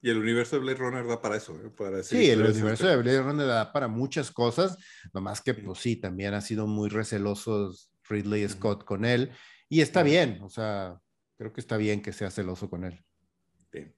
Y 0.00 0.08
el 0.08 0.16
universo 0.16 0.56
de 0.56 0.62
Blade 0.62 0.78
Runner 0.78 1.06
da 1.06 1.20
para 1.20 1.36
eso, 1.36 1.54
¿eh? 1.62 2.02
sí, 2.02 2.30
el 2.30 2.40
universo 2.40 2.86
de 2.86 2.96
Blade 2.96 3.22
Runner 3.22 3.46
da 3.46 3.72
para 3.72 3.88
muchas 3.88 4.30
cosas, 4.30 4.78
nomás 5.12 5.42
que, 5.42 5.52
pues 5.52 5.78
sí, 5.80 5.96
también 5.96 6.32
ha 6.32 6.40
sido 6.40 6.66
muy 6.66 6.88
receloso 6.88 7.74
Ridley 8.08 8.48
Scott 8.48 8.84
con 8.84 9.04
él, 9.04 9.32
y 9.68 9.82
está 9.82 10.02
bien, 10.02 10.38
o 10.42 10.48
sea, 10.48 10.98
creo 11.36 11.52
que 11.52 11.60
está 11.60 11.76
bien 11.76 12.00
que 12.00 12.14
sea 12.14 12.30
celoso 12.30 12.70
con 12.70 12.84
él. 12.84 13.04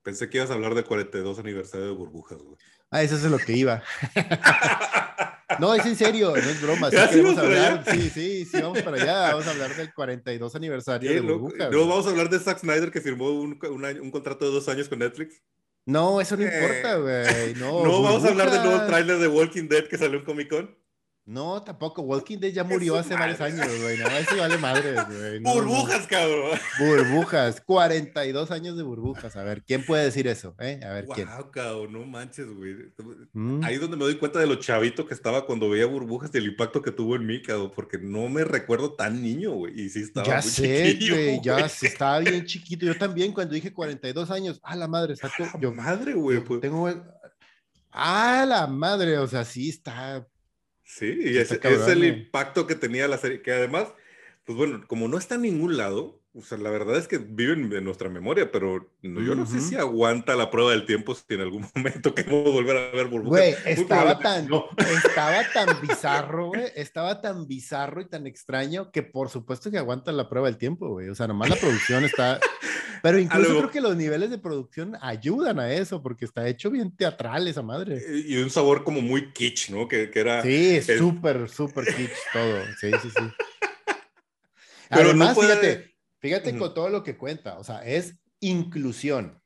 Pensé 0.03 0.29
que 0.29 0.39
ibas 0.39 0.51
a 0.51 0.55
hablar 0.55 0.74
del 0.74 0.85
42 0.85 1.39
aniversario 1.39 1.87
de 1.87 1.93
Burbujas, 1.93 2.39
güey. 2.39 2.57
Ah, 2.91 3.03
eso 3.03 3.16
es 3.16 3.22
lo 3.24 3.39
que 3.39 3.53
iba. 3.53 3.83
no, 5.59 5.74
es 5.74 5.85
en 5.85 5.95
serio, 5.95 6.31
no 6.31 6.37
es 6.37 6.62
broma. 6.62 6.91
Sí, 6.91 8.11
sí, 8.11 8.45
sí, 8.47 8.61
vamos 8.62 8.81
para 8.83 8.97
allá. 8.97 9.33
Vamos 9.33 9.47
a 9.47 9.51
hablar 9.51 9.76
del 9.76 9.93
42 9.93 10.55
aniversario 10.55 11.12
de 11.12 11.20
Burbujas. 11.20 11.70
No, 11.70 11.87
vamos 11.87 12.07
a 12.07 12.11
hablar 12.11 12.31
de 12.31 12.39
Zack 12.39 12.61
Snyder 12.61 12.91
que 12.91 13.01
firmó 13.01 13.31
un, 13.31 13.59
un, 13.62 14.11
contrato 14.11 14.47
de 14.47 14.53
dos 14.53 14.68
años 14.68 14.89
con 14.89 15.01
Netflix. 15.01 15.43
No, 15.85 16.20
eso 16.20 16.37
no 16.37 16.45
importa, 16.45 16.97
güey. 16.97 17.55
No, 17.55 17.85
no 17.85 18.03
vamos 18.03 18.24
a 18.24 18.29
hablar 18.29 18.51
del 18.51 18.62
nuevo 18.62 18.87
tráiler 18.87 19.18
de 19.18 19.29
Walking 19.29 19.68
Dead 19.68 19.87
que 19.87 19.99
salió 19.99 20.18
en 20.18 20.24
Comic 20.24 20.49
Con. 20.49 20.76
No, 21.29 21.62
tampoco. 21.62 22.01
Walking 22.01 22.39
Dead 22.39 22.55
ya 22.55 22.64
murió 22.64 22.97
hace 22.97 23.12
varios 23.12 23.39
años, 23.43 23.68
güey. 23.83 23.99
Nada, 23.99 24.18
eso 24.18 24.35
vale 24.39 24.57
madre, 24.57 24.95
güey. 24.95 25.39
burbujas, 25.41 26.07
cabrón. 26.07 26.59
Burbujas. 26.79 27.61
42 27.61 28.51
años 28.51 28.79
de 28.79 28.83
burbujas. 28.83 29.37
A 29.37 29.43
ver, 29.43 29.62
¿quién 29.62 29.85
puede 29.85 30.07
decir 30.07 30.26
eso? 30.26 30.55
Eh? 30.59 30.81
A 30.83 30.89
ver, 30.89 31.05
wow, 31.05 31.14
¿quién? 31.14 31.29
cabrón, 31.53 31.93
no 31.93 32.07
manches, 32.07 32.47
güey. 32.49 32.76
Mm. 33.35 33.62
Ahí 33.62 33.74
es 33.74 33.81
donde 33.83 33.99
me 33.99 34.05
doy 34.05 34.16
cuenta 34.16 34.39
de 34.39 34.47
lo 34.47 34.55
chavito 34.55 35.07
que 35.07 35.12
estaba 35.12 35.45
cuando 35.45 35.68
veía 35.68 35.85
burbujas 35.85 36.31
y 36.33 36.39
el 36.39 36.47
impacto 36.47 36.81
que 36.81 36.93
tuvo 36.93 37.14
en 37.14 37.26
mí, 37.26 37.43
cabrón, 37.43 37.72
porque 37.76 37.99
no 37.99 38.31
me 38.31 38.45
recuerdo 38.45 38.95
tan 38.95 39.22
niño, 39.22 39.53
güey. 39.53 39.79
Y 39.79 39.91
sí 39.91 40.01
estaba 40.01 40.26
ya 40.26 40.41
sé, 40.41 40.99
güey. 41.11 41.43
Ya 41.43 41.59
estaba 41.59 42.20
bien 42.20 42.47
chiquito. 42.47 42.87
Yo 42.87 42.97
también, 42.97 43.35
cuando 43.35 43.53
dije 43.53 43.70
42 43.70 44.31
años, 44.31 44.61
¡ah, 44.62 44.76
la 44.76 44.89
madre! 44.89 45.14
Saco, 45.14 45.45
yo, 45.61 45.74
madre, 45.74 46.14
güey. 46.14 46.41
Pues. 46.41 46.62
Tengo. 46.62 46.91
¡Ah, 47.93 48.47
la 48.49 48.66
madre! 48.66 49.18
O 49.18 49.26
sea, 49.26 49.45
sí 49.45 49.68
está 49.68 50.26
Sí, 50.89 51.18
y 51.20 51.36
es, 51.36 51.53
el 51.53 52.03
impacto 52.03 52.66
que 52.66 52.74
tenía 52.74 53.07
la 53.09 53.18
serie, 53.18 53.43
que 53.43 53.53
además, 53.53 53.93
pues 54.45 54.57
bueno, 54.57 54.82
como 54.86 55.07
no 55.07 55.18
está 55.18 55.34
en 55.34 55.43
ningún 55.43 55.76
lado, 55.76 56.18
o 56.35 56.43
sea, 56.43 56.59
la 56.59 56.70
verdad 56.70 56.97
es 56.97 57.09
que 57.09 57.18
viven 57.18 57.72
en 57.72 57.85
nuestra 57.85 58.09
memoria, 58.09 58.53
pero 58.53 58.93
yo 59.03 59.35
no 59.35 59.47
sé 59.47 59.61
si 59.61 59.76
aguanta 59.76 60.37
la 60.37 60.51
prueba 60.51 60.72
del 60.72 60.85
tiempo 60.85 61.14
si 61.14 61.22
en 61.31 61.41
algún 61.41 61.66
momento 61.74 62.14
queremos 62.14 62.53
volver 62.53 62.76
a 62.76 62.91
ver 62.91 63.07
burbujas. 63.07 63.41
Güey, 63.41 63.55
estaba 63.64 64.18
tan, 64.18 64.49
estaba 64.76 65.43
tan 65.55 65.81
bizarro, 65.81 66.49
güey, 66.49 66.66
estaba 66.76 67.20
tan 67.20 67.47
bizarro 67.49 68.03
y 68.03 68.09
tan 68.09 68.26
extraño 68.26 68.93
que 68.93 69.03
por 69.03 69.31
supuesto 69.31 69.70
que 69.70 69.79
aguanta 69.79 70.12
la 70.12 70.29
prueba 70.29 70.49
del 70.49 70.59
tiempo, 70.59 70.91
güey. 70.91 71.09
O 71.09 71.14
sea, 71.14 71.26
nomás 71.26 71.49
la 71.49 71.57
producción 71.57 72.05
está... 72.05 72.39
Pero 73.03 73.18
incluso 73.20 73.57
creo 73.59 73.70
que 73.70 73.81
los 73.81 73.97
niveles 73.97 74.29
de 74.29 74.39
producción 74.39 74.97
ayudan 75.01 75.61
a 75.61 75.72
eso, 75.72 76.03
porque 76.03 76.24
está 76.24 76.49
hecho 76.49 76.68
bien 76.68 76.97
teatral 76.97 77.47
esa 77.47 77.62
madre. 77.62 77.99
Eh, 77.99 78.24
y 78.26 78.37
un 78.39 78.51
sabor 78.51 78.83
como 78.83 79.01
muy 79.01 79.33
kitsch, 79.33 79.70
¿no? 79.70 79.87
Que, 79.87 80.11
que 80.11 80.18
era... 80.18 80.43
Sí, 80.43 80.83
súper, 80.83 81.49
súper 81.49 81.85
kitsch 81.87 82.16
todo. 82.33 82.61
Sí, 82.81 82.91
sí, 83.01 83.11
sí. 83.16 83.24
Pero 84.91 85.11
Además, 85.11 85.39
fíjate, 85.39 85.95
Fíjate 86.21 86.57
con 86.57 86.75
todo 86.75 86.89
lo 86.89 87.03
que 87.03 87.16
cuenta, 87.16 87.59
o 87.59 87.64
sea, 87.64 87.85
es 87.85 88.16
inclusión. 88.41 89.41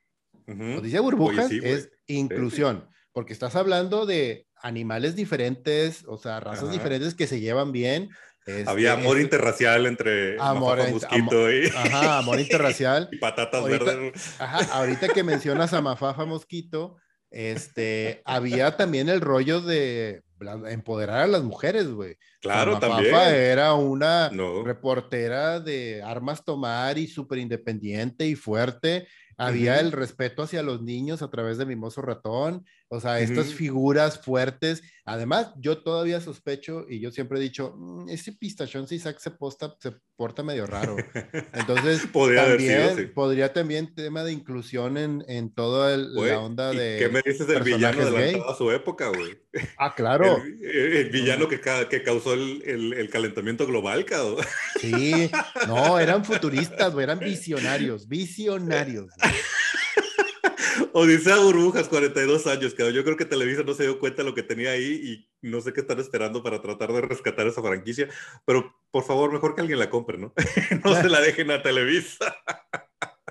Como 0.46 0.80
dice 0.80 1.00
Burbujas, 1.00 1.50
es 1.50 1.90
inclusión, 2.06 2.88
porque 3.12 3.32
estás 3.32 3.56
hablando 3.56 4.06
de 4.06 4.46
animales 4.56 5.14
diferentes, 5.16 6.04
o 6.06 6.16
sea, 6.16 6.40
razas 6.40 6.70
diferentes 6.70 7.14
que 7.14 7.26
se 7.26 7.40
llevan 7.40 7.72
bien. 7.72 8.10
Había 8.66 8.94
amor 8.94 9.20
interracial 9.20 9.86
entre 9.86 10.36
amor, 10.40 10.78
Mosquito 10.90 11.52
y... 11.52 11.66
Ajá, 11.68 12.18
amor 12.18 12.40
interracial. 12.40 13.08
y 13.12 13.18
patatas 13.18 13.64
verdes. 13.64 14.40
Ajá, 14.40 14.64
ahorita 14.76 15.08
que 15.08 15.22
mencionas 15.22 15.72
a 15.72 15.80
Mafafa 15.80 16.24
Mosquito, 16.24 16.96
este, 17.30 18.20
había 18.24 18.76
también 18.76 19.08
el 19.08 19.20
rollo 19.20 19.60
de 19.60 20.22
empoderar 20.68 21.22
a 21.22 21.26
las 21.26 21.42
mujeres, 21.42 21.88
güey. 21.88 22.16
Claro, 22.40 22.78
también. 22.78 23.14
era 23.14 23.74
una 23.74 24.30
reportera 24.64 25.60
de 25.60 26.02
armas 26.02 26.44
tomar 26.44 26.98
y 26.98 27.06
súper 27.06 27.38
independiente 27.38 28.26
y 28.26 28.34
fuerte 28.34 29.06
había 29.36 29.80
el 29.80 29.92
respeto 29.92 30.42
hacia 30.42 30.62
los 30.62 30.82
niños 30.82 31.22
a 31.22 31.30
través 31.30 31.58
de 31.58 31.66
Mimoso 31.66 32.02
Ratón, 32.02 32.64
o 32.92 33.00
sea, 33.00 33.20
estas 33.20 33.54
figuras 33.54 34.20
fuertes. 34.20 34.82
Además, 35.06 35.54
yo 35.56 35.78
todavía 35.78 36.20
sospecho 36.20 36.84
y 36.86 37.00
yo 37.00 37.10
siempre 37.10 37.38
he 37.38 37.42
dicho, 37.42 37.74
mm, 37.74 38.10
ese 38.10 38.32
pistachón 38.32 38.86
si 38.86 38.96
Isaac 38.96 39.18
se, 39.18 39.30
posta, 39.30 39.74
se 39.80 39.94
porta 40.14 40.42
medio 40.42 40.66
raro. 40.66 40.96
Entonces, 41.54 42.06
podría, 42.12 42.44
también, 42.44 43.12
podría 43.14 43.52
también 43.54 43.94
tema 43.94 44.24
de 44.24 44.32
inclusión 44.32 44.98
en, 44.98 45.24
en 45.26 45.54
toda 45.54 45.96
la 45.96 46.38
onda 46.38 46.70
de... 46.70 46.98
¿Qué 46.98 47.08
me 47.08 47.22
dices 47.24 47.46
del 47.46 47.62
villano 47.62 48.10
de 48.10 48.42
a 48.46 48.54
su 48.54 48.70
época, 48.70 49.08
güey? 49.08 49.38
Ah, 49.78 49.94
claro. 49.94 50.42
El, 50.60 51.08
villano 51.08 51.48
que, 51.48 51.62
que 51.88 52.02
causó 52.02 52.34
el, 52.34 52.62
el, 52.92 53.08
calentamiento 53.08 53.66
global, 53.66 54.04
cabrón. 54.04 54.44
Sí, 54.80 55.30
no, 55.66 55.98
eran 55.98 56.26
futuristas, 56.26 56.94
eran 56.94 57.18
visionarios, 57.20 58.06
visionarios. 58.06 59.06
Odisea 60.92 61.38
Burbujas, 61.38 61.88
42 61.88 62.46
años, 62.46 62.74
cabrón. 62.74 62.94
Yo 62.94 63.04
creo 63.04 63.16
que 63.16 63.24
Televisa 63.24 63.62
no 63.62 63.74
se 63.74 63.84
dio 63.84 63.98
cuenta 63.98 64.22
de 64.22 64.28
lo 64.28 64.34
que 64.34 64.42
tenía 64.42 64.70
ahí 64.70 65.26
y 65.42 65.48
no 65.48 65.60
sé 65.60 65.72
qué 65.72 65.80
están 65.80 65.98
esperando 66.00 66.42
para 66.42 66.60
tratar 66.60 66.92
de 66.92 67.00
rescatar 67.02 67.46
esa 67.46 67.62
franquicia. 67.62 68.08
Pero 68.44 68.74
por 68.90 69.04
favor, 69.04 69.32
mejor 69.32 69.54
que 69.54 69.62
alguien 69.62 69.78
la 69.78 69.90
compre, 69.90 70.18
¿no? 70.18 70.32
no 70.84 70.94
se 70.94 71.08
la 71.08 71.20
dejen 71.20 71.50
a 71.50 71.62
Televisa. 71.62 72.36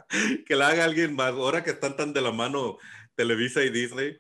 que 0.46 0.56
la 0.56 0.70
haga 0.70 0.86
alguien 0.86 1.16
más. 1.16 1.32
Ahora 1.32 1.64
que 1.64 1.72
están 1.72 1.96
tan 1.96 2.14
de 2.14 2.22
la 2.22 2.32
mano 2.32 2.78
Televisa 3.16 3.64
y 3.64 3.70
Disney. 3.70 4.18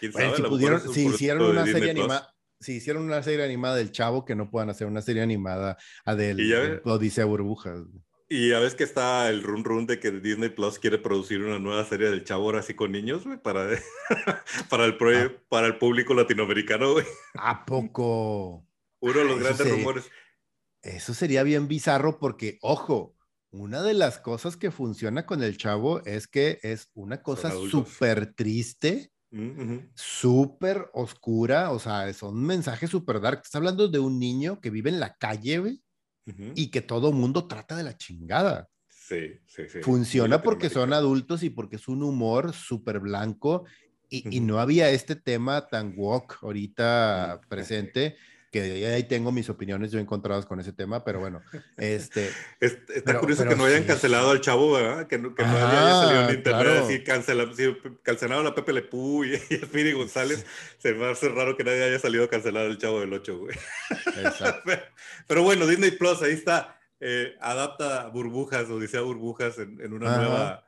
¿quién 0.00 0.12
sabe? 0.12 0.36
si, 0.36 0.42
pudieron, 0.42 0.92
si 0.92 1.06
hicieron 1.06 1.50
una 1.50 1.66
serie 1.66 1.90
animada 1.90 2.34
si 2.60 2.74
hicieron 2.76 3.04
una 3.04 3.22
serie 3.22 3.44
animada 3.44 3.76
del 3.76 3.92
Chavo, 3.92 4.24
que 4.24 4.34
no 4.34 4.50
puedan 4.50 4.70
hacer 4.70 4.86
una 4.86 5.02
serie 5.02 5.22
animada 5.22 5.78
a 6.04 6.14
del 6.14 6.80
Odisea 6.84 7.24
Burbujas. 7.24 7.84
Y 8.30 8.50
ya 8.50 8.58
ves 8.58 8.74
que 8.74 8.84
está 8.84 9.30
el 9.30 9.42
run 9.42 9.64
run 9.64 9.86
de 9.86 9.98
que 9.98 10.10
Disney 10.10 10.50
Plus 10.50 10.78
quiere 10.78 10.98
producir 10.98 11.42
una 11.42 11.58
nueva 11.58 11.84
serie 11.86 12.10
del 12.10 12.24
Chavo 12.24 12.44
ahora 12.44 12.62
sí 12.62 12.74
con 12.74 12.92
niños, 12.92 13.24
güey, 13.24 13.40
para, 13.40 13.66
para, 14.70 14.84
el 14.84 14.98
ah. 15.00 15.32
para 15.48 15.66
el 15.66 15.78
público 15.78 16.12
latinoamericano, 16.12 16.92
güey. 16.92 17.06
¿A 17.34 17.64
poco? 17.64 18.66
Uno 19.00 19.18
de 19.18 19.24
los 19.24 19.38
grandes 19.40 19.70
rumores. 19.70 20.10
Eso 20.82 21.14
sería 21.14 21.42
bien 21.42 21.68
bizarro 21.68 22.18
porque, 22.18 22.58
ojo, 22.60 23.16
una 23.50 23.82
de 23.82 23.94
las 23.94 24.18
cosas 24.18 24.58
que 24.58 24.70
funciona 24.70 25.24
con 25.24 25.42
el 25.42 25.56
Chavo 25.56 26.04
es 26.04 26.28
que 26.28 26.58
es 26.62 26.90
una 26.92 27.22
cosa 27.22 27.50
súper 27.50 28.34
triste, 28.34 29.10
mm, 29.30 29.78
súper 29.94 30.90
oscura, 30.92 31.70
o 31.70 31.78
sea, 31.78 32.12
son 32.12 32.44
mensajes 32.44 32.90
súper 32.90 33.22
dark. 33.22 33.38
Estás 33.38 33.54
hablando 33.54 33.88
de 33.88 34.00
un 34.00 34.18
niño 34.18 34.60
que 34.60 34.68
vive 34.68 34.90
en 34.90 35.00
la 35.00 35.16
calle, 35.16 35.60
güey 35.60 35.82
y 36.54 36.70
que 36.70 36.80
todo 36.80 37.12
mundo 37.12 37.46
trata 37.46 37.76
de 37.76 37.82
la 37.82 37.96
chingada. 37.96 38.68
Sí, 38.88 39.40
sí, 39.46 39.68
sí. 39.68 39.80
Funciona 39.82 40.42
porque 40.42 40.68
son 40.68 40.92
adultos 40.92 41.42
y 41.42 41.50
porque 41.50 41.76
es 41.76 41.88
un 41.88 42.02
humor 42.02 42.52
súper 42.52 43.00
blanco 43.00 43.64
y, 44.10 44.36
y, 44.36 44.40
no 44.40 44.58
había 44.58 44.90
este 44.90 45.16
tema 45.16 45.68
tan 45.68 45.92
woke 45.96 46.38
ahorita 46.42 47.40
presente 47.48 48.16
que 48.50 48.86
ahí 48.86 49.04
tengo 49.04 49.30
mis 49.30 49.50
opiniones 49.50 49.92
yo 49.92 49.98
encontradas 49.98 50.46
con 50.46 50.58
ese 50.60 50.72
tema, 50.72 51.04
pero 51.04 51.20
bueno, 51.20 51.42
este... 51.76 52.30
está 52.60 53.18
curioso 53.18 53.46
que 53.46 53.56
no 53.56 53.64
hayan 53.64 53.84
cancelado 53.84 54.30
al 54.30 54.40
chavo, 54.40 54.72
¿verdad? 54.72 55.06
Que, 55.06 55.18
no, 55.18 55.34
que 55.34 55.42
no 55.42 55.50
haya 55.50 56.02
salido 56.02 56.28
en 56.28 56.34
internet 56.36 56.82
así, 56.84 57.04
cancela, 57.04 57.52
si 57.54 57.76
cancelaron 58.02 58.46
a 58.46 58.54
Pepe 58.54 58.72
Le 58.72 58.82
Pú 58.82 59.24
y, 59.24 59.34
y 59.50 59.54
a 59.54 59.66
Speedy 59.66 59.92
González, 59.92 60.46
se 60.78 60.94
me 60.94 61.10
hace 61.10 61.28
raro 61.28 61.56
que 61.56 61.64
nadie 61.64 61.84
haya 61.84 61.98
salido 61.98 62.24
a 62.24 62.28
cancelar 62.28 62.66
al 62.66 62.78
chavo 62.78 63.00
del 63.00 63.12
8, 63.12 63.38
güey. 63.38 63.56
Exacto. 64.24 64.72
pero, 65.26 65.42
bueno, 65.42 65.66
Disney 65.66 65.90
Plus, 65.90 66.22
ahí 66.22 66.32
está. 66.32 66.74
Eh, 67.00 67.36
adapta 67.40 68.08
burbujas, 68.08 68.68
o 68.70 68.80
dice 68.80 68.98
burbujas 68.98 69.58
en, 69.58 69.80
en 69.80 69.92
una 69.92 70.16
nueva 70.16 70.64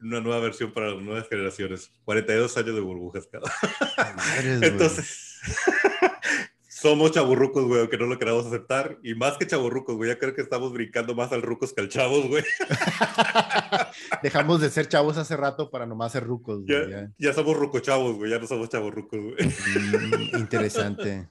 una 0.00 0.20
nueva 0.20 0.40
versión 0.40 0.72
para 0.72 0.90
las 0.90 1.02
nuevas 1.02 1.28
generaciones. 1.28 1.90
42 2.04 2.56
años 2.58 2.74
de 2.74 2.80
burbujas 2.80 3.26
cada. 3.26 3.50
Entonces, 4.60 5.40
somos 6.84 7.12
chaburrucos, 7.12 7.64
güey, 7.64 7.80
aunque 7.80 7.96
no 7.96 8.04
lo 8.04 8.18
queramos 8.18 8.44
aceptar. 8.44 8.98
Y 9.02 9.14
más 9.14 9.38
que 9.38 9.46
chaburrucos, 9.46 9.96
güey, 9.96 10.10
ya 10.10 10.18
creo 10.18 10.34
que 10.34 10.42
estamos 10.42 10.70
brincando 10.70 11.14
más 11.14 11.32
al 11.32 11.40
rucos 11.40 11.72
que 11.72 11.80
al 11.80 11.88
chavos, 11.88 12.28
güey. 12.28 12.44
Dejamos 14.22 14.60
de 14.60 14.68
ser 14.68 14.86
chavos 14.86 15.16
hace 15.16 15.34
rato 15.34 15.70
para 15.70 15.86
nomás 15.86 16.12
ser 16.12 16.24
rucos, 16.24 16.62
güey. 16.62 16.90
Ya, 16.90 17.10
ya. 17.16 17.32
somos 17.32 17.56
rucochavos, 17.56 18.16
güey, 18.16 18.30
ya 18.30 18.38
no 18.38 18.46
somos 18.46 18.68
chaburrucos, 18.68 19.18
güey. 19.18 19.34
Mm, 19.34 20.36
interesante, 20.40 21.30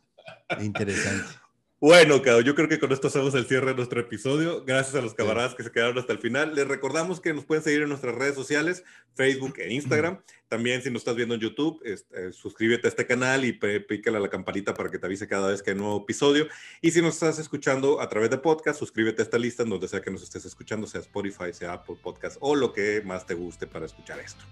interesante. 0.59 1.42
Bueno, 1.85 2.21
cabrón, 2.21 2.45
yo 2.45 2.55
creo 2.55 2.69
que 2.69 2.79
con 2.79 2.93
esto 2.93 3.09
hacemos 3.09 3.33
el 3.33 3.45
cierre 3.45 3.71
de 3.71 3.75
nuestro 3.75 3.99
episodio. 3.99 4.63
Gracias 4.63 4.95
a 4.95 5.01
los 5.01 5.13
camaradas 5.13 5.53
que 5.53 5.63
se 5.63 5.69
quedaron 5.69 5.97
hasta 5.97 6.13
el 6.13 6.19
final. 6.19 6.55
Les 6.55 6.65
recordamos 6.65 7.19
que 7.19 7.33
nos 7.33 7.43
pueden 7.43 7.61
seguir 7.61 7.81
en 7.81 7.89
nuestras 7.89 8.15
redes 8.15 8.35
sociales, 8.35 8.85
Facebook 9.15 9.55
e 9.57 9.73
Instagram. 9.73 10.21
También 10.47 10.81
si 10.81 10.89
nos 10.89 11.01
estás 11.01 11.17
viendo 11.17 11.35
en 11.35 11.41
YouTube, 11.41 11.81
este, 11.83 12.31
suscríbete 12.31 12.87
a 12.87 12.89
este 12.89 13.05
canal 13.05 13.43
y 13.43 13.51
pícale 13.51 14.15
a 14.15 14.21
la 14.21 14.29
campanita 14.29 14.73
para 14.73 14.89
que 14.89 14.97
te 14.97 15.07
avise 15.07 15.27
cada 15.27 15.49
vez 15.49 15.61
que 15.61 15.71
hay 15.71 15.75
un 15.75 15.81
nuevo 15.81 16.03
episodio. 16.03 16.47
Y 16.81 16.91
si 16.91 17.01
nos 17.01 17.15
estás 17.15 17.37
escuchando 17.37 17.99
a 17.99 18.07
través 18.07 18.29
de 18.29 18.37
podcast, 18.37 18.79
suscríbete 18.79 19.21
a 19.21 19.25
esta 19.25 19.37
lista 19.37 19.63
en 19.63 19.69
donde 19.69 19.89
sea 19.89 19.99
que 19.99 20.09
nos 20.09 20.23
estés 20.23 20.45
escuchando, 20.45 20.87
sea 20.87 21.01
Spotify, 21.01 21.51
sea 21.51 21.73
Apple 21.73 21.97
Podcast 22.01 22.37
o 22.39 22.55
lo 22.55 22.71
que 22.71 23.01
más 23.03 23.25
te 23.25 23.33
guste 23.33 23.67
para 23.67 23.85
escuchar 23.85 24.21
esto. 24.21 24.45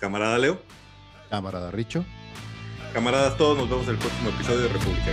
Camarada 0.00 0.36
Leo. 0.38 0.60
Camarada 1.30 1.70
Richo. 1.70 2.04
Camaradas 2.92 3.36
todos, 3.36 3.56
nos 3.58 3.70
vemos 3.70 3.86
en 3.86 3.92
el 3.92 3.98
próximo 3.98 4.30
episodio 4.30 4.62
de 4.62 4.68
República. 4.70 5.12